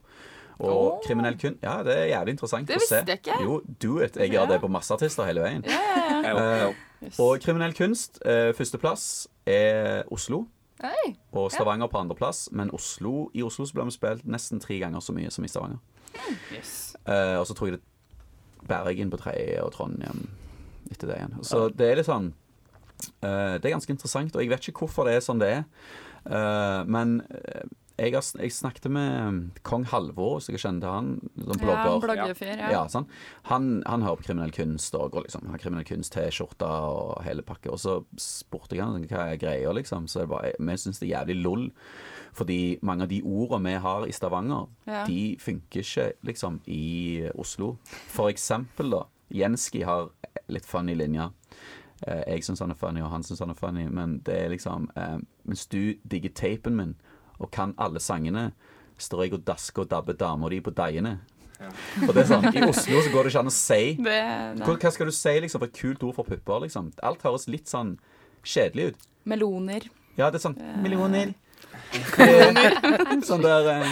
Og 0.61 0.93
oh. 0.93 1.01
kriminell 1.05 1.37
kun 1.41 1.57
Ja, 1.63 1.79
det 1.83 1.97
er 1.97 2.05
jævlig 2.11 2.35
interessant 2.35 2.67
Det 2.69 2.77
å 2.77 2.83
se. 2.85 3.01
Det 3.01 3.01
visste 3.01 3.11
jeg 3.11 3.21
ikke. 3.23 3.43
Jo, 3.43 3.61
do 3.81 3.99
it. 3.99 4.15
Jeg 4.15 4.31
Ja. 4.31 4.41
gjør 4.41 4.53
det 4.53 4.61
på 4.61 4.69
masse 4.71 4.93
artister 4.93 5.25
hele 5.25 5.41
veien. 5.41 5.65
Yeah. 5.65 6.69
uh, 6.69 6.73
Yes. 7.01 7.17
Og 7.19 7.39
kriminell 7.41 7.73
kunst, 7.73 8.19
uh, 8.25 8.51
førsteplass 8.53 9.27
er 9.49 10.03
Oslo. 10.13 10.43
Hey. 10.83 11.15
Og 11.33 11.51
Stavanger 11.51 11.87
på 11.89 11.97
andreplass. 11.97 12.49
Men 12.51 12.69
Oslo, 12.73 13.31
i 13.33 13.41
Oslo 13.41 13.65
så 13.65 13.73
ble 13.73 13.87
vi 13.89 13.95
spilt 13.95 14.27
nesten 14.29 14.61
tre 14.61 14.77
ganger 14.81 15.01
så 15.01 15.13
mye 15.13 15.31
som 15.33 15.45
i 15.45 15.49
Stavanger. 15.49 15.79
Yes. 16.53 16.95
Uh, 17.07 17.39
og 17.39 17.47
så 17.49 17.55
tror 17.57 17.71
jeg 17.71 17.79
det 17.79 18.67
Bergen 18.69 19.09
på 19.09 19.17
tredje 19.17 19.57
og 19.63 19.73
Trondheim 19.73 20.27
etter 20.91 21.09
det 21.09 21.17
igjen. 21.17 21.35
Så 21.47 21.65
det 21.73 21.87
er 21.89 21.97
litt 21.97 22.05
sånn 22.09 22.31
uh, 23.23 23.57
Det 23.57 23.65
er 23.65 23.73
ganske 23.73 23.93
interessant, 23.95 24.35
og 24.35 24.43
jeg 24.43 24.51
vet 24.51 24.69
ikke 24.69 24.85
hvorfor 24.85 25.07
det 25.09 25.17
er 25.17 25.25
sånn 25.25 25.41
det 25.41 25.51
er. 25.55 25.63
Uh, 26.21 26.83
men 26.85 27.23
eh, 27.33 27.63
jeg, 28.01 28.13
har, 28.17 28.25
jeg 28.41 28.51
snakket 28.55 28.87
med 28.91 29.49
kong 29.67 29.83
Halvor, 29.91 30.39
hvis 30.39 30.49
jeg 30.51 30.59
kjente 30.63 30.89
han, 30.89 31.11
blogger. 31.35 31.67
Ja, 31.69 31.83
blogger. 31.85 32.07
bloggerfyr, 32.07 32.51
ja. 32.57 32.69
Ja, 32.73 32.81
sånn. 32.91 33.05
han, 33.51 33.69
han 33.85 34.03
hører 34.05 34.19
på 34.21 34.25
kriminell 34.29 34.53
kunst 34.55 34.95
og 34.97 35.11
går 35.13 35.27
liksom, 35.27 35.47
har 35.53 35.61
kriminell 35.61 35.85
kunst 35.87 36.13
T-skjorte 36.15 36.65
og 36.67 37.21
hele 37.25 37.45
pakke. 37.45 37.69
Og 37.73 37.79
så 37.83 37.99
spurte 38.21 38.75
jeg 38.79 38.83
han 38.85 39.05
hva 39.09 39.27
er 39.35 39.39
greia, 39.41 39.71
liksom. 39.77 40.09
Så 40.11 40.25
bare, 40.31 40.53
vi 40.59 40.77
syns 40.81 40.99
det 41.01 41.09
er 41.09 41.13
jævlig 41.19 41.37
lol. 41.43 41.67
Fordi 42.37 42.59
mange 42.87 43.03
av 43.05 43.11
de 43.11 43.21
ordene 43.27 43.73
vi 43.75 43.83
har 43.83 44.05
i 44.07 44.13
Stavanger, 44.15 44.67
Ja. 44.87 45.03
de 45.05 45.37
funker 45.39 45.83
ikke 45.83 46.09
liksom 46.23 46.61
i 46.67 47.27
Oslo. 47.35 47.77
For 48.11 48.29
eksempel, 48.31 48.89
da. 48.97 49.03
Jenski 49.31 49.83
har 49.87 50.09
litt 50.51 50.65
funny 50.67 50.95
linjer. 50.95 51.31
Eh, 52.07 52.23
jeg 52.33 52.43
syns 52.43 52.59
han 52.63 52.71
er 52.73 52.79
funny, 52.79 53.01
og 53.03 53.11
han 53.11 53.21
syns 53.23 53.39
han 53.43 53.51
er 53.53 53.59
funny, 53.59 53.85
men 53.93 54.17
det 54.25 54.33
er 54.45 54.49
liksom 54.49 54.89
eh, 54.97 55.19
Mens 55.45 55.67
du 55.69 55.93
digger 56.07 56.29
tapen 56.33 56.75
min 56.77 56.95
og 57.41 57.51
kan 57.53 57.75
alle 57.81 58.01
sangene, 58.03 58.51
står 59.01 59.25
jeg 59.25 59.35
og 59.39 59.45
dasker 59.47 59.83
og 59.83 59.91
dabber 59.91 60.17
dama 60.17 60.49
di 60.53 60.61
på 60.61 60.73
deiene. 60.77 61.17
Og 62.07 62.09
det 62.15 62.23
er 62.23 62.25
sånn, 62.25 62.47
I 62.57 62.61
Oslo 62.65 63.03
så 63.05 63.11
går 63.13 63.27
det 63.27 63.31
ikke 63.35 63.41
an 63.43 63.49
å 63.51 63.53
si 63.53 63.75
Det, 64.01 64.15
hva, 64.63 64.73
hva 64.81 64.91
skal 64.95 65.11
du 65.11 65.13
si 65.13 65.33
liksom, 65.43 65.61
for 65.61 65.69
et 65.69 65.75
kult 65.77 66.01
ord 66.07 66.15
for 66.17 66.25
pupper? 66.25 66.63
liksom? 66.63 66.87
Alt 67.05 67.21
høres 67.21 67.45
litt 67.53 67.69
sånn 67.69 67.91
kjedelig 68.41 68.87
ut. 68.95 69.03
Meloner. 69.29 69.85
Ja, 70.17 70.31
det 70.33 70.39
er 70.39 70.45
sånn 70.47 70.57
Millioner. 70.81 71.35
Sånn 73.29 73.43
der 73.43 73.67
eh, 73.69 73.91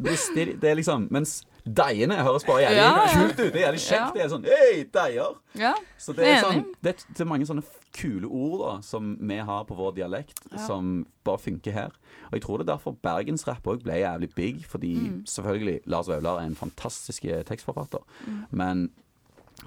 bryster 0.00 0.54
Det 0.58 0.70
er 0.72 0.76
liksom 0.78 1.04
Mens 1.14 1.44
deiene 1.64 2.16
høres 2.24 2.44
bare 2.44 2.62
jævlig 2.62 2.76
Ja. 2.76 3.06
kult 3.14 3.30
ut. 3.40 3.52
Det 3.52 3.56
er 3.62 3.66
jævlig 3.66 3.80
kjekt. 3.80 4.00
Ja. 4.00 4.10
Det 4.14 4.22
er 4.24 4.28
sånn 4.28 4.44
Hei, 4.46 4.84
deier! 4.94 5.34
Ja. 5.54 5.74
Så 5.98 6.12
det 6.16 6.26
er, 6.26 6.40
sånn, 6.42 6.64
det, 6.82 6.94
er- 7.20 7.24
mange 7.24 7.46
sånne 7.46 7.62
kule 7.92 8.26
ord 8.26 8.60
da 8.60 8.80
som 8.86 9.16
vi 9.20 9.36
har 9.36 9.64
på 9.64 9.76
vår 9.76 9.94
dialekt, 9.96 10.40
Ja. 10.52 10.66
som 10.66 11.06
bare 11.24 11.38
funker 11.38 11.72
her. 11.72 11.90
Og 12.30 12.32
jeg 12.32 12.42
tror 12.42 12.58
det 12.58 12.68
er 12.68 12.76
derfor 12.76 12.96
bergensrapp 13.02 13.62
òg 13.66 13.82
ble 13.82 13.92
jævlig 14.00 14.34
big, 14.34 14.64
fordi 14.66 14.94
Mm. 14.96 15.24
selvfølgelig 15.26 15.80
Lars 15.86 16.06
Vaular 16.08 16.38
er 16.40 16.46
en 16.46 16.54
fantastisk 16.54 17.22
tekstforfatter, 17.44 18.00
mm. 18.26 18.44
men 18.52 18.90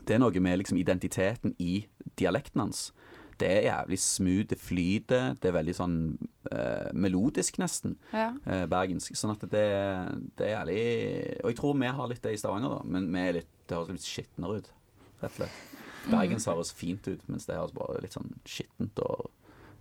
det 0.08 0.16
er 0.16 0.20
noe 0.20 0.32
med 0.40 0.58
liksom 0.60 0.78
identiteten 0.78 1.56
i 1.60 1.86
dialekten 2.18 2.62
hans. 2.62 2.92
Det 3.44 3.50
er 3.52 3.66
jævlig 3.68 4.00
smooth, 4.00 4.48
det 4.54 4.60
flyter, 4.62 5.34
det 5.44 5.50
er 5.50 5.56
veldig 5.58 5.76
sånn 5.76 5.98
eh, 6.48 6.90
melodisk 6.96 7.60
nesten, 7.60 7.98
ja. 8.16 8.30
eh, 8.48 8.64
bergensk. 8.72 9.18
Sånn 9.20 9.36
at 9.36 9.44
det, 9.52 9.68
det 10.40 10.48
er 10.48 10.54
jævlig 10.56 10.80
Og 11.44 11.52
jeg 11.52 11.60
tror 11.60 11.78
vi 11.82 11.94
har 12.00 12.12
litt 12.12 12.24
det 12.24 12.38
i 12.38 12.40
Stavanger, 12.40 12.78
da, 12.78 12.82
men 12.96 13.12
vi 13.12 13.24
er 13.28 13.40
litt, 13.42 13.54
det 13.68 13.76
høres 13.76 13.98
litt 13.98 14.08
skitnere 14.08 14.62
ut, 14.62 14.70
rett 15.20 15.32
og 15.34 15.40
slett. 15.42 15.62
Bergens 16.12 16.48
høres 16.50 16.74
fint 16.76 17.08
ut, 17.08 17.22
mens 17.32 17.48
det 17.48 17.56
høres 17.60 17.76
bare 17.76 18.02
litt 18.04 18.16
sånn 18.16 18.32
skittent 18.48 19.04
og. 19.04 19.30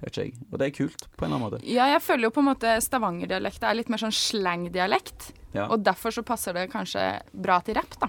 Og 0.02 0.56
det 0.58 0.66
er 0.66 0.72
kult, 0.74 1.04
på 1.14 1.22
en 1.22 1.28
eller 1.28 1.36
annen 1.36 1.44
måte. 1.44 1.58
ja, 1.62 1.84
jeg 1.92 2.02
føler 2.02 2.26
jo 2.26 2.32
på 2.34 2.42
en 2.42 2.48
måte 2.48 2.70
Stavanger-dialekt 2.82 3.62
er 3.62 3.76
litt 3.78 3.90
mer 3.92 4.00
sånn 4.02 4.14
slangdialekt. 4.16 5.28
Ja, 5.54 5.68
Og 5.68 5.84
derfor 5.86 6.10
så 6.10 6.24
passer 6.26 6.56
det 6.56 6.64
kanskje 6.72 7.04
bra 7.30 7.60
til 7.62 7.78
rapp, 7.78 7.94
da. 8.00 8.08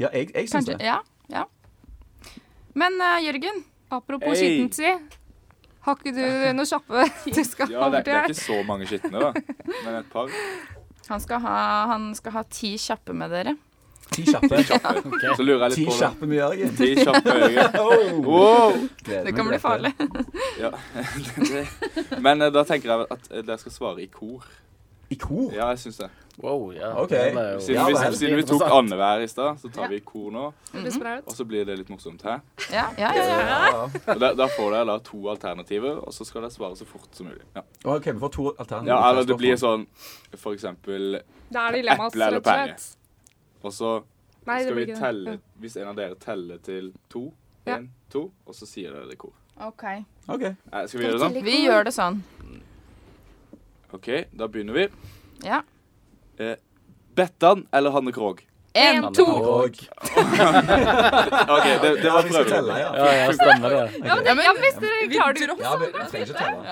ja 0.00 0.08
jeg, 0.16 0.30
jeg 0.32 0.48
syns 0.48 0.70
det. 0.70 0.78
ja, 0.80 1.02
ja. 1.28 1.44
Men 2.78 2.96
uh, 3.02 3.18
Jørgen, 3.20 3.60
Apropos 3.90 4.34
Hey. 4.34 4.36
skittent, 4.42 4.74
si. 4.74 4.90
Har 5.86 5.96
ikke 5.96 6.12
du 6.12 6.24
noe 6.58 6.66
kjappe 6.68 7.04
du 7.32 7.44
skal 7.46 7.70
ja, 7.72 7.86
borti 7.88 7.96
her? 7.96 8.02
det 8.04 8.16
er 8.18 8.26
ikke 8.28 8.40
så 8.42 8.58
mange 8.66 8.88
skitne, 8.90 9.22
da. 9.22 9.30
Men 9.86 9.94
et 10.02 10.10
par. 10.12 10.28
han 11.08 11.20
skal 11.24 11.40
ha, 11.40 11.56
han 11.94 12.10
skal 12.18 12.32
ha 12.36 12.42
ti 12.52 12.74
kjappe 12.76 13.14
med 13.16 13.30
dere. 13.32 13.54
Ti 14.12 14.24
kjappe. 14.24 14.60
Så 15.36 15.44
lurer 15.44 15.66
jeg 15.68 15.72
litt 15.74 15.88
på 15.88 15.92
det. 15.92 15.98
kjappe 16.00 16.28
med 16.28 16.38
Jørgen. 16.38 16.76
Ti 16.76 16.90
kjappe 16.96 17.34
med 17.38 17.76
Oh. 17.80 18.20
Wow! 18.28 18.76
Det 19.04 19.34
kan 19.36 19.48
bli 19.48 19.58
farlig. 19.60 19.92
Ja. 20.60 20.70
Men 22.20 22.42
eh, 22.42 22.52
da 22.52 22.64
tenker 22.68 22.88
jeg 22.94 23.06
at 23.12 23.28
dere 23.44 23.58
skal 23.60 23.74
svare 23.74 24.02
i 24.04 24.08
kor. 24.12 24.44
I 25.10 25.14
kor? 25.16 25.52
Ja, 25.54 25.68
jeg 25.72 25.78
syns 25.78 25.96
det. 26.02 26.08
Wow, 26.38 26.72
ja. 26.72 26.92
Ok. 27.02 27.10
jo- 27.10 27.60
Siden, 27.60 27.74
Ja, 27.74 27.86
vi, 27.86 27.92
vel. 27.94 28.14
siden 28.14 28.36
vi 28.36 28.42
tok 28.42 28.62
annenhver 28.62 29.22
i 29.24 29.26
stad, 29.28 29.56
så 29.58 29.68
tar 29.72 29.88
vi 29.88 29.96
i 29.96 30.00
kor 30.00 30.30
nå. 30.30 30.52
Mm 30.74 30.84
ut. 30.84 31.26
Og 31.26 31.32
så 31.34 31.44
blir 31.44 31.64
det 31.64 31.78
litt 31.78 31.88
morsomt 31.88 32.22
her. 32.22 32.40
Ja, 32.72 32.84
ja, 32.98 33.12
ja. 33.16 33.24
ja. 33.24 33.88
Ja. 34.06 34.14
Da, 34.14 34.34
da 34.34 34.46
får 34.46 34.70
dere 34.72 34.84
da 34.86 34.98
to 34.98 35.28
alternativer, 35.28 35.98
og 35.98 36.12
så 36.12 36.24
skal 36.26 36.42
dere 36.42 36.50
svare 36.50 36.76
så 36.76 36.84
fort 36.86 37.08
som 37.12 37.26
mulig. 37.26 37.42
Ja, 37.56 37.62
OK, 37.84 38.04
vi 38.06 38.18
får 38.20 38.32
to 38.32 38.46
alternativer. 38.58 38.94
ja 38.94 39.10
eller 39.10 39.24
det 39.24 39.36
blir 39.36 39.56
sånn 39.56 39.86
for 40.36 40.52
eksempel 40.54 41.16
er 41.16 41.78
Eple 41.78 42.26
eller 42.26 42.40
rett 42.40 42.96
og 43.62 43.72
så 43.72 44.02
Nei, 44.46 44.62
skal 44.62 44.74
vi 44.74 44.86
telle 44.94 45.38
Hvis 45.60 45.76
en 45.76 45.88
av 45.88 45.96
dere 45.96 46.14
teller 46.14 46.58
til 46.58 46.92
to, 47.10 47.32
Ja. 47.66 47.76
én, 47.78 47.88
to, 48.10 48.30
og 48.46 48.54
så 48.54 48.66
sier 48.66 48.92
dere 48.92 49.04
det 49.06 49.14
i 49.14 49.16
kor. 49.16 49.32
OK. 49.60 49.82
OK. 50.28 50.42
Eh, 50.42 50.86
Skal 50.86 51.00
vi 51.00 51.04
gjøre 51.06 51.12
det 51.12 51.20
sånn? 51.20 51.42
Vi 51.44 51.66
gjør 51.66 51.84
det 51.84 51.92
sånn. 51.92 52.22
OK, 53.92 54.08
da 54.38 54.46
begynner 54.48 54.72
vi. 54.76 54.88
Ja. 55.44 55.62
Eh, 56.38 56.56
Bettan 57.16 57.66
eller 57.72 57.90
Hanne 57.90 58.12
Krogh? 58.12 58.42
Én, 58.78 59.02
to. 59.16 59.24
OK, 59.26 59.78
det, 61.82 61.90
det 62.02 62.10
var 62.12 62.22
prøven. 62.28 62.66
ja. 62.68 62.74
Ja, 62.96 63.12
ja, 63.16 63.32
stemmer 63.32 63.68
det. 63.72 63.78
Ja, 64.04 64.14
men, 64.16 64.24
Ja, 64.26 64.34
men- 64.34 64.44
ja, 64.44 64.52
hvis 64.60 64.74
dere 64.82 65.08
klarer 65.12 65.32
det 65.32 65.40
Ja, 65.58 65.76
vi, 65.76 65.86
vi 65.86 65.92
trenger 66.10 66.26
ikke 66.26 66.38
telle. 66.38 66.62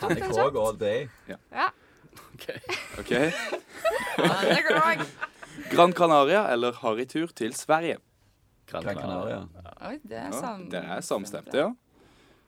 Hanne 0.00 0.20
Krogh 0.20 0.56
all 0.68 0.76
day. 0.80 1.08
OK. 2.98 3.10
Det 3.10 3.32
går 4.68 4.74
bra. 4.78 4.94
Gran 5.70 5.92
Canaria 5.92 6.48
eller 6.52 6.72
harrytur 6.72 7.26
til 7.36 7.54
Sverige? 7.54 7.96
Gran 8.70 8.82
Canaria. 8.82 9.00
Canaria. 9.02 9.38
Oi, 9.90 9.98
det 10.02 10.16
er 10.16 10.28
Ja, 10.32 10.56
det 10.70 10.84
er 10.96 11.00
samstemte, 11.00 11.58
ja. 11.58 11.70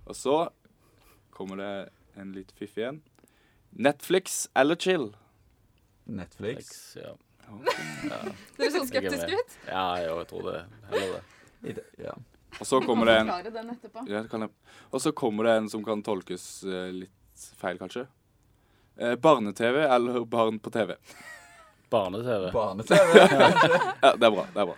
Og 0.07 0.17
så 0.17 0.49
kommer 1.31 1.57
det 1.57 1.89
en 2.21 2.33
litt 2.33 2.53
fiff 2.59 2.77
igjen. 2.79 3.03
Netflix 3.73 4.49
eller 4.55 4.77
chill? 4.77 5.11
Netflix. 6.05 6.59
X, 6.67 6.97
Ja. 7.01 7.15
Dere 8.57 8.71
du 8.71 8.79
er 8.79 8.87
skeptiske 8.87 9.27
med. 9.29 9.39
ut. 9.41 9.57
Ja, 9.69 9.87
jo, 10.01 10.13
jeg 10.23 10.29
tror 10.31 10.47
det. 10.53 10.61
Heller 10.91 11.13
det. 11.13 11.23
I 11.69 11.73
det- 11.79 11.87
Ja. 12.05 12.15
Og 12.61 12.67
så 12.69 12.81
kommer 12.85 13.07
det 13.09 13.15
en 13.21 13.27
ja, 14.07 14.23
det 14.23 14.31
kan 14.31 14.41
jeg. 14.45 14.51
Og 14.93 15.01
så 15.01 15.13
kommer 15.17 15.45
det 15.49 15.53
en 15.57 15.69
som 15.73 15.85
kan 15.85 16.03
tolkes 16.05 16.63
eh, 16.65 16.91
litt 16.93 17.45
feil, 17.57 17.79
kanskje. 17.81 18.07
Eh, 19.01 19.15
Barne-TV 19.17 19.87
eller 19.89 20.25
barn 20.29 20.59
på 20.61 20.71
TV? 20.71 20.95
Barne-TV. 21.91 22.51
Barne-TV. 22.53 23.17
Ja, 23.17 24.13
det 24.21 24.27
er 24.27 24.31
bra. 24.37 24.45
det 24.53 24.61
er 24.61 24.67
bra. 24.69 24.77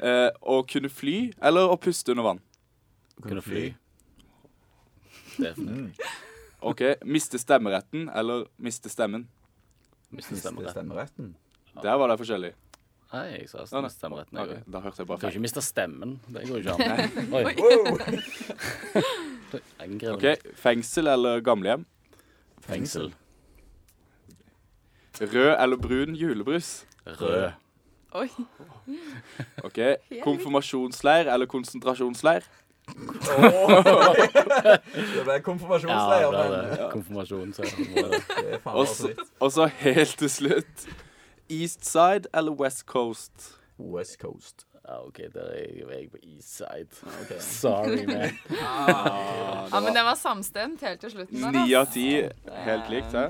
Eh, 0.00 0.30
å 0.40 0.62
kunne 0.68 0.88
fly 0.88 1.16
eller 1.44 1.68
å 1.68 1.76
puste 1.80 2.12
under 2.16 2.24
vann? 2.24 2.40
Kunne 3.22 3.42
fly. 3.44 3.66
Definitivt. 5.36 6.00
OK. 6.64 6.80
Miste 7.04 7.38
stemmeretten 7.38 8.08
eller 8.14 8.46
miste 8.58 8.88
stemmen? 8.92 9.26
Miste 10.10 10.32
Miste 10.34 10.48
stemmerett. 10.48 10.70
stemmeretten. 10.74 11.34
Der 11.82 11.96
var 12.00 12.08
det 12.12 12.18
forskjellig. 12.20 12.52
Nei, 13.14 13.24
jeg 13.36 13.48
sa 13.50 13.62
nei. 13.80 13.90
stemmeretten. 13.92 14.38
Ok, 14.42 14.48
Jeg 14.50 14.62
da 14.74 14.80
hørte 14.82 15.02
jeg 15.02 15.06
bare 15.06 15.18
kan 15.22 15.30
ikke 15.30 15.42
miste 15.44 15.62
stemmen. 15.62 16.16
Det 16.34 16.46
går 16.48 16.56
jo 16.56 16.62
ikke 16.62 16.74
an. 16.94 16.98
Oi. 17.34 17.44
OK. 20.14 20.24
Fengsel 20.58 21.06
eller 21.12 21.40
gamlehjem? 21.46 21.84
Fengsel. 22.64 23.12
Rød 25.20 25.52
eller 25.62 25.76
brun 25.78 26.16
julebrus? 26.18 26.84
Rød. 27.06 27.52
Oi. 28.14 28.28
OK. 29.64 29.78
Konfirmasjonsleir 30.24 31.30
eller 31.34 31.46
konsentrasjonsleir? 31.50 32.42
Det 34.04 35.24
ble 35.24 35.32
Ja, 35.32 35.40
konfirmasjonsleier, 35.44 36.30
det 36.30 36.38
men 36.38 36.52
det. 36.52 36.78
ja, 36.78 36.88
Konfirmasjon, 36.92 37.52
så 37.56 37.62
det. 37.62 37.72
er 38.54 38.58
faen 38.64 39.16
Og 39.40 39.52
så 39.52 39.66
helt 39.80 40.16
til 40.20 40.30
slutt 40.30 40.86
East 41.50 41.84
Side 41.88 42.28
eller 42.34 42.52
West 42.60 42.84
Coast? 42.86 43.54
West 43.78 44.18
Coast. 44.20 44.66
Ja, 44.84 44.98
OK, 45.06 45.16
der 45.32 45.40
er 45.48 45.56
jeg, 45.64 45.86
jeg 45.88 46.10
på 46.12 46.18
east 46.28 46.56
side. 46.58 46.92
Okay. 47.22 47.38
Sorry, 47.62 48.04
man. 48.10 48.30
Ah, 48.60 49.64
Ja, 49.72 49.80
men 49.80 49.94
det 49.96 50.02
var 50.04 50.14
samstemt 50.20 50.80
helt 50.84 51.00
til 51.00 51.10
slutten. 51.14 51.40
Ni 51.56 51.72
av 51.74 51.86
ti 51.94 52.04
helt 52.66 52.90
likt, 52.92 53.12
hæ? 53.16 53.24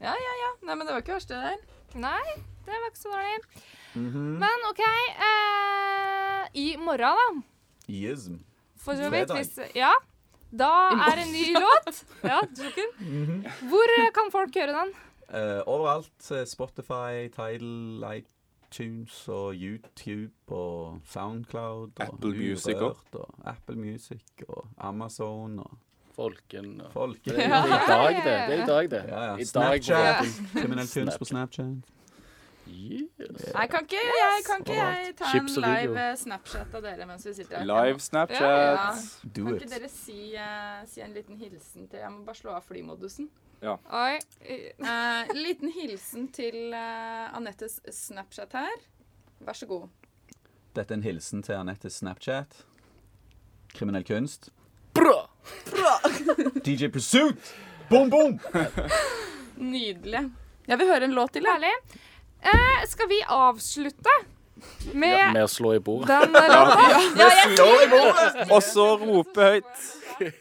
Ja, 0.00 0.14
ja, 0.16 0.32
ja. 0.40 0.50
Nei, 0.64 0.74
men 0.74 0.86
det 0.88 0.94
var 0.96 1.00
ikke 1.04 1.18
verst, 1.18 1.28
det 1.28 1.36
der. 1.36 1.60
Nei, 2.00 2.24
det 2.64 2.72
var 2.80 2.88
ikke 2.90 3.02
så 3.02 3.12
dårlig. 3.12 3.38
Mhm. 3.94 4.24
Men 4.40 4.64
OK. 4.70 4.80
Eh, 4.80 6.48
I 6.64 6.66
morgen, 6.80 7.20
da. 7.20 7.28
Ism. 7.92 8.40
For 8.84 8.98
så 9.00 9.08
vidt. 9.12 9.32
Hvis, 9.34 9.58
ja. 9.76 9.92
Da 10.54 10.68
er 11.08 11.16
det 11.18 11.24
en 11.26 11.32
ny 11.34 11.46
låt. 11.56 12.04
Ja, 12.30 12.38
joken. 12.58 13.42
Hvor 13.70 13.90
eh, 13.98 14.10
kan 14.14 14.28
folk 14.32 14.54
høre 14.54 14.76
den? 14.76 14.92
Uh, 15.34 15.62
overalt. 15.66 16.30
eh, 16.30 16.44
Spotify, 16.46 17.26
Tidal, 17.34 18.04
iTunes 18.20 19.16
og 19.28 19.54
YouTube 19.56 20.54
og 20.54 21.00
Soundcloud. 21.10 21.90
Og 21.96 22.06
Apple 22.06 22.36
Music 22.36 22.76
Urørt 22.76 23.14
og 23.18 23.34
Apple 23.44 23.76
Music 23.76 24.44
og 24.48 24.68
Amazon 24.78 25.58
og 25.58 25.78
Folken 26.14 26.80
og 26.84 26.92
folk. 26.92 27.24
Det 27.24 27.34
er 27.44 27.66
i 27.66 27.80
dag, 27.88 28.14
det. 28.14 28.24
Det 28.24 28.58
er 28.58 28.62
i 28.62 28.66
dag, 28.66 28.90
det. 28.90 29.02
Ja, 29.08 29.24
ja. 29.24 29.34
I 29.34 29.44
dag 29.44 29.84
Snapchat. 29.84 30.26
Kriminell 30.52 30.86
kunst 30.94 31.18
på 31.18 31.24
Snapchat. 31.24 31.90
Yes. 32.66 33.52
Nei, 33.54 33.66
kan 33.68 33.84
ikke 33.84 33.98
jeg, 34.00 34.44
kan 34.46 34.62
ikke 34.64 34.74
jeg 34.78 35.14
ta 35.18 35.30
en 35.36 35.48
live 35.64 36.00
eh, 36.00 36.14
Snapchat 36.16 36.74
av 36.74 36.82
dere 36.86 37.06
mens 37.06 37.26
vi 37.28 37.34
sitter 37.36 37.58
her? 37.60 37.66
Live 37.68 38.00
Snapchat. 38.00 38.40
ja. 38.40 38.86
Do 39.36 39.44
Kan 39.44 39.58
ikke 39.58 39.68
dere 39.74 39.90
si, 39.92 40.18
uh, 40.38 40.80
si 40.88 41.02
en 41.04 41.12
liten 41.14 41.36
hilsen 41.40 41.88
til 41.92 42.00
Jeg 42.00 42.12
må 42.14 42.24
bare 42.24 42.38
slå 42.40 42.54
av 42.56 42.64
flymodusen. 42.68 43.28
Oi. 43.64 44.18
eh, 44.40 44.72
Eh, 44.94 45.34
liten 45.36 45.70
hilsen 45.76 46.26
til 46.32 46.72
uh, 46.72 47.36
Anettes 47.36 47.80
Snapchat 47.92 48.52
her. 48.56 48.74
Vær 49.44 49.56
så 49.60 49.66
god. 49.70 49.88
Dette 50.74 50.90
er 50.94 50.98
en 50.98 51.04
hilsen 51.06 51.42
til 51.46 51.54
Anettes 51.60 52.00
Snapchat. 52.00 52.64
Kriminell 53.74 54.04
kunst. 54.08 54.50
Bra! 54.94 55.28
DJ 56.64 56.88
Pursuit! 56.88 57.36
Boom, 57.90 58.10
boom! 58.10 58.38
Nydelig. 59.56 60.24
Jeg 60.66 60.78
vil 60.80 60.88
høre 60.88 61.04
en 61.08 61.14
låt 61.16 61.34
til. 61.36 61.44
Herlig. 61.46 61.72
Eh, 62.44 62.84
skal 62.90 63.08
vi 63.08 63.20
avslutte 63.24 64.14
med 64.94 65.12
Ja, 65.18 65.32
med 65.32 65.44
å 65.44 65.50
slå 65.50 65.74
i 65.76 65.80
bordet. 65.82 66.08
den 66.08 66.36
eh, 66.36 66.48
låta? 66.48 66.88
Ja, 66.90 67.68
i 67.84 67.88
bordet, 67.92 68.50
Og 68.52 68.62
så 68.62 68.88
rope 69.00 69.48
høyt. 69.50 70.34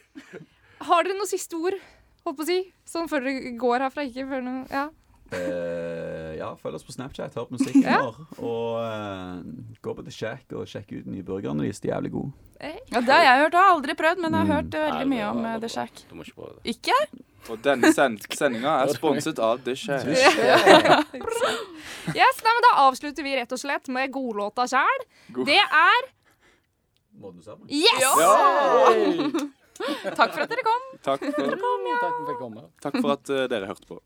Har 0.83 1.03
dere 1.07 1.15
noen 1.17 1.29
siste 1.31 1.55
ord? 1.55 1.77
Holdt 2.25 2.37
på 2.39 2.43
å 2.43 2.47
si. 2.47 2.59
Sånn 2.87 3.07
før 3.11 3.23
dere 3.27 3.53
går 3.59 3.79
herfra. 3.87 4.03
Ikke 4.07 4.27
før 4.29 4.43
noe 4.45 4.67
Ja. 4.71 4.89
Uh, 5.33 6.35
ja, 6.37 6.51
følg 6.61 6.75
oss 6.77 6.83
på 6.85 6.93
Snapchat, 6.93 7.33
hør 7.33 7.47
på 7.49 7.55
musikken 7.57 7.81
Ja. 7.87 8.01
vår. 8.05 8.19
Og 8.37 8.75
uh, 8.85 9.39
gå 9.81 9.95
på 9.97 10.03
The 10.05 10.11
Shack 10.13 10.53
og 10.53 10.67
sjekk 10.69 10.91
ut 10.93 11.05
de 11.07 11.11
nye 11.15 11.23
burgerne 11.25 11.63
deres. 11.65 11.79
De 11.81 11.89
er 11.89 11.95
jævlig 11.95 12.11
gode. 12.13 12.31
Hey. 12.61 12.75
Ja, 12.91 13.01
Det 13.01 13.09
har 13.15 13.23
jeg 13.25 13.39
hørt. 13.41 13.55
Jeg 13.57 13.63
har 13.63 13.71
aldri 13.73 13.95
prøvd, 13.97 14.21
men 14.21 14.31
jeg 14.31 14.39
har 14.39 14.45
Mm. 14.45 14.53
hørt 14.53 14.77
veldig 14.77 15.07
Nei, 15.07 15.15
mye 15.15 15.29
om 15.31 15.61
The 15.63 15.69
Shack. 15.73 16.03
Du 16.09 16.13
må 16.15 16.21
ikke 16.27 16.37
prøve 16.37 16.53
det. 16.61 16.75
Ikke? 16.75 16.99
Og 17.51 17.59
denne 17.63 17.91
send 17.95 18.23
sendinga 18.31 18.77
er 18.83 18.93
sponset 18.95 19.39
av 19.43 19.63
The 19.65 19.75
Share. 19.75 20.03
Yes, 22.13 22.39
nei, 22.43 22.51
men 22.51 22.63
Da 22.65 22.71
avslutter 22.83 23.23
vi 23.23 23.35
rett 23.37 23.53
og 23.55 23.59
slett 23.61 23.87
med 23.91 24.11
godlåta 24.11 24.65
sjæl. 24.67 25.05
Det 25.47 25.59
er 25.63 26.09
Yes! 27.69 28.01
Ja! 28.01 28.13
Yes! 28.91 29.51
Takk 30.19 30.33
for 30.33 30.43
at 30.43 30.51
dere 30.51 30.63
kom. 30.65 30.83
Takk 31.03 31.23
for, 31.23 31.31
dere 31.37 31.57
kom, 31.59 31.87
at 31.87 32.01
Takk 32.01 32.17
for, 32.17 32.35
komme. 32.39 32.65
takk 32.83 32.97
for 32.99 33.13
at 33.15 33.31
uh, 33.33 33.45
dere 33.51 33.69
hørte 33.71 33.87
på. 33.87 34.01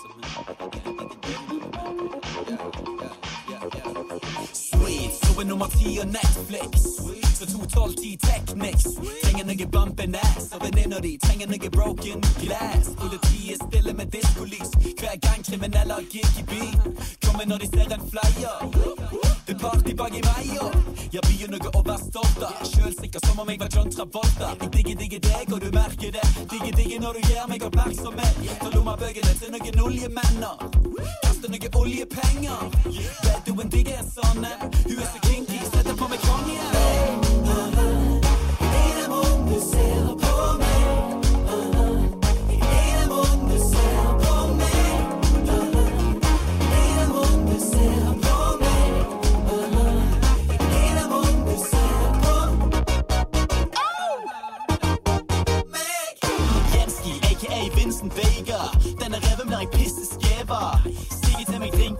Sweet, 0.00 1.10
så 1.12 1.19
er 5.40 5.44
nummer 5.44 5.66
ti 5.66 5.98
og 6.02 6.06
Netflix. 6.06 6.72
Så 7.38 7.44
212 7.46 7.94
Technics. 8.28 8.84
Trenger 9.22 9.44
noe 9.48 9.66
bumpin' 9.74 10.16
ass, 10.28 10.44
og 10.54 10.60
venninna 10.64 10.98
di 11.06 11.12
trenger 11.24 11.46
noe 11.52 11.70
broken 11.78 12.20
glass. 12.42 12.84
Politiet 13.02 13.58
stiller 13.66 13.94
med 14.00 14.06
diskolys 14.16 14.70
hver 15.00 15.16
gang 15.26 15.40
kriminelle 15.48 15.92
har 15.98 16.06
gig 16.12 16.30
i 16.42 16.44
byen. 16.52 16.80
Kommer 17.24 17.44
når 17.50 17.58
de 17.62 17.66
ser 17.74 17.88
en 17.96 18.04
flyer. 18.12 18.58
Det 19.46 19.54
er 19.54 19.60
party 19.64 19.92
bak 20.00 20.14
i 20.18 20.22
og 20.64 20.72
jeg 21.14 21.22
begynner 21.26 21.58
noe 21.58 21.70
å 21.78 21.82
være 21.88 22.04
stolt 22.10 22.42
av. 22.50 22.60
Sjølsikker 22.72 23.20
som 23.26 23.40
om 23.42 23.48
jeg 23.50 23.58
var 23.62 23.70
John 23.74 23.90
Travolta. 23.90 24.52
Jeg 24.60 24.70
digger, 24.76 24.96
digger 25.02 25.20
deg, 25.30 25.52
og 25.54 25.60
du 25.64 25.70
merker 25.80 26.10
det. 26.16 26.26
Digger, 26.52 26.76
digger 26.76 27.00
når 27.00 27.12
du 27.18 27.20
gir 27.30 27.48
meg 27.48 27.66
oppmerksomhet. 27.70 28.44
Ta 28.60 28.70
lommebøkene 28.76 29.34
til 29.40 29.56
noen 29.56 29.84
oljemenner. 29.88 31.29
Kaster 31.40 31.58
noe 31.58 31.80
oljepenger. 31.80 32.68
Bedouin 33.22 33.68
digger 33.72 33.96
en 33.96 34.10
sånn. 34.12 34.44
Hun 34.44 35.00
er 35.00 35.08
så 35.08 35.22
kinky, 35.24 35.62
setter 35.72 35.96
på 35.96 36.12
meg 36.12 36.20
kongen. 36.28 36.80
Jenski, 39.60 40.29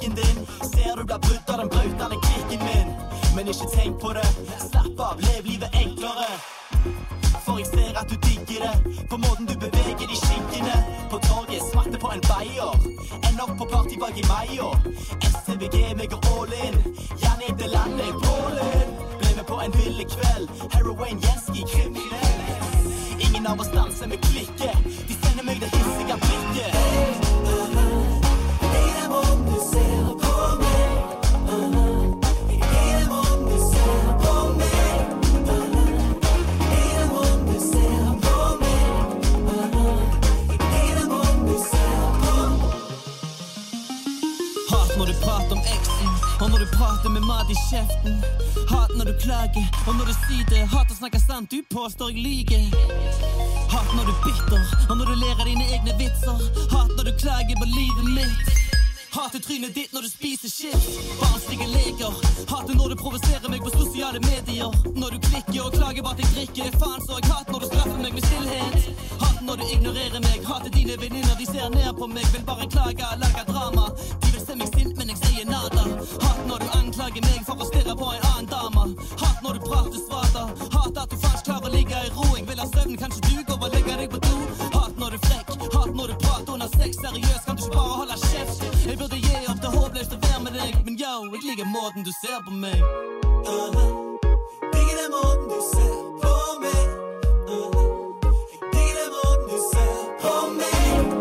drinken 0.00 0.14
din. 0.14 0.46
Ser 0.70 0.96
du 0.96 1.04
blir 1.04 1.18
brutt 1.18 1.50
av 1.50 1.56
den 1.56 1.68
brautende 1.68 2.16
klikken 2.22 2.66
min. 2.66 2.94
Men 3.36 3.48
ikke 3.48 3.66
tenk 3.76 4.00
på 4.00 4.12
det. 4.12 4.28
Slapp 4.70 5.00
av, 5.00 5.20
lev 5.20 5.44
livet 5.44 5.70
enklere. 5.74 6.28
For 7.44 7.58
jeg 7.58 7.66
ser 7.66 7.98
at 8.00 8.08
du 8.08 8.16
digger 8.16 8.60
det. 8.66 9.06
På 9.10 9.16
måten 9.16 9.46
du 9.46 9.54
beveger 9.54 10.06
de 10.06 10.16
skinkene. 10.16 10.76
På 11.10 11.18
torget 11.18 11.62
smatter 11.72 11.98
på 11.98 12.08
en 12.14 12.20
bayer. 12.20 12.74
Ender 13.28 13.42
opp 13.42 13.56
på 13.58 13.68
party 13.72 13.96
bak 14.00 14.16
i 14.18 14.24
Mayo. 14.28 14.72
SVG, 15.22 15.76
meg 15.96 16.12
og 16.12 16.26
all 16.34 16.52
in. 16.64 16.76
Gjerne 17.20 17.44
etter 17.50 17.68
landet, 17.76 18.14
Polen. 18.24 18.96
Ble 19.18 19.34
med 19.36 19.46
på 19.46 19.60
en 19.64 19.76
ville 19.78 20.04
kveld. 20.14 20.48
Heroin, 20.72 21.20
Jenski, 21.24 21.64
kriminell. 21.72 22.40
Ingen 23.18 23.46
av 23.46 23.60
oss 23.60 23.72
danser 23.74 24.08
med 24.08 24.20
klikke. 24.30 24.72
De 25.08 25.14
sender 25.22 25.44
meg 25.44 25.60
det 25.60 25.79
når 45.00 45.06
du 45.06 45.20
prater 45.24 45.52
om 45.56 45.62
eksen, 45.74 46.08
og 46.40 46.50
når 46.50 46.58
du 46.58 46.66
prater 46.76 47.08
med 47.08 47.22
mat 47.24 47.48
i 47.48 47.56
kjeften. 47.70 48.18
Hat 48.68 48.90
når 48.98 49.04
du 49.08 49.14
klager, 49.24 49.66
og 49.88 49.94
når 49.96 50.10
du 50.10 50.14
syter. 50.26 50.66
Hat 50.74 50.92
å 50.92 50.96
snakke 50.98 51.20
sant, 51.22 51.48
du 51.54 51.64
påstår 51.72 52.12
jeg 52.12 52.20
lyver. 52.26 52.68
Hat 53.72 53.88
når 53.96 54.10
du 54.10 54.12
er 54.12 54.20
bitter, 54.26 54.62
og 54.90 54.98
når 55.00 55.06
du 55.08 55.14
ler 55.22 55.36
av 55.38 55.46
dine 55.48 55.68
egne 55.72 55.96
vitser. 56.02 56.44
Hat 56.74 56.92
når 56.98 57.08
du 57.08 57.12
klager 57.22 57.56
på 57.62 57.70
livet 57.72 58.12
mitt. 58.12 58.60
Hater 59.10 59.40
trynet 59.42 59.74
ditt 59.74 59.92
når 59.92 60.04
du 60.06 60.10
spiser 60.10 60.52
shit. 60.52 60.84
Barnslige 61.18 61.66
leker. 61.66 62.12
Hater 62.50 62.76
når 62.78 62.92
du 62.92 62.96
provoserer 63.00 63.48
meg 63.50 63.64
på 63.64 63.72
sosiale 63.74 64.20
medier. 64.22 64.70
Når 64.94 65.16
du 65.16 65.18
klikker 65.26 65.64
og 65.64 65.74
klager 65.74 66.04
på 66.04 66.12
at 66.12 66.22
jeg 66.22 66.30
drikker. 66.36 66.76
Faen 66.78 67.02
så 67.08 67.18
jeg 67.18 67.32
hater 67.32 67.56
når 67.56 67.64
du 67.64 67.68
straffer 67.72 67.98
meg 68.04 68.14
med 68.14 68.28
stillhet. 68.28 69.08
Hater 69.16 69.42
når 69.48 69.62
du 69.62 69.64
ignorerer 69.66 70.22
meg. 70.28 70.46
Hater 70.46 70.70
dine 70.76 71.00
venninner, 71.02 71.34
de 71.40 71.48
ser 71.48 71.72
ned 71.74 71.90
på 71.98 72.06
meg. 72.12 72.28
Vil 72.36 72.46
bare 72.46 72.70
klage, 72.70 73.10
lage 73.24 73.44
drama. 73.50 73.88
De 74.22 74.29
jeg 74.60 74.68
er 74.68 74.78
sint, 74.78 74.96
men 74.98 75.08
jeg 75.08 75.18
sier 75.24 75.46
nada. 75.48 75.82
Hat 76.24 76.40
når 76.48 76.58
du 76.62 76.68
anklager 76.78 77.24
meg 77.24 77.44
for 77.46 77.62
å 77.62 77.68
stirre 77.68 77.94
på 77.96 78.08
en 78.16 78.24
annen 78.30 78.48
dame. 78.50 78.82
Hat 79.22 79.38
når 79.44 79.56
du 79.56 79.60
prater 79.68 80.00
svada. 80.04 80.42
Hat 80.74 81.00
at 81.02 81.12
du 81.12 81.16
faktisk 81.22 81.48
klarer 81.48 81.68
å 81.68 81.72
ligge 81.74 81.96
i 81.96 82.10
ro. 82.16 82.26
Jeg 82.36 82.46
vil 82.50 82.60
ha 82.60 82.66
søvn, 82.74 82.96
kanskje 83.00 83.20
du 83.28 83.38
går 83.48 83.56
og 83.56 83.76
legger 83.76 84.02
deg 84.02 84.10
på 84.12 84.20
do. 84.26 84.34
Hat 84.76 85.00
når 85.00 85.16
du 85.16 85.18
flekk, 85.26 85.54
hat 85.76 85.94
når 86.00 86.12
du 86.12 86.16
prater 86.24 86.52
under 86.56 86.70
sex. 86.76 87.00
Seriøst, 87.00 87.44
kan 87.46 87.56
du 87.56 87.64
ikke 87.64 87.76
bare 87.78 87.96
holde 88.02 88.18
kjeft? 88.26 88.66
Jeg 88.90 88.98
burde 89.00 89.22
gi 89.24 89.40
opp 89.52 89.62
det 89.64 89.72
håpløst 89.78 90.16
å 90.16 90.20
være 90.26 90.42
med 90.46 90.58
deg, 90.60 90.76
men 90.88 91.00
yo, 91.00 91.14
jeg 91.30 91.46
liker 91.48 91.72
måten 91.72 92.04
du 92.04 92.12
ser 92.20 92.38
på 92.46 92.52
meg. 92.64 92.76
Uh 92.80 93.68
-huh. 93.72 93.88
Digger 94.74 94.96
den 95.00 95.10
måten 95.16 95.46
du 95.54 95.60
ser 95.72 95.96
på 96.22 96.34
meg. 96.64 96.84
Uh 97.54 97.66
-huh. 97.72 97.88
Digger 98.72 98.96
den 99.00 99.10
måten 99.16 99.46
du 99.52 99.58
ser 99.72 99.96
på 100.22 100.34
meg. 100.60 101.19